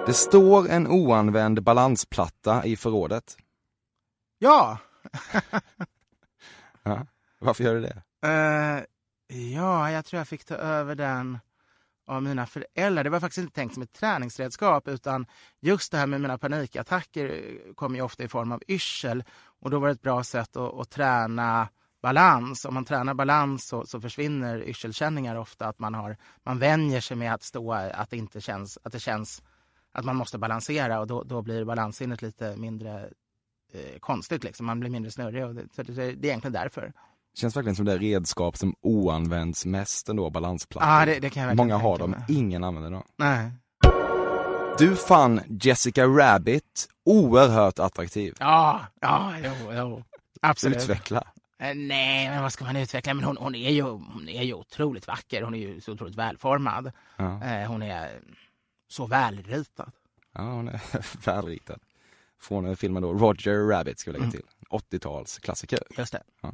Det 0.06 0.14
står 0.14 0.68
en 0.68 0.86
oanvänd 0.86 1.62
balansplatta 1.62 2.64
i 2.64 2.76
förrådet. 2.76 3.36
Ja! 4.38 4.78
Ja. 6.82 7.06
Varför 7.38 7.64
gör 7.64 7.74
du 7.74 7.80
det? 7.80 8.02
Eh, 8.28 8.84
ja, 9.36 9.90
jag 9.90 10.04
tror 10.04 10.18
jag 10.18 10.28
fick 10.28 10.44
ta 10.44 10.54
över 10.54 10.94
den 10.94 11.38
av 12.10 12.22
mina 12.22 12.46
föräldrar. 12.46 13.04
Det 13.04 13.10
var 13.10 13.20
faktiskt 13.20 13.38
inte 13.38 13.54
tänkt 13.54 13.74
som 13.74 13.82
ett 13.82 13.92
träningsredskap 13.92 14.88
utan 14.88 15.26
just 15.60 15.92
det 15.92 15.98
här 15.98 16.06
med 16.06 16.20
mina 16.20 16.38
panikattacker 16.38 17.24
eh, 17.26 17.74
kom 17.74 17.94
ju 17.94 18.02
ofta 18.02 18.24
i 18.24 18.28
form 18.28 18.52
av 18.52 18.62
yrsel 18.68 19.24
och 19.60 19.70
då 19.70 19.78
var 19.78 19.88
det 19.88 19.92
ett 19.92 20.02
bra 20.02 20.24
sätt 20.24 20.56
att, 20.56 20.74
att 20.74 20.90
träna 20.90 21.68
balans. 22.02 22.64
Om 22.64 22.74
man 22.74 22.84
tränar 22.84 23.14
balans 23.14 23.68
så, 23.68 23.86
så 23.86 24.00
försvinner 24.00 24.68
yrselkänningar 24.68 25.36
ofta. 25.36 25.66
Att 25.66 25.78
man, 25.78 25.94
har, 25.94 26.16
man 26.42 26.58
vänjer 26.58 27.00
sig 27.00 27.16
med 27.16 27.34
att 27.34 27.42
stå, 27.42 27.72
att 27.72 28.10
det 28.10 28.16
inte 28.16 28.40
känns, 28.40 28.78
att 28.82 28.92
det 28.92 29.00
känns 29.00 29.42
att 29.92 30.04
man 30.04 30.16
måste 30.16 30.38
balansera 30.38 31.00
och 31.00 31.06
då, 31.06 31.22
då 31.22 31.42
blir 31.42 31.64
balanssinnet 31.64 32.22
lite 32.22 32.56
mindre 32.56 33.10
eh, 33.72 33.98
konstigt. 34.00 34.44
Liksom. 34.44 34.66
Man 34.66 34.80
blir 34.80 34.90
mindre 34.90 35.10
snurrig. 35.10 35.44
Och 35.44 35.54
det, 35.54 35.72
så 35.74 35.82
det, 35.82 35.92
det 35.92 36.02
är 36.02 36.24
egentligen 36.24 36.52
därför. 36.52 36.92
Känns 37.34 37.56
verkligen 37.56 37.76
som 37.76 37.84
det 37.84 37.98
redskap 37.98 38.56
som 38.56 38.74
oanvänds 38.80 39.66
mest 39.66 40.08
ändå, 40.08 40.30
balansplattor. 40.30 40.90
Ja, 40.90 41.06
det, 41.06 41.18
det 41.20 41.30
kan 41.30 41.42
jag 41.42 41.56
Många 41.56 41.76
har 41.76 41.98
dem, 41.98 42.10
mig. 42.10 42.20
ingen 42.28 42.64
använder 42.64 42.90
dem. 42.90 43.02
Nej. 43.16 43.50
Du 44.78 44.96
fann 44.96 45.40
Jessica 45.62 46.06
Rabbit 46.06 46.88
oerhört 47.04 47.78
attraktiv. 47.78 48.34
Ja, 48.40 48.80
ja, 49.00 49.34
jo, 49.44 49.72
jo. 49.72 50.04
Absolut. 50.42 50.76
Utveckla. 50.76 51.24
Eh, 51.58 51.74
Nej, 51.74 52.28
men 52.30 52.42
vad 52.42 52.52
ska 52.52 52.64
man 52.64 52.76
utveckla? 52.76 53.14
Men 53.14 53.24
hon, 53.24 53.36
hon, 53.36 53.54
är 53.54 53.70
ju, 53.70 53.82
hon 53.82 54.28
är 54.28 54.42
ju 54.42 54.54
otroligt 54.54 55.06
vacker. 55.06 55.42
Hon 55.42 55.54
är 55.54 55.58
ju 55.58 55.80
så 55.80 55.92
otroligt 55.92 56.14
välformad. 56.16 56.92
Ja, 57.16 57.44
Eh, 57.44 57.68
Hon 57.68 57.82
är 57.82 58.20
så 58.88 59.06
välritad. 59.06 59.90
ja 60.34 60.40
hon 60.42 60.68
är 60.68 60.80
välritad. 61.26 61.78
Från 62.40 62.76
filmen 62.76 63.02
då 63.02 63.12
Roger 63.12 63.68
Rabbit 63.68 63.98
ska 63.98 64.10
vi 64.10 64.18
lägga 64.18 64.24
Mm. 64.24 64.32
till. 64.32 64.46
80-tals 64.98 65.38
klassiker. 65.38 65.78
Just 65.98 66.12
det. 66.12 66.22
Eh, 66.42 66.50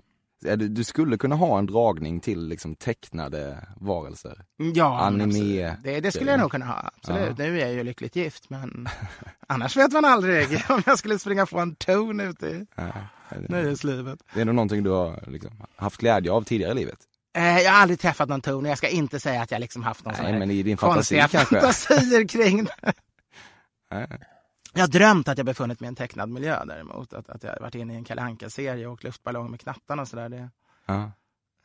Du, 0.57 0.84
skulle 0.84 1.18
kunna 1.18 1.34
ha 1.37 1.59
en 1.59 1.66
dragning 1.66 2.20
till 2.20 2.49
liksom 2.49 2.74
tecknade 2.76 3.59
varelser. 3.76 4.45
Ja, 4.74 5.11
men 5.11 5.20
Anime. 5.20 5.76
Det, 5.84 6.01
det 6.01 6.12
skulle 6.12 6.30
jag 6.30 6.41
nog 6.41 6.51
kunna 6.51 6.66
ha. 6.66 6.91
Absolut. 6.97 7.39
Ja. 7.39 7.45
Nu 7.45 7.61
är 7.61 7.66
jag 7.66 7.72
ju 7.74 7.84
lyckligt 7.84 8.16
gift, 8.16 8.51
men 8.51 8.89
annars 9.49 9.76
vet 9.76 9.93
man 9.93 10.05
aldrig 10.05 10.62
om 10.68 10.82
jag 10.87 10.99
skulle 10.99 11.18
springa 11.18 11.47
på 11.47 11.59
en 11.59 11.74
ton 11.76 12.20
ute 12.20 12.47
i 12.47 12.66
Ja, 12.74 12.93
nöjeslivet. 13.49 14.18
Det 14.34 14.41
är 14.41 14.45
nog 14.45 14.55
någonting 14.55 14.82
du 14.82 14.91
har 14.91 15.24
liksom 15.26 15.51
haft 15.76 15.97
glädje 15.97 16.32
av 16.32 16.43
tidigare 16.43 16.72
i 16.72 16.74
livet. 16.74 16.99
Eh, 17.39 17.59
Jag 17.59 17.72
har 17.72 17.80
aldrig 17.82 18.01
träffat 18.01 18.28
någon 18.28 18.41
ton 18.41 18.64
och 18.64 18.70
jag 18.70 18.78
ska 18.78 18.89
inte 18.89 19.20
säga 19.20 19.43
att 19.43 19.51
jag 19.51 19.61
liksom 19.61 19.82
haft 19.82 20.05
någon 20.05 20.12
Nej, 20.12 20.16
sån 20.22 20.32
här 20.32 20.39
men 20.39 20.51
i 20.51 20.62
din 20.62 20.76
fantasi 20.76 21.18
konstiga 21.20 21.45
fantasier 21.45 22.28
kring 22.28 22.64
det. 22.64 22.93
Jag 24.77 24.83
har 24.83 24.89
drömt 24.89 25.29
att 25.29 25.39
jag 25.39 25.47
befunnit 25.47 25.81
mig 25.81 25.87
i 25.87 25.89
en 25.89 25.95
tecknad 25.95 26.29
miljö 26.31 26.64
däremot. 26.64 27.12
Att, 27.12 27.29
att 27.29 27.43
jag 27.43 27.61
varit 27.61 27.74
inne 27.74 27.95
i 27.95 27.97
en 27.97 28.05
Kalle 28.05 28.22
Anka-serie 28.22 28.87
och 28.87 28.93
åkt 28.93 29.05
luftballong 29.05 29.51
med 29.51 29.61
knattarna 29.61 30.03
och 30.03 30.09
sådär. 30.09 30.29
Det, 30.29 30.51
Ja, 30.87 31.11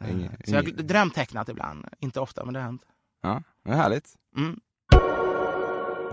eh, 0.01 0.12
Ingen- 0.12 0.32
så 0.45 0.51
jag 0.55 0.64
har 0.64 0.72
drömt 0.72 1.16
tecknat 1.16 1.49
ibland. 1.49 1.86
Inte 1.99 2.20
ofta, 2.20 2.45
men 2.45 2.53
det 2.53 2.59
har 2.59 2.66
hänt. 2.66 2.82
ja, 3.22 3.43
det 3.64 3.72
är 3.72 3.76
härligt. 3.76 4.16
Mm. 4.38 4.59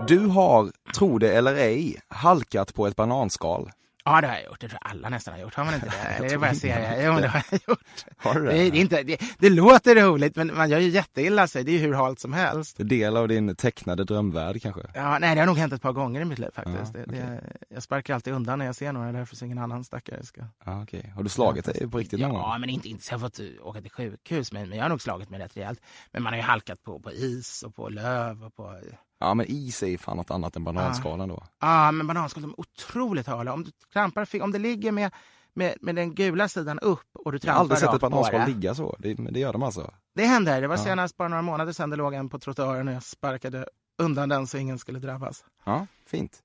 Du 0.07 0.19
har, 0.27 0.71
tro 0.95 1.17
det 1.19 1.33
eller 1.37 1.55
ej, 1.55 2.01
halkat 2.07 2.73
på 2.73 2.87
ett 2.87 2.95
bananskal. 2.95 3.71
Ja, 4.09 4.21
det 4.21 4.27
har 4.27 4.35
jag 4.35 4.45
gjort. 4.45 4.59
Det 4.59 4.67
tror 4.67 4.79
jag 4.83 4.91
alla 4.91 5.09
nästan 5.09 5.33
har 5.33 5.41
gjort. 5.41 5.55
Har 5.55 5.65
man 5.65 5.73
inte 5.73 5.85
det? 5.85 5.95
Eller 6.15 6.25
är 6.25 6.29
det 6.29 6.37
bara 6.37 6.53
serier? 6.53 7.05
Jo, 7.05 7.19
det 7.19 7.27
har 7.27 7.43
jag 7.51 7.59
gjort. 7.67 8.05
Har 8.17 8.33
du 8.33 8.45
Det, 8.45 8.51
det? 8.51 8.57
är, 8.67 8.71
det, 8.71 8.77
är 8.77 8.81
inte, 8.81 9.03
det, 9.03 9.21
det 9.39 9.49
låter 9.49 9.95
roligt, 9.95 10.35
men 10.35 10.55
man 10.55 10.69
gör 10.69 10.79
ju 10.79 10.89
jätteilla 10.89 11.47
sig. 11.47 11.63
Det 11.63 11.71
är 11.71 11.73
ju 11.73 11.79
hur 11.79 11.93
halt 11.93 12.19
som 12.19 12.33
helst. 12.33 12.77
Det 12.77 12.83
är 12.83 12.85
del 12.85 13.17
av 13.17 13.27
din 13.27 13.55
tecknade 13.55 14.03
drömvärld 14.03 14.61
kanske? 14.61 14.81
Ja, 14.93 15.17
nej, 15.19 15.35
det 15.35 15.41
har 15.41 15.45
nog 15.47 15.57
hänt 15.57 15.73
ett 15.73 15.81
par 15.81 15.93
gånger 15.93 16.21
i 16.21 16.25
mitt 16.25 16.39
liv 16.39 16.49
faktiskt. 16.53 16.95
Ja, 16.95 17.01
det, 17.07 17.11
det, 17.11 17.41
jag 17.69 17.83
sparkar 17.83 18.13
alltid 18.15 18.33
undan 18.33 18.59
när 18.59 18.65
jag 18.65 18.75
ser 18.75 18.91
några, 18.93 19.11
därför 19.11 19.35
så 19.35 19.45
ingen 19.45 19.57
annan 19.57 19.83
stackare 19.83 20.23
ska... 20.25 20.41
Ja, 20.65 20.83
okej. 20.83 21.11
Har 21.15 21.23
du 21.23 21.29
slagit 21.29 21.65
dig 21.65 21.89
på 21.89 21.97
riktigt 21.97 22.19
någon 22.19 22.31
Ja, 22.33 22.49
gång? 22.51 22.61
men 22.61 22.69
inte, 22.69 22.89
inte 22.89 23.03
så 23.05 23.13
jag 23.13 23.19
har 23.19 23.29
fått 23.29 23.39
åka 23.61 23.81
till 23.81 23.91
sjukhus, 23.91 24.51
men, 24.51 24.69
men 24.69 24.77
jag 24.77 24.85
har 24.85 24.89
nog 24.89 25.01
slagit 25.01 25.29
mig 25.29 25.39
rätt 25.39 25.57
rejält. 25.57 25.81
Men 26.11 26.23
man 26.23 26.33
har 26.33 26.37
ju 26.37 26.43
halkat 26.43 26.83
på, 26.83 26.99
på 26.99 27.11
is 27.11 27.63
och 27.63 27.75
på 27.75 27.89
löv 27.89 28.43
och 28.43 28.55
på... 28.55 28.75
Ja, 29.19 29.33
men 29.33 29.45
is 29.49 29.83
är 29.83 29.97
fan 29.97 30.17
något 30.17 30.31
annat 30.31 30.55
än 30.55 30.63
bananskalan 30.63 31.29
då. 31.29 31.43
Ja, 31.59 31.91
men 31.91 32.07
bananskal 32.07 32.43
är 32.43 32.59
otroligt 32.59 33.27
hala. 33.27 33.53
Om 33.53 33.63
du 33.63 33.71
trampar, 33.93 34.41
om 34.41 34.51
det 34.51 34.59
ligger 34.59 34.91
med, 34.91 35.11
med, 35.53 35.75
med 35.81 35.95
den 35.95 36.15
gula 36.15 36.47
sidan 36.47 36.79
upp 36.79 37.07
och 37.13 37.31
du 37.31 37.39
Jag 37.43 37.53
har 37.53 37.57
trampar 37.57 37.59
aldrig 37.61 37.77
sett 37.79 37.87
ett 37.87 37.91
rakt 37.93 38.01
på 38.01 38.09
bananskal 38.09 38.39
det. 38.39 38.47
ligga 38.47 38.75
så. 38.75 38.95
Det, 38.99 39.13
det 39.13 39.39
gör 39.39 39.53
de 39.53 39.63
alltså? 39.63 39.91
Det 40.15 40.25
händer. 40.25 40.61
Det 40.61 40.67
var 40.67 40.77
Ja. 40.77 40.83
senast 40.83 41.17
bara 41.17 41.27
några 41.27 41.41
månader 41.41 41.73
sedan 41.73 41.89
det 41.89 41.95
låg 41.95 42.13
en 42.13 42.29
på 42.29 42.39
trottoaren 42.39 42.87
och 42.87 42.93
jag 42.93 43.03
sparkade 43.03 43.65
undan 43.97 44.29
den 44.29 44.47
så 44.47 44.57
ingen 44.57 44.79
skulle 44.79 44.99
drabbas. 44.99 45.43
Ja, 45.65 45.87
fint. 46.07 46.43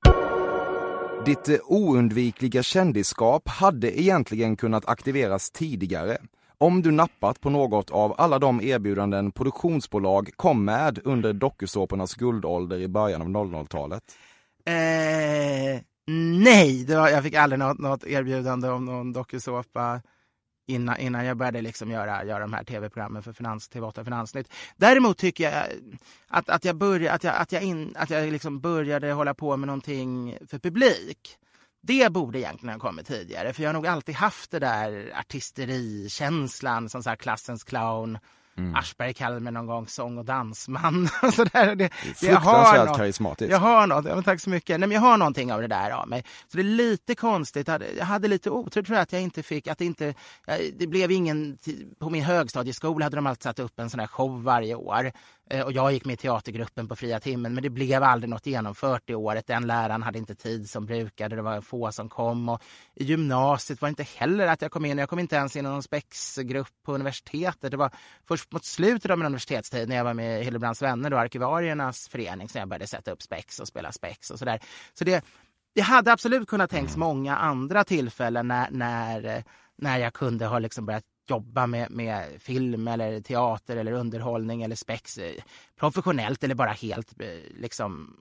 Ditt 1.25 1.49
eh, 1.49 1.57
oundvikliga 1.65 2.63
kändisskap 2.63 3.49
hade 3.49 4.01
egentligen 4.01 4.57
kunnat 4.57 4.89
aktiveras 4.89 5.51
tidigare 5.51 6.19
om 6.59 6.83
du 6.83 6.91
nappat 6.91 7.41
på 7.41 7.51
något 7.51 7.91
av 7.91 8.15
alla 8.19 8.39
de 8.39 8.61
erbjudanden 8.61 9.33
produktionsbolag 9.33 10.31
kom 10.37 10.65
med 10.65 10.99
under 11.05 11.33
dokusåpornas 11.33 12.15
guldålder 12.15 12.79
i 12.79 12.89
början 12.89 13.23
av 13.23 13.29
00-talet. 13.29 14.03
Eh, 14.67 15.81
nej, 16.45 16.85
det 16.85 16.97
var, 16.97 17.09
jag 17.09 17.23
fick 17.23 17.35
aldrig 17.35 17.59
något, 17.59 17.79
något 17.79 18.05
erbjudande 18.05 18.69
om 18.69 18.85
någon 18.85 19.13
dokusåpa 19.13 20.01
innan, 20.67 20.99
innan 20.99 21.25
jag 21.25 21.37
började 21.37 21.63
liksom 21.63 21.91
göra, 21.91 22.25
göra 22.25 22.39
de 22.39 22.53
här 22.53 22.65
tv-programmen 22.65 23.23
för 23.23 23.33
finans, 23.33 23.71
TV8 23.71 24.05
Finansnytt. 24.05 24.53
Däremot 24.77 25.19
tycker 25.19 25.45
jag 25.45 25.65
att, 26.29 26.49
att 26.49 26.65
jag, 26.65 26.77
började, 26.77 27.13
att 27.15 27.25
jag, 27.25 27.35
att 27.37 27.53
jag, 27.53 27.63
in, 27.63 27.95
att 27.97 28.11
jag 28.11 28.33
liksom 28.33 28.61
började 28.61 29.13
hålla 29.13 29.35
på 29.35 29.57
med 29.57 29.67
någonting 29.67 30.39
för 30.51 30.59
publik. 30.59 31.39
Det 31.87 32.13
borde 32.13 32.39
egentligen 32.39 32.73
ha 32.73 32.81
kommit 32.89 33.07
tidigare, 33.07 33.53
för 33.53 33.63
jag 33.63 33.69
har 33.69 33.75
nog 33.75 33.87
alltid 33.87 34.15
haft 34.15 34.51
det 34.51 34.59
där 34.59 35.13
artisterikänslan 35.19 36.89
som 36.89 37.03
så 37.03 37.09
här 37.09 37.17
klassens 37.17 37.65
clown. 37.65 38.19
Aschberg 38.75 39.15
kallade 39.15 39.41
mig 39.41 39.53
någon 39.53 39.67
gång 39.67 39.87
sång 39.89 40.19
och 40.19 40.25
dansman. 40.25 41.09
och 41.23 41.35
så 41.35 41.45
där. 41.45 41.67
Det, 41.67 41.75
det 41.75 41.83
jag 41.83 42.17
Fruktansvärt 42.17 42.87
något- 42.89 42.97
karismatiskt. 42.97 43.51
jag 43.53 43.59
har 43.59 43.87
något, 43.87 44.05
ja, 44.05 44.15
men 44.15 44.25
tack 44.25 44.41
så 44.41 44.51
mycket. 44.51 44.81
Nej, 44.81 44.89
men 44.89 44.95
jag 44.95 45.01
har 45.03 45.17
någonting 45.17 45.53
av 45.53 45.61
det 45.61 45.67
där 45.67 45.91
av 45.91 46.09
mig. 46.09 46.25
Så 46.49 46.57
det 46.57 46.63
är 46.63 46.65
lite 46.65 47.15
konstigt. 47.15 47.69
Jag 47.69 47.73
hade, 47.73 47.93
jag 48.23 48.31
lite 48.31 48.51
otur 48.51 48.83
tror 48.83 48.97
jag 48.97 49.03
att 49.03 49.13
jag 49.13 49.23
inte 49.23 49.43
fick, 49.43 49.67
att 49.67 49.79
det 49.79 49.85
inte, 49.85 50.15
det 50.79 50.87
blev 50.87 51.11
ingen, 51.11 51.59
på 51.99 52.11
min 52.11 52.23
högstadieskola 52.25 53.05
hade 53.05 53.17
de 53.17 53.27
alltid 53.27 53.43
satt 53.43 53.59
upp 53.59 53.79
en 53.79 53.91
sån 53.91 54.01
här 54.01 54.07
show 54.07 54.43
varje 54.43 54.75
år. 54.75 55.13
Eh, 55.51 55.61
Och 55.61 55.73
jag 55.73 55.93
gick 55.93 56.05
med 56.05 56.13
i 56.15 56.17
teatergruppen 56.17 56.89
på 56.89 56.97
fria 56.97 57.21
timmen 57.21 57.55
men 57.55 57.63
det 57.63 57.71
blev 57.71 58.03
aldrig 58.03 58.31
något 58.31 58.47
genomfört 58.47 59.11
i 59.11 59.15
året. 59.15 59.47
Den 59.47 59.67
läraren 59.67 60.03
hade 60.03 60.19
inte 60.19 60.35
tid 60.35 60.71
som 60.71 60.87
brukade, 60.87 61.37
det 61.37 61.43
var 61.43 61.61
få 61.61 61.93
som 61.93 62.09
kom. 62.09 62.49
Och 62.49 62.63
I 62.95 63.05
gymnasiet 63.05 63.81
var 63.81 63.89
det 63.89 63.91
inte 63.91 64.03
heller 64.03 64.47
att 64.47 64.63
jag 64.63 64.71
kom 64.71 64.85
in, 64.85 64.99
jag 64.99 65.09
kom 65.09 65.19
inte 65.19 65.37
ens 65.37 65.57
in 65.57 65.67
i 65.67 65.69
någon 65.69 65.83
spexgrupp 65.83 66.69
på 66.85 66.95
universitetet. 66.95 67.71
Det 67.71 67.77
var 67.77 67.91
först 68.29 68.53
mot 68.53 68.65
slutet 68.65 69.11
av 69.11 69.19
min 69.19 69.27
universitetstid 69.27 69.89
när 69.89 69.97
jag 69.97 70.05
var 70.05 70.15
med 70.15 70.41
i 70.41 70.45
Hillebrands 70.45 70.83
vänner, 70.83 71.11
då, 71.11 71.17
arkivariernas 71.19 72.09
förening, 72.09 72.49
som 72.49 72.59
jag 72.59 72.69
började 72.69 72.87
sätta 72.87 73.11
upp 73.11 73.23
spex 73.23 73.61
och 73.61 73.69
spela 73.69 73.93
spex 73.93 74.31
och 74.31 74.39
sådär. 74.39 74.61
Så 74.99 75.05
det, 75.05 75.25
det 75.75 75.81
hade 75.81 76.13
absolut 76.13 76.49
kunnat 76.49 76.71
tänkas 76.71 76.97
många 76.97 77.37
andra 77.37 77.85
tillfällen 77.85 78.49
när, 78.49 78.71
när, 78.71 79.37
eh, 79.37 79.43
när 79.79 79.99
jag 79.99 80.15
kunde 80.15 80.47
ha 80.47 80.59
liksom 80.59 80.87
börjat 80.87 81.05
jobba 81.27 81.67
med, 81.67 81.91
med 81.91 82.43
film 82.43 82.89
eller 82.89 83.21
teater 83.21 83.77
eller 83.77 83.93
underhållning 83.93 84.63
eller 84.63 84.77
spex 84.77 85.19
eh, 85.19 85.43
professionellt 85.79 86.45
eller 86.45 86.55
bara 86.55 86.71
helt 86.73 87.21
eh, 87.21 87.29
liksom 87.61 88.17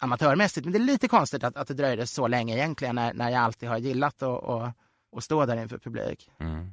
amatörmässigt. 0.00 0.64
Men 0.64 0.72
det 0.72 0.78
är 0.78 0.84
lite 0.84 1.08
konstigt 1.08 1.44
att, 1.44 1.56
att 1.56 1.68
det 1.68 1.74
dröjde 1.74 2.06
så 2.06 2.26
länge 2.28 2.54
egentligen 2.56 2.94
när, 2.94 3.14
när 3.14 3.30
jag 3.30 3.40
alltid 3.42 3.68
har 3.68 3.78
gillat 3.78 4.22
att 4.22 4.44
att- 4.44 4.74
att 5.16 5.24
stå 5.24 5.46
där 5.46 5.56
inför 5.62 5.78
publik. 5.78 6.30
Mm. 6.40 6.70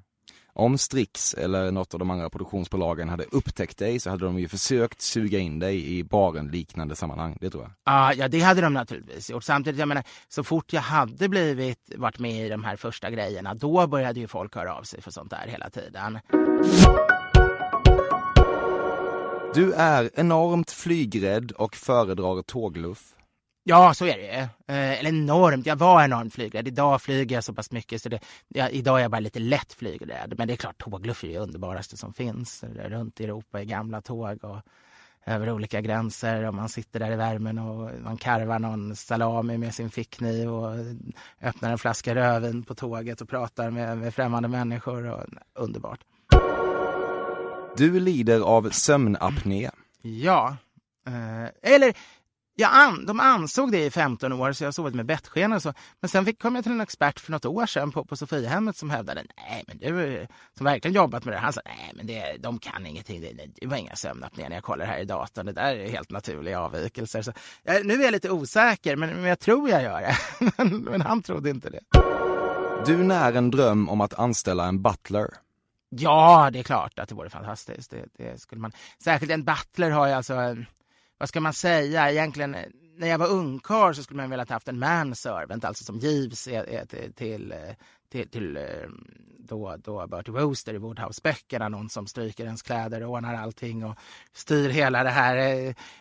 Om 0.57 0.77
Strix 0.77 1.33
eller 1.33 1.71
något 1.71 1.93
av 1.93 1.99
de 1.99 2.09
andra 2.09 2.29
produktionsbolagen 2.29 3.09
hade 3.09 3.23
upptäckt 3.23 3.77
dig 3.77 3.99
så 3.99 4.09
hade 4.09 4.25
de 4.25 4.39
ju 4.39 4.47
försökt 4.47 5.01
suga 5.01 5.39
in 5.39 5.59
dig 5.59 5.97
i 5.97 6.03
baren 6.03 6.47
liknande 6.47 6.95
sammanhang, 6.95 7.37
det 7.41 7.49
tror 7.49 7.63
jag. 7.63 7.71
Ja, 7.85 8.13
ja, 8.13 8.27
det 8.27 8.39
hade 8.39 8.61
de 8.61 8.73
naturligtvis 8.73 9.29
gjort. 9.29 9.43
Samtidigt, 9.43 9.79
jag 9.79 9.87
menar, 9.87 10.03
så 10.29 10.43
fort 10.43 10.73
jag 10.73 10.81
hade 10.81 11.29
blivit, 11.29 11.91
varit 11.95 12.19
med 12.19 12.45
i 12.45 12.49
de 12.49 12.63
här 12.63 12.75
första 12.75 13.09
grejerna, 13.09 13.53
då 13.53 13.87
började 13.87 14.19
ju 14.19 14.27
folk 14.27 14.55
höra 14.55 14.75
av 14.75 14.83
sig 14.83 15.01
för 15.01 15.11
sånt 15.11 15.29
där 15.29 15.47
hela 15.47 15.69
tiden. 15.69 16.19
Du 19.53 19.73
är 19.73 20.09
enormt 20.13 20.71
flygrädd 20.71 21.51
och 21.51 21.75
föredrar 21.75 22.41
tågluff. 22.41 23.14
Ja, 23.67 23.93
så 23.93 24.05
är 24.05 24.17
det 24.17 24.23
ju. 24.23 24.29
Eh, 24.75 24.99
eller 24.99 25.09
enormt. 25.09 25.65
Jag 25.65 25.75
var 25.75 26.03
enormt 26.03 26.33
flygrädd. 26.33 26.67
Idag 26.67 27.01
flyger 27.01 27.35
jag 27.35 27.43
så 27.43 27.53
pass 27.53 27.71
mycket 27.71 28.01
så 28.01 28.09
det, 28.09 28.19
jag, 28.47 28.71
idag 28.71 28.97
är 28.97 29.01
jag 29.01 29.11
bara 29.11 29.19
lite 29.19 29.39
lätt 29.39 29.73
flygrädd. 29.73 30.33
Men 30.37 30.47
det 30.47 30.53
är 30.53 30.57
klart, 30.57 30.77
tågluff 30.77 31.23
är 31.23 31.27
det 31.27 31.37
underbaraste 31.37 31.97
som 31.97 32.13
finns. 32.13 32.63
Runt 32.63 33.21
i 33.21 33.23
Europa 33.23 33.61
i 33.61 33.65
gamla 33.65 34.01
tåg 34.01 34.43
och 34.43 34.57
över 35.25 35.51
olika 35.51 35.81
gränser 35.81 36.43
och 36.43 36.53
man 36.53 36.69
sitter 36.69 36.99
där 36.99 37.11
i 37.11 37.15
värmen 37.15 37.59
och 37.59 37.91
man 38.03 38.17
karvar 38.17 38.59
någon 38.59 38.95
salami 38.95 39.57
med 39.57 39.73
sin 39.73 39.89
fickkniv 39.89 40.53
och 40.53 40.73
öppnar 41.41 41.71
en 41.71 41.77
flaska 41.77 42.15
rödvin 42.15 42.63
på 42.63 42.75
tåget 42.75 43.21
och 43.21 43.29
pratar 43.29 43.69
med, 43.69 43.97
med 43.97 44.13
främmande 44.13 44.49
människor. 44.49 45.11
Och, 45.11 45.23
underbart. 45.53 45.99
Du 47.77 47.99
lider 47.99 48.39
av 48.39 48.69
sömnapné. 48.69 49.69
Ja. 50.01 50.57
Eh, 51.07 51.73
eller, 51.73 51.93
jag 52.55 52.69
an, 52.73 53.05
de 53.05 53.19
ansåg 53.19 53.71
det 53.71 53.85
i 53.85 53.91
15 53.91 54.33
år 54.33 54.51
så 54.51 54.63
jag 54.63 54.67
har 54.67 54.71
sovit 54.71 54.95
med 54.95 55.05
bettsken 55.05 55.53
och 55.53 55.61
så. 55.61 55.73
Men 56.01 56.09
sen 56.09 56.25
fick, 56.25 56.41
kom 56.41 56.55
jag 56.55 56.63
till 56.63 56.73
en 56.73 56.81
expert 56.81 57.19
för 57.19 57.31
något 57.31 57.45
år 57.45 57.65
sedan 57.65 57.91
på, 57.91 58.05
på 58.05 58.15
Sofiahemmet 58.15 58.77
som 58.77 58.89
hävdade, 58.89 59.23
nej 59.37 59.63
men 59.67 59.77
du, 59.77 60.27
som 60.57 60.65
verkligen 60.65 60.95
jobbat 60.95 61.25
med 61.25 61.33
det, 61.33 61.37
han 61.37 61.53
sa, 61.53 61.61
nej 61.65 61.91
men 61.95 62.07
det, 62.07 62.37
de 62.39 62.59
kan 62.59 62.85
ingenting, 62.85 63.21
det, 63.21 63.49
det, 63.55 63.67
var 63.67 63.77
inga 63.77 63.95
sömnapné 63.95 64.49
när 64.49 64.55
jag 64.55 64.63
kollar 64.63 64.85
här 64.85 64.99
i 64.99 65.05
datorn, 65.05 65.45
det 65.45 65.51
där 65.51 65.75
är 65.75 65.89
helt 65.89 66.11
naturliga 66.11 66.59
avvikelser. 66.59 67.21
Så, 67.21 67.31
eh, 67.63 67.83
nu 67.83 67.93
är 67.93 68.03
jag 68.03 68.11
lite 68.11 68.31
osäker, 68.31 68.95
men, 68.95 69.09
men 69.09 69.23
jag 69.23 69.39
tror 69.39 69.69
jag 69.69 69.83
gör 69.83 70.01
det. 70.01 70.15
men, 70.57 70.77
men 70.77 71.01
han 71.01 71.21
trodde 71.21 71.49
inte 71.49 71.69
det. 71.69 71.79
Du 72.85 73.03
när 73.03 73.33
en 73.33 73.51
dröm 73.51 73.89
om 73.89 74.01
att 74.01 74.13
anställa 74.13 74.65
en 74.65 74.81
butler. 74.81 75.27
Ja, 75.89 76.49
det 76.53 76.59
är 76.59 76.63
klart 76.63 76.99
att 76.99 77.09
det 77.09 77.15
vore 77.15 77.29
fantastiskt. 77.29 77.91
Det, 77.91 78.05
det 78.17 78.41
skulle 78.41 78.61
man... 78.61 78.71
Särskilt 79.03 79.31
en 79.31 79.43
butler 79.43 79.89
har 79.89 80.07
ju 80.07 80.13
alltså, 80.13 80.33
eh, 80.33 80.55
vad 81.17 81.29
ska 81.29 81.41
man 81.41 81.53
säga, 81.53 82.11
egentligen 82.11 82.55
eh, 82.55 82.65
när 82.97 83.07
jag 83.07 83.17
var 83.17 83.27
ungkarl 83.27 83.93
så 83.93 84.03
skulle 84.03 84.17
man 84.17 84.29
velat 84.29 84.49
haft 84.49 84.67
en 84.67 84.79
manservant, 84.79 85.65
alltså 85.65 85.83
som 85.83 85.97
givs 85.97 86.47
eh, 86.47 86.85
till, 86.85 87.13
till, 87.13 87.53
till, 88.09 88.29
till 88.29 88.59
då, 89.47 89.75
då 89.77 90.07
Bertie 90.07 90.33
Wooster 90.33 90.73
i 90.73 90.77
Woodhouse-böckerna, 90.77 91.69
någon 91.69 91.89
som 91.89 92.07
stryker 92.07 92.45
ens 92.45 92.61
kläder 92.61 93.03
och 93.03 93.11
ordnar 93.11 93.35
allting 93.35 93.85
och 93.85 93.97
styr 94.33 94.69
hela 94.69 95.03
det 95.03 95.09
här. 95.09 95.37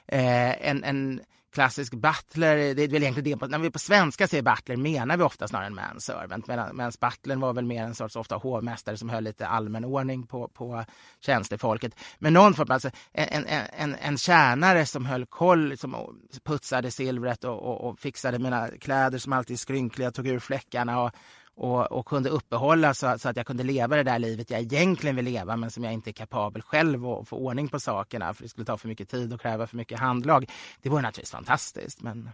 Eh, 0.06 0.68
en, 0.68 0.84
en 0.84 1.20
klassisk 1.54 1.94
butler, 1.94 2.74
det 2.74 2.82
är 2.82 2.88
väl 2.88 3.02
egentligen 3.02 3.38
det, 3.38 3.48
när 3.48 3.58
vi 3.58 3.70
på 3.70 3.78
svenska 3.78 4.28
säger 4.28 4.42
butler 4.42 4.76
menar 4.76 5.16
vi 5.16 5.22
ofta 5.22 5.48
snarare 5.48 5.66
en 5.66 5.74
manservant, 5.74 6.46
medan 6.46 6.76
medan 6.76 6.92
butlern 7.00 7.40
var 7.40 7.52
väl 7.52 7.64
mer 7.64 7.84
en 7.84 7.94
sorts 7.94 8.16
ofta 8.16 8.36
hovmästare 8.36 8.96
som 8.96 9.08
höll 9.08 9.24
lite 9.24 9.46
allmän 9.46 9.84
ordning 9.84 10.26
på, 10.26 10.48
på 10.48 10.84
tjänstefolket. 11.20 11.94
Men 12.18 12.32
någon 12.32 12.54
form, 12.54 12.70
alltså 12.70 12.90
en, 13.12 13.46
en, 13.46 13.66
en, 13.72 13.94
en 13.94 14.18
tjänare 14.18 14.86
som 14.86 15.06
höll 15.06 15.26
koll, 15.26 15.78
som 15.78 15.96
putsade 16.44 16.90
silvret 16.90 17.44
och, 17.44 17.62
och, 17.62 17.90
och 17.90 18.00
fixade 18.00 18.38
mina 18.38 18.68
kläder 18.68 19.18
som 19.18 19.32
alltid 19.32 19.54
är 19.54 19.58
skrynkliga, 19.58 20.10
tog 20.10 20.26
ur 20.26 20.38
fläckarna 20.38 21.02
och 21.02 21.10
och, 21.56 21.92
och 21.92 22.06
kunde 22.06 22.30
uppehålla 22.30 22.94
så, 22.94 23.18
så 23.18 23.28
att 23.28 23.36
jag 23.36 23.46
kunde 23.46 23.62
leva 23.62 23.96
det 23.96 24.02
där 24.02 24.18
livet 24.18 24.50
jag 24.50 24.60
egentligen 24.60 25.16
vill 25.16 25.24
leva 25.24 25.56
men 25.56 25.70
som 25.70 25.84
jag 25.84 25.92
inte 25.92 26.10
är 26.10 26.12
kapabel 26.12 26.62
själv 26.62 27.06
att 27.06 27.28
få 27.28 27.36
ordning 27.36 27.68
på 27.68 27.80
sakerna 27.80 28.34
för 28.34 28.42
det 28.42 28.48
skulle 28.48 28.64
ta 28.64 28.76
för 28.76 28.88
mycket 28.88 29.08
tid 29.08 29.32
och 29.32 29.40
kräva 29.40 29.66
för 29.66 29.76
mycket 29.76 29.98
handlag. 29.98 30.50
Det 30.82 30.88
vore 30.88 31.02
naturligtvis 31.02 31.30
fantastiskt 31.30 32.02
men 32.02 32.30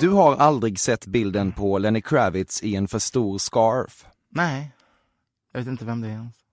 Du 0.00 0.08
har 0.08 0.36
aldrig 0.36 0.80
sett 0.80 1.06
bilden 1.06 1.52
på 1.52 1.78
Lenny 1.78 2.00
Kravitz 2.02 2.62
i 2.62 2.76
en 2.76 2.88
för 2.88 2.98
stor 2.98 3.38
scarf. 3.38 4.06
nej, 4.28 4.72
jag 5.52 5.60
vet 5.60 5.68
inte 5.68 5.84
vem 5.84 6.00
det 6.00 6.08
är 6.08 6.12
ens. 6.12 6.45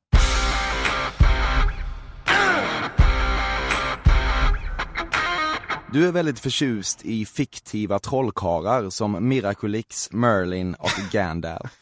Du 5.94 6.08
är 6.08 6.12
väldigt 6.12 6.40
förtjust 6.40 7.06
i 7.06 7.26
fiktiva 7.26 8.00
trollkarlar 8.00 8.90
som 8.90 9.28
Miraculix, 9.28 10.12
Merlin 10.12 10.76
och 10.76 10.90
Gandalf. 11.12 11.80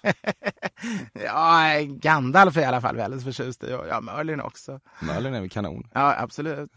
Ja, 1.14 1.80
Gandalf 1.86 2.58
är 2.58 2.62
i 2.62 2.66
alla 2.66 2.82
fall 2.82 2.96
väldigt 2.96 3.24
förtjust 3.24 3.64
i 3.64 3.74
och 3.74 3.88
ja, 3.90 4.02
Merlin 4.02 4.42
också. 4.42 4.80
Merlin 5.02 5.34
är 5.34 5.40
väl 5.40 5.50
kanon. 5.50 5.88
Ja, 5.94 6.16
absolut. 6.18 6.72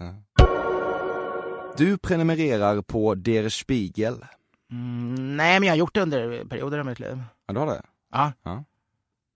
Du 1.76 1.98
prenumererar 1.98 2.82
på 2.82 3.14
Der 3.14 3.48
Spiegel. 3.48 4.24
Mm, 4.70 5.36
nej, 5.36 5.60
men 5.60 5.66
jag 5.66 5.72
har 5.72 5.78
gjort 5.78 5.94
det 5.94 6.02
under 6.02 6.44
perioder 6.44 6.78
av 6.78 6.86
mitt 6.86 7.00
liv. 7.00 7.22
Ja, 7.46 7.54
du 7.54 7.60
har 7.60 7.66
det? 7.66 7.82
Ja. 8.12 8.32
Ja. 8.42 8.64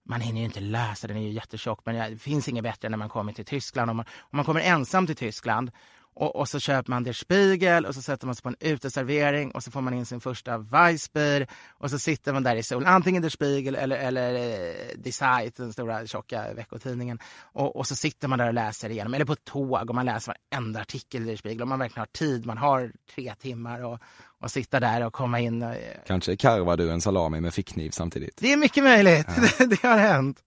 Man 0.09 0.21
hinner 0.21 0.41
ju 0.41 0.45
inte 0.45 0.61
läsa, 0.61 1.07
den 1.07 1.17
är 1.17 1.21
ju 1.21 1.31
jättetjock, 1.33 1.81
men 1.85 2.11
det 2.11 2.19
finns 2.19 2.49
inget 2.49 2.65
bättre 2.65 2.89
när 2.89 2.99
man 2.99 3.09
kommer 3.09 3.33
till 3.33 3.45
Tyskland. 3.45 3.91
Om 3.91 3.97
man, 3.97 4.07
om 4.21 4.37
man 4.37 4.45
kommer 4.45 4.61
ensam 4.61 5.07
till 5.07 5.17
Tyskland 5.17 5.71
och, 6.19 6.37
och, 6.37 6.49
så 6.49 6.59
köper 6.61 6.91
man 6.91 7.05
Der 7.05 7.13
Spiegel 7.13 7.87
och 7.87 7.95
så 7.95 8.03
sätter 8.03 8.27
man 8.27 8.35
sig 8.35 8.43
på 8.43 8.49
en 8.49 8.57
uteservering 8.61 9.51
och 9.51 9.63
så 9.63 9.71
får 9.71 9.81
man 9.81 9.95
in 9.95 10.07
sin 10.07 10.21
första 10.21 10.59
Weissbier 10.59 11.47
och 11.71 11.91
så 11.91 11.99
sitter 11.99 12.33
man 12.33 12.43
där 12.43 12.57
i 12.57 12.63
solen, 12.63 12.89
antingen 12.89 13.23
Der 13.23 13.29
Spiegel 13.29 13.75
eller, 13.75 13.97
eller 13.97 14.35
eh, 14.35 14.75
Die 14.97 15.13
Zeit, 15.13 15.57
den 15.57 15.73
stora 15.73 16.07
tjocka 16.07 16.53
veckotidningen. 16.55 17.19
Och, 17.53 17.77
och, 17.77 17.87
så 17.87 17.97
sitter 17.97 18.29
man 18.29 18.39
där 18.39 18.47
och 18.47 18.55
läser 18.55 18.91
igenom, 18.91 19.15
eller 19.15 19.25
på 19.25 19.33
ett 19.33 19.45
tåg 19.45 19.89
och 19.91 19.95
man 19.95 20.07
läser 20.07 20.35
varenda 20.53 20.81
artikel 20.81 21.23
i 21.23 21.25
Der 21.27 21.37
Spiegel 21.37 21.63
om 21.63 21.69
man 21.69 21.79
verkligen 21.79 22.01
har 22.01 22.19
tid. 22.19 22.47
Man 22.47 22.59
har 22.59 22.93
tre 23.15 23.35
timmar 23.35 23.85
och, 23.85 23.99
och 24.41 24.51
sitta 24.51 24.81
där 24.81 25.07
och 25.07 25.13
komma 25.13 25.41
in. 25.41 25.63
Och, 25.63 25.75
Kanske 26.07 26.37
karvar 26.37 26.77
du 26.77 26.91
en 26.91 27.01
salami 27.01 27.41
med 27.41 27.55
fickkniv 27.55 27.91
samtidigt? 27.91 28.37
det 28.41 28.53
är 28.53 28.57
mycket 28.57 28.85
möjligt, 28.85 29.27
Ja. 29.59 29.67
det 29.67 29.83
har 29.83 29.99
hänt. 29.99 30.39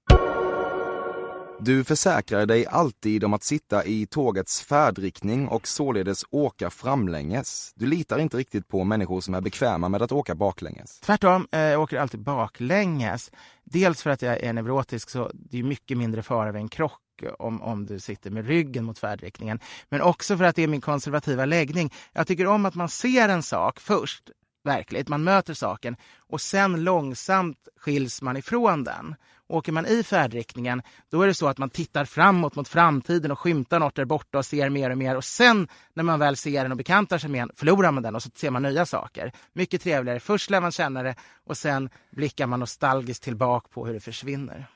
Du 1.64 1.84
försäkrar 1.84 2.46
dig 2.46 2.68
alltid 2.68 3.24
om 3.24 3.34
att 3.34 3.44
sitta 3.44 3.86
i 3.86 4.06
tågets 4.06 4.62
färdriktning 4.62 5.48
och 5.48 5.68
således 5.68 6.24
åka 6.30 6.70
framlänges. 6.70 7.74
Du 7.76 7.86
litar 7.86 8.20
inte 8.20 8.38
riktigt 8.38 8.68
på 8.68 8.84
människor 8.84 9.22
som 9.22 9.34
är 9.34 9.42
bekväma 9.42 9.90
med 9.90 10.02
att 10.02 10.12
åka 10.12 10.36
baklänges. 10.36 11.00
Tvärtom, 11.00 11.48
eh, 11.52 11.60
jag 11.60 11.82
åker 11.82 11.98
alltid 11.98 12.20
baklänges. 12.20 13.32
Dels 13.64 14.02
för 14.02 14.10
att 14.10 14.22
jag 14.22 14.40
är 14.40 14.54
neurotisk, 14.54 15.10
så 15.10 15.32
det 15.34 15.60
är 15.60 15.64
mycket 15.64 15.98
mindre 15.98 16.24
fara 16.24 16.52
vid 16.52 16.62
en 16.62 16.70
krock 16.70 17.02
om, 17.40 17.62
om 17.62 17.86
du 17.86 18.00
sitter 18.00 18.32
med 18.32 18.48
ryggen 18.48 18.84
mot 18.84 19.00
färdriktningen. 19.00 19.60
Men 19.90 20.02
också 20.02 20.38
för 20.38 20.44
att 20.44 20.56
det 20.56 20.64
är 20.64 20.68
min 20.68 20.82
konservativa 20.82 21.46
läggning. 21.46 21.94
Jag 22.14 22.28
tycker 22.28 22.48
om 22.48 22.66
att 22.66 22.76
man 22.76 22.90
ser 22.90 23.30
en 23.30 23.44
sak 23.44 23.80
först, 23.80 24.30
verkligt, 24.64 25.08
man 25.08 25.24
möter 25.24 25.54
saken 25.54 25.96
och 26.28 26.42
sen 26.42 26.84
långsamt 26.84 27.68
skiljs 27.78 28.22
man 28.22 28.38
ifrån 28.38 28.84
den. 28.84 29.16
Åker 29.52 29.72
man 29.72 29.86
i 29.86 30.04
färdriktningen, 30.04 30.82
då 31.10 31.22
är 31.22 31.28
det 31.28 31.34
så 31.34 31.48
att 31.48 31.58
man 31.58 31.70
tittar 31.70 32.06
framåt 32.06 32.56
mot 32.56 32.68
framtiden 32.68 33.32
och 33.32 33.40
skymtar 33.40 33.80
något 33.80 33.96
där 33.96 34.06
borta 34.06 34.38
och 34.38 34.46
ser 34.46 34.70
mer 34.70 34.90
och 34.90 34.98
mer. 34.98 35.16
Och 35.16 35.24
sen 35.24 35.68
när 35.94 36.04
man 36.04 36.20
väl 36.20 36.36
ser 36.36 36.64
den 36.64 36.72
och 36.72 36.78
bekantar 36.78 37.18
sig 37.18 37.30
med 37.30 37.42
den, 37.42 37.52
förlorar 37.56 37.92
man 37.92 38.04
den 38.04 38.16
och 38.16 38.24
så 38.24 38.30
ser 38.36 38.52
man 38.52 38.64
nya 38.64 38.86
saker. 38.86 39.32
Mycket 39.54 39.82
trevligare. 39.82 40.20
Först 40.20 40.50
lär 40.50 40.62
man 40.62 40.72
känna 40.72 41.04
det 41.04 41.16
och 41.46 41.58
sen 41.58 41.90
blickar 42.12 42.48
man 42.48 42.60
nostalgiskt 42.60 43.24
tillbaka 43.24 43.68
på 43.74 43.86
hur 43.86 43.94
det 43.94 44.00
försvinner. 44.00 44.68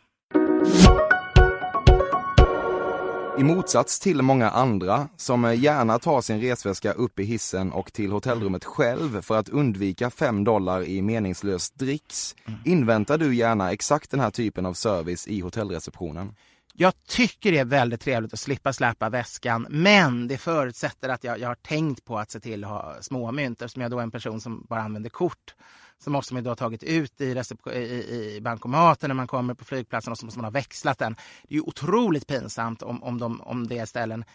I 3.37 3.43
motsats 3.43 3.99
till 3.99 4.21
många 4.21 4.49
andra 4.49 5.07
som 5.17 5.55
gärna 5.55 5.99
tar 5.99 6.21
sin 6.21 6.41
resväska 6.41 6.91
upp 6.91 7.19
i 7.19 7.23
hissen 7.23 7.71
och 7.71 7.93
till 7.93 8.11
hotellrummet 8.11 8.65
själv 8.65 9.21
för 9.21 9.37
att 9.37 9.49
undvika 9.49 10.09
5 10.09 10.43
dollar 10.43 10.83
i 10.83 11.01
meningslöst 11.01 11.75
dricks, 11.79 12.35
inväntar 12.65 13.17
du 13.17 13.35
gärna 13.35 13.71
exakt 13.71 14.11
den 14.11 14.19
här 14.19 14.31
typen 14.31 14.65
av 14.65 14.73
service 14.73 15.27
i 15.27 15.39
hotellreceptionen. 15.39 16.35
Jag 16.73 16.93
tycker 17.07 17.51
det 17.51 17.57
är 17.57 17.65
väldigt 17.65 18.01
trevligt 18.01 18.33
att 18.33 18.39
slippa 18.39 18.73
släpa 18.73 19.09
väskan, 19.09 19.67
men 19.69 20.27
det 20.27 20.37
förutsätter 20.37 21.09
att 21.09 21.23
jag, 21.23 21.39
jag 21.39 21.47
har 21.47 21.55
tänkt 21.55 22.05
på 22.05 22.17
att 22.17 22.31
se 22.31 22.39
till 22.39 22.63
att 22.63 22.69
ha 22.69 22.95
småmynt. 23.01 23.61
Eftersom 23.61 23.81
jag 23.81 23.91
då 23.91 23.99
är 23.99 24.03
en 24.03 24.11
person 24.11 24.41
som 24.41 24.65
bara 24.69 24.81
använder 24.81 25.09
kort 25.09 25.55
så 26.03 26.09
måste 26.09 26.33
man 26.33 26.43
då 26.43 26.49
ha 26.49 26.55
tagit 26.55 26.83
ut 26.83 27.21
i, 27.21 27.43
i, 27.73 28.35
i 28.35 28.39
bankomaten 28.41 29.07
när 29.09 29.15
man 29.15 29.27
kommer 29.27 29.53
på 29.53 29.65
flygplatsen 29.65 30.11
och 30.11 30.17
så 30.17 30.25
måste 30.25 30.39
man 30.39 30.45
ha 30.45 30.51
växlat 30.51 30.99
den. 30.99 31.15
Det 31.43 31.53
är 31.53 31.55
ju 31.55 31.61
otroligt 31.61 32.27
pinsamt 32.27 32.81
om, 32.81 33.03
om, 33.03 33.17
de, 33.17 33.41
om 33.41 33.67
det 33.67 33.77
är 33.77 33.85
ställen 33.85 34.25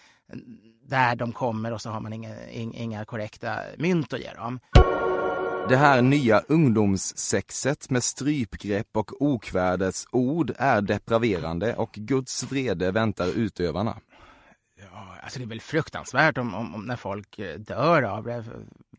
där 0.82 1.16
de 1.16 1.32
kommer 1.32 1.72
och 1.72 1.80
så 1.80 1.90
har 1.90 2.00
man 2.00 2.12
inga, 2.12 2.48
inga, 2.50 2.78
inga 2.78 3.04
korrekta 3.04 3.58
mynt 3.78 4.12
att 4.12 4.20
ge 4.20 4.32
dem. 4.32 4.60
Det 5.68 5.76
här 5.76 6.02
nya 6.02 6.40
ungdomssexet 6.40 7.90
med 7.90 8.04
strypgrepp 8.04 8.96
och 8.96 9.22
okvädesord 9.22 10.52
är 10.58 10.80
depraverande 10.80 11.74
och 11.74 11.92
Guds 11.92 12.42
vrede 12.42 12.90
väntar 12.90 13.26
utövarna. 13.26 13.96
Ja, 14.76 15.16
alltså 15.22 15.38
det 15.38 15.44
är 15.44 15.48
väl 15.48 15.60
fruktansvärt 15.60 16.38
om, 16.38 16.54
om, 16.54 16.74
om 16.74 16.84
när 16.84 16.96
folk 16.96 17.38
eh, 17.38 17.58
dör 17.58 18.02
av 18.02 18.24
det. 18.24 18.44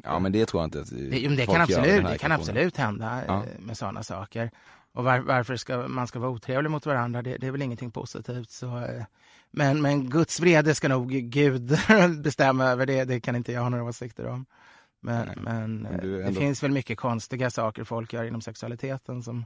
Ja 0.04 0.20
men 0.20 0.32
det 0.32 0.46
tror 0.46 0.62
jag 0.62 0.68
inte 0.68 0.82
att 0.82 0.90
Det, 0.90 0.96
men 1.30 1.36
det 1.36 1.46
folk 1.46 1.58
kan 1.58 1.62
absolut, 1.62 2.06
det 2.08 2.18
kan 2.18 2.32
absolut 2.32 2.78
hända 2.78 3.24
Ja. 3.28 3.36
eh, 3.44 3.60
med 3.60 3.78
sådana 3.78 4.04
saker. 4.04 4.52
Och 4.94 5.04
var, 5.04 5.20
varför 5.20 5.56
ska, 5.56 5.88
man 5.88 6.08
ska 6.08 6.20
vara 6.20 6.32
otrevlig 6.32 6.72
mot 6.72 6.86
varandra, 6.86 7.22
det, 7.22 7.38
det 7.38 7.48
är 7.48 7.52
väl 7.52 7.62
ingenting 7.62 7.92
positivt. 7.92 8.50
Så, 8.52 8.78
eh, 8.78 9.04
men, 9.52 9.82
men 9.82 10.10
Guds 10.10 10.40
vrede 10.40 10.76
ska 10.76 10.88
nog 10.88 11.10
Gud 11.12 11.78
bestämma 12.24 12.66
över, 12.66 12.86
det, 12.86 13.04
det 13.06 13.20
kan 13.20 13.36
inte 13.36 13.52
jag 13.52 13.62
ha 13.62 13.70
några 13.70 13.84
åsikter 13.84 14.28
om. 14.28 14.46
Men, 15.02 15.30
men, 15.38 15.78
men 15.82 15.86
eh, 15.86 15.92
är 15.98 16.02
det 16.20 16.24
ändå- 16.28 16.40
finns 16.40 16.64
väl 16.64 16.72
mycket 16.72 16.98
konstiga 16.98 17.50
saker 17.50 17.84
folk 17.84 18.14
gör 18.14 18.24
inom 18.24 18.42
sexualiteten 18.42 19.24
som 19.24 19.46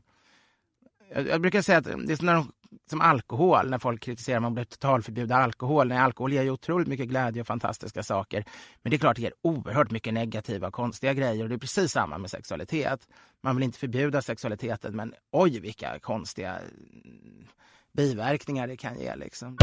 jag, 1.14 1.28
jag 1.28 1.41
brukar 1.41 1.62
säga 1.62 1.78
att 1.78 1.84
det 1.84 2.14
är 2.14 2.16
som, 2.16 2.26
när 2.26 2.34
de, 2.34 2.51
som 2.89 3.01
alkohol, 3.01 3.70
när 3.70 3.80
folk 3.80 4.01
kritiserar 4.01 4.38
att 4.38 4.43
man 4.43 4.53
blir 4.53 4.64
totalförbjuda 4.64 5.36
alkohol. 5.36 5.88
Nej, 5.88 5.97
alkohol 5.97 6.34
ger 6.34 6.43
ju 6.43 6.49
otroligt 6.49 6.88
mycket 6.88 7.08
glädje 7.08 7.41
och 7.41 7.47
fantastiska 7.47 8.03
saker. 8.03 8.45
Men 8.82 8.89
det 8.89 8.95
är 8.95 8.99
klart 8.99 9.16
det 9.16 9.22
ger 9.22 9.34
oerhört 9.41 9.91
mycket 9.91 10.14
negativa 10.14 10.68
och 10.68 10.74
konstiga 10.74 11.14
grejer. 11.14 11.43
Och 11.43 11.49
det 11.49 11.56
är 11.56 11.60
precis 11.60 11.91
samma 11.91 12.18
med 12.18 12.30
sexualitet. 12.30 13.08
Man 13.43 13.56
vill 13.56 13.64
inte 13.64 13.80
förbjuda 13.80 14.22
sexualiteten, 14.22 14.95
men 14.95 15.14
oj 15.32 15.60
vilka 15.60 15.99
konstiga 15.99 16.51
mm, 16.51 17.47
biverkningar 17.93 18.68
det 18.68 18.78
kan 18.78 18.99
ge. 18.99 19.16
Liksom. 19.16 19.58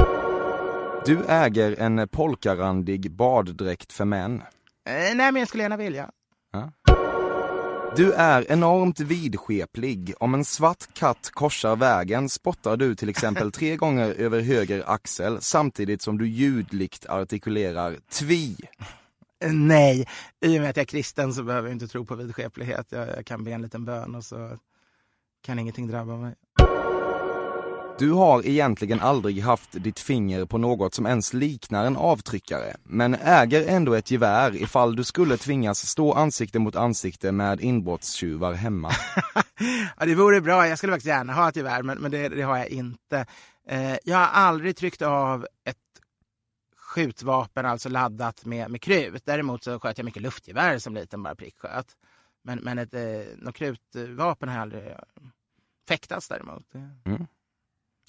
Du 1.06 1.24
äger 1.28 1.80
en 1.80 2.08
polkarandig 2.08 3.10
baddräkt 3.10 3.92
för 3.92 4.04
män. 4.04 4.34
Eh, 4.34 5.14
nej, 5.14 5.14
men 5.14 5.36
jag 5.36 5.48
skulle 5.48 5.62
gärna 5.62 5.76
vilja. 5.76 6.10
Du 7.96 8.12
är 8.12 8.52
enormt 8.52 9.00
vidskeplig. 9.00 10.14
Om 10.20 10.34
en 10.34 10.44
svart 10.44 10.94
katt 10.94 11.30
korsar 11.32 11.76
vägen 11.76 12.28
spottar 12.28 12.76
du 12.76 12.94
till 12.94 13.08
exempel 13.08 13.52
tre 13.52 13.76
gånger 13.82 14.14
över 14.14 14.40
höger 14.40 14.84
axel 14.86 15.38
samtidigt 15.40 16.02
som 16.02 16.18
du 16.18 16.28
ljudligt 16.28 17.06
artikulerar 17.06 17.96
tvi. 18.10 18.56
Nej, 19.44 20.08
i 20.44 20.58
och 20.58 20.60
med 20.60 20.70
att 20.70 20.76
jag 20.76 20.82
är 20.82 20.86
kristen 20.86 21.34
så 21.34 21.42
behöver 21.42 21.68
jag 21.68 21.74
inte 21.74 21.88
tro 21.88 22.04
på 22.04 22.14
vidskeplighet. 22.14 22.86
Jag, 22.90 23.08
jag 23.08 23.26
kan 23.26 23.44
be 23.44 23.50
en 23.50 23.62
liten 23.62 23.84
bön 23.84 24.14
och 24.14 24.24
så 24.24 24.58
kan 25.42 25.58
ingenting 25.58 25.86
drabba 25.86 26.16
mig. 26.16 26.34
Du 27.98 28.10
har 28.10 28.46
egentligen 28.46 29.00
aldrig 29.00 29.42
haft 29.42 29.72
ditt 29.72 30.00
finger 30.00 30.44
på 30.44 30.58
något 30.58 30.94
som 30.94 31.06
ens 31.06 31.32
liknar 31.32 31.86
en 31.86 31.96
avtryckare, 31.96 32.76
men 32.82 33.14
äger 33.14 33.68
ändå 33.68 33.94
ett 33.94 34.10
gevär 34.10 34.56
ifall 34.56 34.96
du 34.96 35.04
skulle 35.04 35.36
tvingas 35.36 35.86
stå 35.86 36.12
ansikte 36.12 36.58
mot 36.58 36.76
ansikte 36.76 37.32
med 37.32 37.60
inbrottstjuvar 37.60 38.52
hemma. 38.52 38.90
ja, 39.98 40.06
det 40.06 40.14
vore 40.14 40.40
bra. 40.40 40.68
Jag 40.68 40.78
skulle 40.78 40.92
faktiskt 40.92 41.08
gärna 41.08 41.32
ha 41.32 41.48
ett 41.48 41.56
gevär, 41.56 41.82
men, 41.82 41.98
men 41.98 42.10
det, 42.10 42.28
det 42.28 42.42
har 42.42 42.58
jag 42.58 42.68
inte. 42.68 43.26
Eh, 43.68 43.96
jag 44.04 44.16
har 44.16 44.26
aldrig 44.26 44.76
tryckt 44.76 45.02
av 45.02 45.46
ett 45.64 45.76
skjutvapen, 46.76 47.66
alltså 47.66 47.88
laddat 47.88 48.44
med, 48.44 48.70
med 48.70 48.82
krut. 48.82 49.22
Däremot 49.24 49.64
så 49.64 49.80
sköt 49.80 49.98
jag 49.98 50.04
mycket 50.04 50.22
luftgevär 50.22 50.78
som 50.78 50.94
liten, 50.94 51.22
bara 51.22 51.34
pricksköt. 51.34 51.86
Men, 52.44 52.58
men 52.58 52.78
ett 52.78 52.94
eh, 52.94 53.02
något 53.36 53.54
krutvapen 53.54 54.48
har 54.48 54.56
jag 54.56 54.62
aldrig 54.62 54.94
fäktats 55.88 56.28
däremot. 56.28 56.74
Mm. 57.04 57.26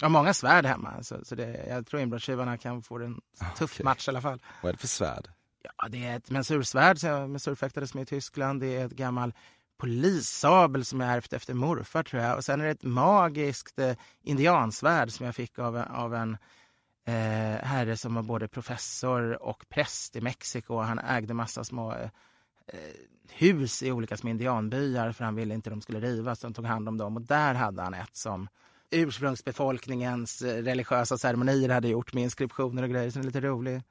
Jag 0.00 0.04
har 0.04 0.10
många 0.10 0.34
svärd 0.34 0.66
hemma, 0.66 1.02
så, 1.02 1.24
så 1.24 1.34
det, 1.34 1.66
jag 1.68 1.86
tror 1.86 2.02
inbrottstjuvarna 2.02 2.58
kan 2.58 2.82
få 2.82 2.98
en 2.98 3.20
tuff 3.58 3.72
Okej. 3.74 3.84
match 3.84 4.08
i 4.08 4.10
alla 4.10 4.20
fall. 4.20 4.40
Vad 4.62 4.68
är 4.68 4.72
det 4.72 4.78
för 4.78 4.88
svärd? 4.88 5.28
Ja, 5.62 5.88
det 5.88 6.04
är 6.04 6.16
ett 6.16 6.30
mensursvärd 6.30 6.98
som 6.98 7.08
jag 7.08 7.30
mensurfäktades 7.30 7.94
med 7.94 8.02
i 8.02 8.06
Tyskland. 8.06 8.60
Det 8.60 8.76
är 8.76 8.86
ett 8.86 8.92
gammal 8.92 9.32
polissabel 9.78 10.84
som 10.84 11.00
jag 11.00 11.10
ärvt 11.10 11.32
efter 11.32 11.54
morfar 11.54 12.02
tror 12.02 12.22
jag. 12.22 12.36
Och 12.36 12.44
sen 12.44 12.60
är 12.60 12.64
det 12.64 12.70
ett 12.70 12.82
magiskt 12.82 13.78
eh, 13.78 13.92
indiansvärd 14.22 15.10
som 15.10 15.26
jag 15.26 15.34
fick 15.34 15.58
av, 15.58 15.76
av 15.76 16.14
en 16.14 16.36
eh, 17.06 17.64
herre 17.66 17.96
som 17.96 18.14
var 18.14 18.22
både 18.22 18.48
professor 18.48 19.42
och 19.42 19.64
präst 19.68 20.16
i 20.16 20.20
Mexiko. 20.20 20.80
Han 20.80 20.98
ägde 20.98 21.34
massa 21.34 21.64
små 21.64 21.92
eh, 21.92 22.78
hus 23.30 23.82
i 23.82 23.92
olika 23.92 24.16
små 24.16 24.30
indianbyar 24.30 25.12
för 25.12 25.24
han 25.24 25.34
ville 25.34 25.54
inte 25.54 25.70
de 25.70 25.80
skulle 25.80 26.00
rivas. 26.00 26.40
Så 26.40 26.46
han 26.46 26.54
tog 26.54 26.66
hand 26.66 26.88
om 26.88 26.98
dem 26.98 27.16
och 27.16 27.22
där 27.22 27.54
hade 27.54 27.82
han 27.82 27.94
ett 27.94 28.16
som 28.16 28.48
ursprungsbefolkningens 28.90 30.42
eh, 30.42 30.62
religiösa 30.62 31.18
ceremonier 31.18 31.68
hade 31.68 31.88
gjort 31.88 32.12
med 32.14 32.22
inskriptioner 32.22 32.82
och 32.82 32.90
grejer. 32.90 33.10
Så 33.10 33.18
det 33.18 33.22
är 33.22 33.26
lite 33.26 33.40
roligt. 33.40 33.82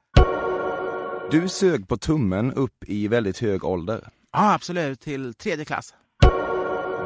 Du 1.30 1.48
sög 1.48 1.88
på 1.88 1.96
tummen 1.96 2.52
upp 2.52 2.84
i 2.86 3.08
väldigt 3.08 3.38
hög 3.38 3.64
ålder. 3.64 4.08
Ja, 4.32 4.54
absolut. 4.54 5.00
Till 5.00 5.34
tredje 5.34 5.64
klass. 5.64 5.94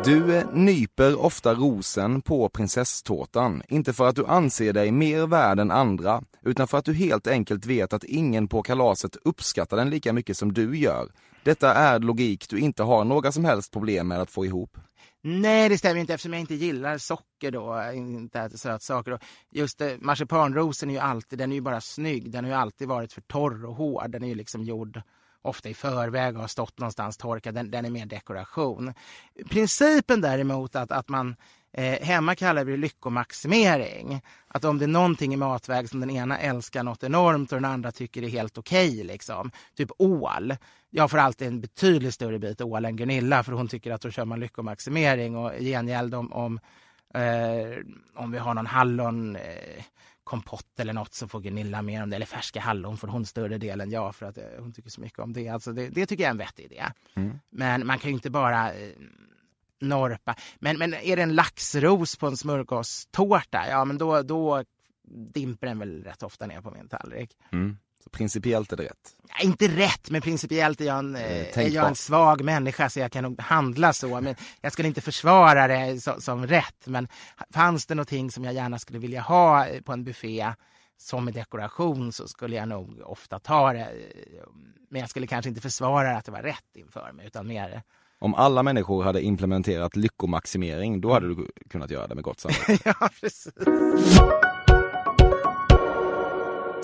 Du 0.04 0.36
eh, 0.36 0.50
nyper 0.52 1.20
ofta 1.20 1.54
rosen 1.54 2.22
på 2.22 2.48
prinsesstårtan, 2.48 3.62
inte 3.68 3.92
för 3.92 4.08
att 4.08 4.16
du 4.16 4.26
anser 4.26 4.72
dig 4.72 4.92
mer 4.92 5.26
värd 5.26 5.60
än 5.60 5.70
andra, 5.70 6.22
utan 6.42 6.68
för 6.68 6.78
att 6.78 6.84
du 6.84 6.94
helt 6.94 7.26
enkelt 7.26 7.66
vet 7.66 7.92
att 7.92 8.04
ingen 8.04 8.48
på 8.48 8.62
kalaset 8.62 9.16
uppskattar 9.24 9.76
den 9.76 9.90
lika 9.90 10.12
mycket 10.12 10.36
som 10.36 10.52
du 10.52 10.78
gör. 10.78 11.08
Detta 11.42 11.74
är 11.74 11.98
logik 11.98 12.46
du 12.48 12.58
inte 12.58 12.82
har 12.82 13.04
några 13.04 13.32
som 13.32 13.44
helst 13.44 13.72
problem 13.72 14.08
med 14.08 14.20
att 14.20 14.30
få 14.30 14.44
ihop. 14.44 14.76
Nej, 15.22 15.68
det 15.68 15.78
stämmer 15.78 16.00
inte 16.00 16.14
eftersom 16.14 16.32
jag 16.32 16.40
inte 16.40 16.54
gillar 16.54 16.98
socker 16.98 17.50
då, 17.50 17.92
inte 17.94 18.40
äter 18.40 18.56
sötsaker. 18.56 19.18
Just 19.50 19.80
eh, 19.80 19.92
marsipanrosen 19.98 20.90
är 20.90 20.94
ju 20.94 21.00
alltid, 21.00 21.38
den 21.38 21.52
är 21.52 21.56
ju 21.56 21.62
bara 21.62 21.80
snygg. 21.80 22.30
Den 22.30 22.44
har 22.44 22.50
ju 22.50 22.56
alltid 22.56 22.88
varit 22.88 23.12
för 23.12 23.20
torr 23.20 23.64
och 23.64 23.74
hård. 23.74 24.10
Den 24.10 24.22
är 24.22 24.28
ju 24.28 24.34
liksom 24.34 24.62
gjord 24.62 25.02
ofta 25.42 25.68
i 25.68 25.74
förväg 25.74 26.34
och 26.34 26.40
har 26.40 26.48
stått 26.48 26.78
någonstans 26.78 27.16
torkad, 27.16 27.54
den, 27.54 27.70
den 27.70 27.84
är 27.84 27.90
mer 27.90 28.06
dekoration. 28.06 28.94
Principen 29.50 30.20
däremot 30.20 30.76
att, 30.76 30.90
att 30.90 31.08
man 31.08 31.36
Eh, 31.72 32.06
hemma 32.06 32.34
kallar 32.34 32.64
vi 32.64 32.72
det 32.72 32.78
lyckomaximering. 32.78 34.22
Att 34.48 34.64
om 34.64 34.78
det 34.78 34.84
är 34.84 34.88
någonting 34.88 35.34
i 35.34 35.36
matväg 35.36 35.88
som 35.88 36.00
den 36.00 36.10
ena 36.10 36.38
älskar 36.38 36.82
något 36.82 37.02
enormt 37.02 37.52
och 37.52 37.56
den 37.56 37.70
andra 37.70 37.92
tycker 37.92 38.22
är 38.22 38.28
helt 38.28 38.58
okej, 38.58 38.88
okay, 38.88 39.04
liksom. 39.04 39.50
typ 39.76 39.90
ål. 39.98 40.56
Jag 40.90 41.10
får 41.10 41.18
alltid 41.18 41.48
en 41.48 41.60
betydligt 41.60 42.14
större 42.14 42.38
bit 42.38 42.60
ål 42.60 42.84
än 42.84 42.96
Gunilla 42.96 43.42
för 43.42 43.52
hon 43.52 43.68
tycker 43.68 43.90
att 43.92 44.00
då 44.00 44.10
kör 44.10 44.24
man 44.24 44.40
lyckomaximering 44.40 45.36
och 45.36 45.54
i 45.54 45.64
gengäld 45.64 46.14
om, 46.14 46.32
om, 46.32 46.60
eh, 47.14 47.78
om 48.14 48.32
vi 48.32 48.38
har 48.38 48.54
någon 48.54 48.66
hallon 48.66 49.36
eh, 49.36 49.84
kompott 50.24 50.80
eller 50.80 50.92
något 50.92 51.14
så 51.14 51.28
får 51.28 51.40
Gunilla 51.40 51.82
mer 51.82 52.02
om 52.02 52.10
det. 52.10 52.16
Eller 52.16 52.26
färska 52.26 52.60
hallon 52.60 52.96
får 52.96 53.08
hon 53.08 53.26
större 53.26 53.58
del 53.58 53.80
än 53.80 53.90
jag 53.90 54.14
för 54.14 54.26
att 54.26 54.38
eh, 54.38 54.44
hon 54.58 54.72
tycker 54.72 54.90
så 54.90 55.00
mycket 55.00 55.18
om 55.18 55.32
det. 55.32 55.48
Alltså 55.48 55.72
det, 55.72 55.88
det 55.88 56.06
tycker 56.06 56.22
jag 56.24 56.28
är 56.28 56.30
en 56.30 56.38
vettig 56.38 56.64
idé. 56.64 56.82
Mm. 57.14 57.38
Men 57.50 57.86
man 57.86 57.98
kan 57.98 58.10
ju 58.10 58.14
inte 58.14 58.30
bara 58.30 58.72
eh, 58.72 58.92
norpa. 59.80 60.34
Men, 60.58 60.78
men 60.78 60.94
är 60.94 61.16
det 61.16 61.22
en 61.22 61.34
laxros 61.34 62.16
på 62.16 62.26
en 62.26 62.36
smörgåstårta, 62.36 63.68
ja 63.68 63.84
men 63.84 63.98
då, 63.98 64.22
då 64.22 64.64
dimper 65.34 65.66
den 65.66 65.78
väl 65.78 66.04
rätt 66.04 66.22
ofta 66.22 66.46
ner 66.46 66.60
på 66.60 66.70
min 66.70 66.88
tallrik. 66.88 67.36
Mm. 67.52 67.76
Så 68.04 68.10
principiellt 68.10 68.72
är 68.72 68.76
det 68.76 68.82
rätt? 68.82 69.16
Ja, 69.28 69.44
inte 69.44 69.68
rätt, 69.68 70.10
men 70.10 70.20
principiellt 70.20 70.80
är 70.80 70.84
jag, 70.84 70.98
en, 70.98 71.16
eh, 71.16 71.58
är 71.58 71.68
jag 71.68 71.88
en 71.88 71.94
svag 71.94 72.44
människa 72.44 72.90
så 72.90 73.00
jag 73.00 73.12
kan 73.12 73.24
nog 73.24 73.40
handla 73.40 73.92
så. 73.92 74.20
Men 74.20 74.34
jag 74.60 74.72
skulle 74.72 74.88
inte 74.88 75.00
försvara 75.00 75.68
det 75.68 76.00
så, 76.00 76.20
som 76.20 76.46
rätt. 76.46 76.86
Men 76.86 77.08
fanns 77.50 77.86
det 77.86 77.94
någonting 77.94 78.30
som 78.30 78.44
jag 78.44 78.54
gärna 78.54 78.78
skulle 78.78 78.98
vilja 78.98 79.20
ha 79.20 79.66
på 79.84 79.92
en 79.92 80.04
buffé 80.04 80.52
som 80.96 81.28
en 81.28 81.34
dekoration 81.34 82.12
så 82.12 82.28
skulle 82.28 82.56
jag 82.56 82.68
nog 82.68 83.00
ofta 83.04 83.38
ta 83.38 83.72
det. 83.72 83.92
Men 84.90 85.00
jag 85.00 85.10
skulle 85.10 85.26
kanske 85.26 85.48
inte 85.48 85.60
försvara 85.60 86.16
att 86.16 86.24
det 86.24 86.32
var 86.32 86.42
rätt 86.42 86.76
inför 86.76 87.12
mig 87.12 87.26
utan 87.26 87.46
mer 87.46 87.82
om 88.18 88.34
alla 88.34 88.62
människor 88.62 89.02
hade 89.02 89.22
implementerat 89.22 89.96
lyckomaximering, 89.96 91.00
då 91.00 91.12
hade 91.12 91.28
du 91.28 91.48
kunnat 91.70 91.90
göra 91.90 92.06
det 92.06 92.14
med 92.14 92.24
gott 92.24 92.40
samvete. 92.40 92.78
ja, 92.84 93.08
precis. 93.20 93.52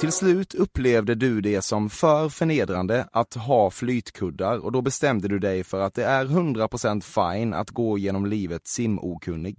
Till 0.00 0.12
slut 0.12 0.54
upplevde 0.54 1.14
du 1.14 1.40
det 1.40 1.62
som 1.62 1.90
för 1.90 2.28
förnedrande 2.28 3.08
att 3.12 3.34
ha 3.34 3.70
flytkuddar 3.70 4.58
och 4.58 4.72
då 4.72 4.82
bestämde 4.82 5.28
du 5.28 5.38
dig 5.38 5.64
för 5.64 5.80
att 5.80 5.94
det 5.94 6.04
är 6.04 6.24
100% 6.24 7.32
fine 7.32 7.54
att 7.54 7.70
gå 7.70 7.98
genom 7.98 8.26
livet 8.26 8.66
simokunnig. 8.66 9.58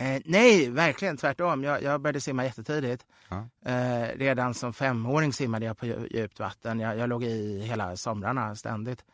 Eh, 0.00 0.22
nej, 0.24 0.70
verkligen 0.70 1.16
tvärtom. 1.16 1.64
Jag, 1.64 1.82
jag 1.82 2.00
började 2.00 2.20
simma 2.20 2.44
jättetidigt. 2.44 3.06
Ja. 3.28 3.48
Eh, 3.70 4.18
redan 4.18 4.54
som 4.54 4.72
femåring 4.72 5.32
simmade 5.32 5.66
jag 5.66 5.78
på 5.78 5.86
djupt 5.86 6.40
vatten. 6.40 6.80
Jag, 6.80 6.98
jag 6.98 7.08
låg 7.08 7.24
i 7.24 7.60
hela 7.60 7.96
somrarna 7.96 8.56
ständigt. 8.56 9.04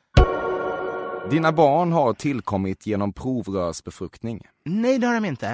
Dina 1.31 1.53
barn 1.53 1.93
har 1.93 2.13
tillkommit 2.13 2.87
genom 2.87 3.13
provrörsbefruktning. 3.13 4.47
Nej, 4.65 4.99
det 4.99 5.07
har 5.07 5.15
de 5.15 5.25
inte. 5.25 5.49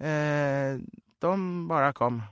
Eh, 0.00 0.80
de 1.18 1.68
bara 1.68 1.92
kom. 1.92 2.22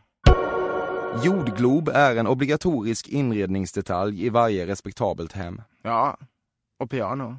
Jordglob 1.24 1.89
är 1.89 2.16
en 2.16 2.26
obligatorisk 2.26 3.09
inredningsdetalj 3.09 4.26
i 4.26 4.28
varje 4.28 4.66
respektabelt 4.66 5.33
hem. 5.33 5.62
Ja, 5.83 6.18
och 6.78 6.91
piano. 6.91 7.37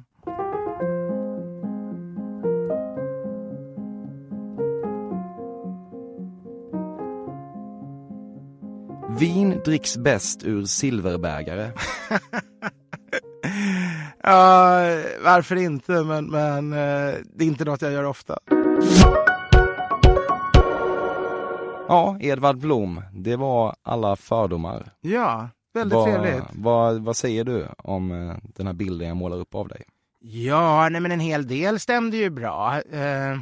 Vin 9.18 9.60
dricks 9.64 9.96
bäst 9.96 10.44
ur 10.44 10.64
silverbägare. 10.64 11.72
Ja, 14.26 14.80
varför 15.24 15.56
inte? 15.56 15.92
Men, 15.92 16.26
men 16.26 16.72
eh, 16.72 17.14
det 17.34 17.44
är 17.44 17.48
inte 17.48 17.64
något 17.64 17.82
jag 17.82 17.92
gör 17.92 18.04
ofta. 18.04 18.38
Ja, 21.88 22.16
Edvard 22.20 22.58
Blom, 22.58 23.02
det 23.12 23.36
var 23.36 23.76
alla 23.82 24.16
fördomar. 24.16 24.92
Ja, 25.00 25.48
väldigt 25.74 25.94
vad, 25.94 26.06
trevligt. 26.06 26.44
Vad, 26.52 27.04
vad 27.04 27.16
säger 27.16 27.44
du 27.44 27.66
om 27.78 28.10
eh, 28.10 28.36
den 28.42 28.66
här 28.66 28.74
bilden 28.74 29.08
jag 29.08 29.16
målar 29.16 29.36
upp 29.36 29.54
av 29.54 29.68
dig? 29.68 29.82
Ja, 30.20 30.88
nej 30.88 31.00
men 31.00 31.12
en 31.12 31.20
hel 31.20 31.46
del 31.46 31.80
stämde 31.80 32.16
ju 32.16 32.30
bra. 32.30 32.80
Eh, 32.92 33.38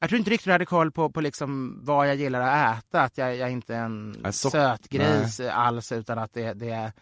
jag 0.00 0.08
tror 0.08 0.18
inte 0.18 0.30
riktigt 0.30 0.44
du 0.44 0.52
hade 0.52 0.66
koll 0.66 0.92
på, 0.92 1.10
på 1.10 1.20
liksom 1.20 1.80
vad 1.82 2.08
jag 2.08 2.16
gillar 2.16 2.40
att 2.40 2.78
äta. 2.78 3.00
Att 3.00 3.18
jag, 3.18 3.36
jag 3.36 3.50
inte 3.50 3.74
är 3.74 3.84
en 3.84 4.16
alltså, 4.24 4.50
sötgris 4.50 5.38
nej. 5.38 5.48
alls, 5.48 5.92
utan 5.92 6.18
att 6.18 6.32
det, 6.32 6.52
det 6.52 6.70
är 6.70 6.92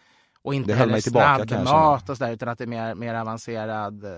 och 0.41 0.53
inte 0.53 0.73
heller 0.73 0.99
snabbmat 0.99 2.09
och 2.09 2.17
sådär 2.17 2.31
utan 2.31 2.49
att 2.49 2.57
det 2.57 2.63
är 2.63 2.67
mer, 2.67 2.95
mer 2.95 3.15
avancerad 3.15 4.03
eh, 4.03 4.11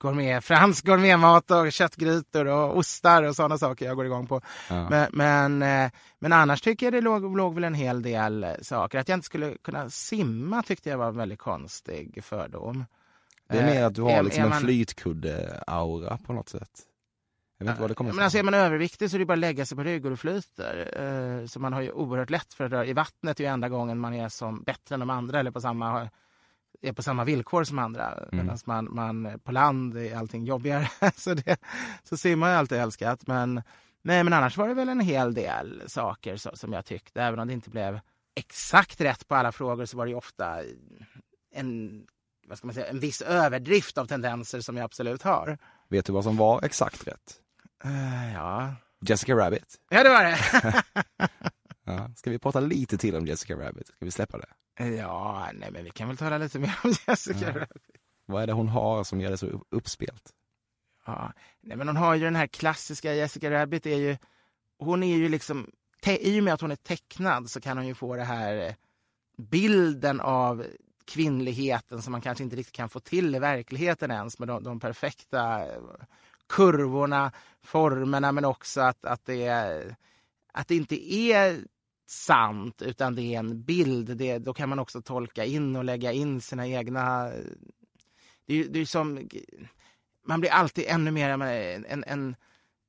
gourmet, 0.00 0.44
fransk 0.44 0.86
gourmetmat 0.86 1.50
och 1.50 1.72
köttgrytor 1.72 2.46
och 2.46 2.76
ostar 2.76 3.22
och 3.22 3.36
sådana 3.36 3.58
saker 3.58 3.86
jag 3.86 3.96
går 3.96 4.06
igång 4.06 4.26
på. 4.26 4.40
Ja. 4.70 4.88
Men, 4.90 5.08
men, 5.12 5.62
eh, 5.62 5.90
men, 6.18 6.32
annars 6.32 6.60
tycker 6.60 6.86
jag 6.86 6.92
det 6.92 7.00
låg, 7.00 7.36
låg 7.36 7.54
väl 7.54 7.64
en 7.64 7.74
hel 7.74 8.02
del 8.02 8.46
saker. 8.62 8.98
Att 8.98 9.08
jag 9.08 9.16
inte 9.16 9.26
skulle 9.26 9.56
kunna 9.62 9.90
simma 9.90 10.62
tyckte 10.62 10.90
jag 10.90 10.98
var 10.98 11.08
en 11.08 11.16
väldigt 11.16 11.38
konstig 11.38 12.24
fördom. 12.24 12.84
Det 13.48 13.58
är 13.58 13.66
mer 13.66 13.84
att 13.84 13.94
du 13.94 14.02
har 14.02 14.22
liksom 14.22 14.44
är 14.44 14.48
man... 14.48 14.58
en 14.58 14.64
flytkudde-aura 14.64 16.18
på 16.26 16.32
något 16.32 16.48
sätt. 16.48 16.70
Jag 17.58 17.64
vet 17.64 17.72
inte 17.72 17.80
vad 17.80 17.90
det 17.90 17.94
kommer 17.94 18.12
men 18.12 18.24
alltså, 18.24 18.38
Är 18.38 18.42
man 18.42 18.54
överviktig 18.54 19.10
så 19.10 19.16
är 19.16 19.18
det 19.18 19.24
bara 19.24 19.32
att 19.32 19.38
lägga 19.38 19.66
sig 19.66 19.76
på 19.76 19.82
rygg 19.82 20.04
och 20.04 20.10
det 20.10 20.16
flyter. 20.16 21.02
Uh, 21.02 21.46
så 21.46 21.60
man 21.60 21.72
har 21.72 21.80
ju 21.80 21.92
oerhört 21.92 22.30
lätt 22.30 22.54
för 22.54 22.64
att 22.64 22.72
röra. 22.72 22.86
I 22.86 22.92
vattnet 22.92 23.40
är 23.40 23.44
ju 23.44 23.50
enda 23.50 23.68
gången 23.68 23.98
man 23.98 24.14
är 24.14 24.28
som 24.28 24.62
bättre 24.62 24.94
än 24.94 25.00
de 25.00 25.10
andra 25.10 25.40
eller 25.40 25.50
på 25.50 25.60
samma, 25.60 26.10
är 26.82 26.92
på 26.92 27.02
samma 27.02 27.24
villkor 27.24 27.64
som 27.64 27.78
andra. 27.78 28.12
Mm. 28.12 28.46
Medan 28.46 28.58
man, 28.64 28.94
man 28.94 29.40
på 29.44 29.52
land 29.52 29.96
är 29.96 30.16
allting 30.16 30.44
jobbigare. 30.44 30.88
så, 31.16 31.34
det, 31.34 31.56
så 32.02 32.16
simma 32.16 32.46
har 32.46 32.50
jag 32.50 32.58
alltid 32.58 32.78
älskat. 32.78 33.26
Men, 33.26 33.62
nej, 34.02 34.24
men 34.24 34.32
annars 34.32 34.56
var 34.56 34.68
det 34.68 34.74
väl 34.74 34.88
en 34.88 35.00
hel 35.00 35.34
del 35.34 35.82
saker 35.86 36.36
så, 36.36 36.50
som 36.54 36.72
jag 36.72 36.84
tyckte. 36.84 37.22
Även 37.22 37.38
om 37.38 37.46
det 37.48 37.54
inte 37.54 37.70
blev 37.70 38.00
exakt 38.34 39.00
rätt 39.00 39.28
på 39.28 39.34
alla 39.34 39.52
frågor 39.52 39.84
så 39.84 39.96
var 39.96 40.04
det 40.04 40.10
ju 40.10 40.16
ofta 40.16 40.60
en, 41.54 42.02
vad 42.46 42.58
ska 42.58 42.66
man 42.66 42.74
säga, 42.74 42.86
en 42.86 43.00
viss 43.00 43.22
överdrift 43.22 43.98
av 43.98 44.06
tendenser 44.06 44.60
som 44.60 44.76
jag 44.76 44.84
absolut 44.84 45.22
har. 45.22 45.58
Vet 45.88 46.06
du 46.06 46.12
vad 46.12 46.24
som 46.24 46.36
var 46.36 46.64
exakt 46.64 47.06
rätt? 47.06 47.40
Uh, 47.86 48.32
ja. 48.34 48.74
Jessica 49.00 49.34
Rabbit. 49.34 49.80
Ja, 49.90 50.02
det 50.02 50.08
var 50.08 50.24
det. 50.24 50.38
ja. 51.84 52.10
Ska 52.16 52.30
vi 52.30 52.38
prata 52.38 52.60
lite 52.60 52.98
till 52.98 53.16
om 53.16 53.26
Jessica 53.26 53.54
Rabbit? 53.54 53.86
Ska 53.86 54.04
vi 54.04 54.10
släppa 54.10 54.38
det? 54.38 54.48
Ja, 54.84 55.50
nej 55.54 55.70
men 55.72 55.84
vi 55.84 55.90
kan 55.90 56.08
väl 56.08 56.16
tala 56.16 56.38
lite 56.38 56.58
mer 56.58 56.78
om 56.84 56.92
Jessica 57.06 57.40
ja. 57.40 57.48
Rabbit. 57.48 57.82
Vad 58.26 58.42
är 58.42 58.46
det 58.46 58.52
hon 58.52 58.68
har 58.68 59.04
som 59.04 59.20
gör 59.20 59.30
det 59.30 59.36
så 59.36 59.64
uppspelt? 59.70 60.30
Ja, 61.06 61.32
nej 61.60 61.76
men 61.76 61.88
hon 61.88 61.96
har 61.96 62.14
ju 62.14 62.24
den 62.24 62.36
här 62.36 62.46
klassiska 62.46 63.14
Jessica 63.14 63.50
Rabbit 63.50 63.86
är 63.86 63.96
ju, 63.96 64.16
hon 64.78 65.02
är 65.02 65.16
ju 65.16 65.28
liksom, 65.28 65.70
i 66.06 66.40
och 66.40 66.44
med 66.44 66.54
att 66.54 66.60
hon 66.60 66.70
är 66.70 66.76
tecknad 66.76 67.50
så 67.50 67.60
kan 67.60 67.76
hon 67.76 67.86
ju 67.86 67.94
få 67.94 68.16
det 68.16 68.24
här 68.24 68.56
eh, 68.56 68.74
bilden 69.36 70.20
av 70.20 70.64
kvinnligheten 71.04 72.02
som 72.02 72.12
man 72.12 72.20
kanske 72.20 72.44
inte 72.44 72.56
riktigt 72.56 72.76
kan 72.76 72.88
få 72.88 73.00
till 73.00 73.34
i 73.34 73.38
verkligheten 73.38 74.10
ens 74.10 74.38
med 74.38 74.48
de, 74.48 74.62
de 74.62 74.80
perfekta 74.80 75.66
kurvorna, 76.48 77.32
formerna 77.62 78.32
men 78.32 78.44
också 78.44 78.80
att, 78.80 79.04
att, 79.04 79.24
det, 79.24 79.48
att 80.52 80.68
det 80.68 80.76
inte 80.76 81.12
är 81.12 81.64
sant 82.06 82.82
utan 82.82 83.14
det 83.14 83.22
är 83.22 83.38
en 83.38 83.62
bild. 83.62 84.16
Det, 84.16 84.38
då 84.38 84.54
kan 84.54 84.68
man 84.68 84.78
också 84.78 85.02
tolka 85.02 85.44
in 85.44 85.76
och 85.76 85.84
lägga 85.84 86.12
in 86.12 86.40
sina 86.40 86.66
egna... 86.66 87.30
Det, 88.46 88.64
det 88.64 88.78
är 88.78 88.84
som... 88.84 89.28
Man 90.26 90.40
blir 90.40 90.50
alltid 90.50 90.84
ännu 90.88 91.10
mer 91.10 91.30
en, 91.30 92.04
en, 92.06 92.36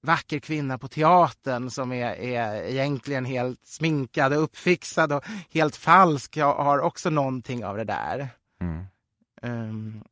vacker 0.02 0.40
kvinna 0.40 0.78
på 0.78 0.88
teatern 0.88 1.70
som 1.70 1.92
är, 1.92 2.12
är 2.12 2.64
egentligen 2.64 3.26
helt 3.26 3.66
sminkad 3.66 4.34
och 4.34 4.44
uppfixad 4.44 5.14
och 5.14 5.26
helt 5.50 5.76
falsk 5.76 6.38
har 6.38 6.80
också 6.80 7.10
någonting 7.10 7.66
av 7.66 7.78
det 7.78 7.84
där. 7.84 8.30
Mm. 8.62 8.86
Um, 9.42 10.04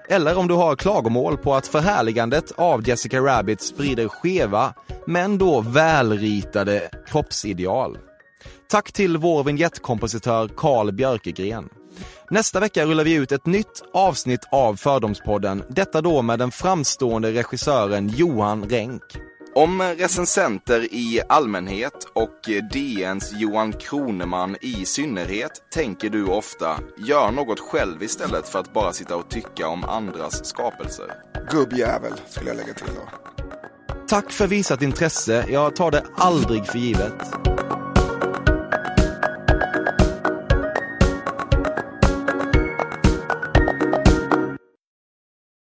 Eller 0.08 0.38
om 0.38 0.48
du 0.48 0.54
har 0.54 0.76
klagomål 0.76 1.38
på 1.38 1.54
att 1.54 1.66
förhärligandet 1.66 2.52
av 2.56 2.88
Jessica 2.88 3.20
Rabbit 3.20 3.60
sprider 3.60 4.08
skeva, 4.08 4.74
men 5.06 5.38
då 5.38 5.60
välritade 5.60 6.90
kroppsideal. 7.06 7.98
Tack 8.70 8.92
till 8.92 9.16
vår 9.16 9.44
vignettkompositör 9.44 10.48
Carl 10.56 10.92
Björkegren. 10.92 11.68
Nästa 12.30 12.60
vecka 12.60 12.86
rullar 12.86 13.04
vi 13.04 13.14
ut 13.14 13.32
ett 13.32 13.46
nytt 13.46 13.82
avsnitt 13.92 14.48
av 14.52 14.76
Fördomspodden, 14.76 15.62
detta 15.68 16.00
då 16.00 16.22
med 16.22 16.38
den 16.38 16.50
framstående 16.50 17.32
regissören 17.32 18.08
Johan 18.08 18.64
Renck. 18.64 19.02
Om 19.54 19.82
recensenter 19.82 20.94
i 20.94 21.20
allmänhet 21.28 22.04
och 22.12 22.50
DNs 22.72 23.32
Johan 23.32 23.72
Kroneman 23.72 24.56
i 24.60 24.84
synnerhet 24.84 25.50
tänker 25.70 26.10
du 26.10 26.26
ofta, 26.26 26.80
gör 26.98 27.30
något 27.30 27.60
själv 27.60 28.02
istället 28.02 28.48
för 28.48 28.58
att 28.58 28.72
bara 28.72 28.92
sitta 28.92 29.16
och 29.16 29.30
tycka 29.30 29.68
om 29.68 29.84
andras 29.84 30.46
skapelser. 30.46 31.14
Gubbjävel, 31.50 32.12
skulle 32.28 32.50
jag 32.50 32.56
lägga 32.56 32.74
till 32.74 32.86
då. 32.86 33.08
Tack 34.08 34.32
för 34.32 34.46
visat 34.46 34.82
intresse, 34.82 35.46
jag 35.48 35.76
tar 35.76 35.90
det 35.90 36.04
aldrig 36.16 36.66
för 36.66 36.78
givet. 36.78 37.22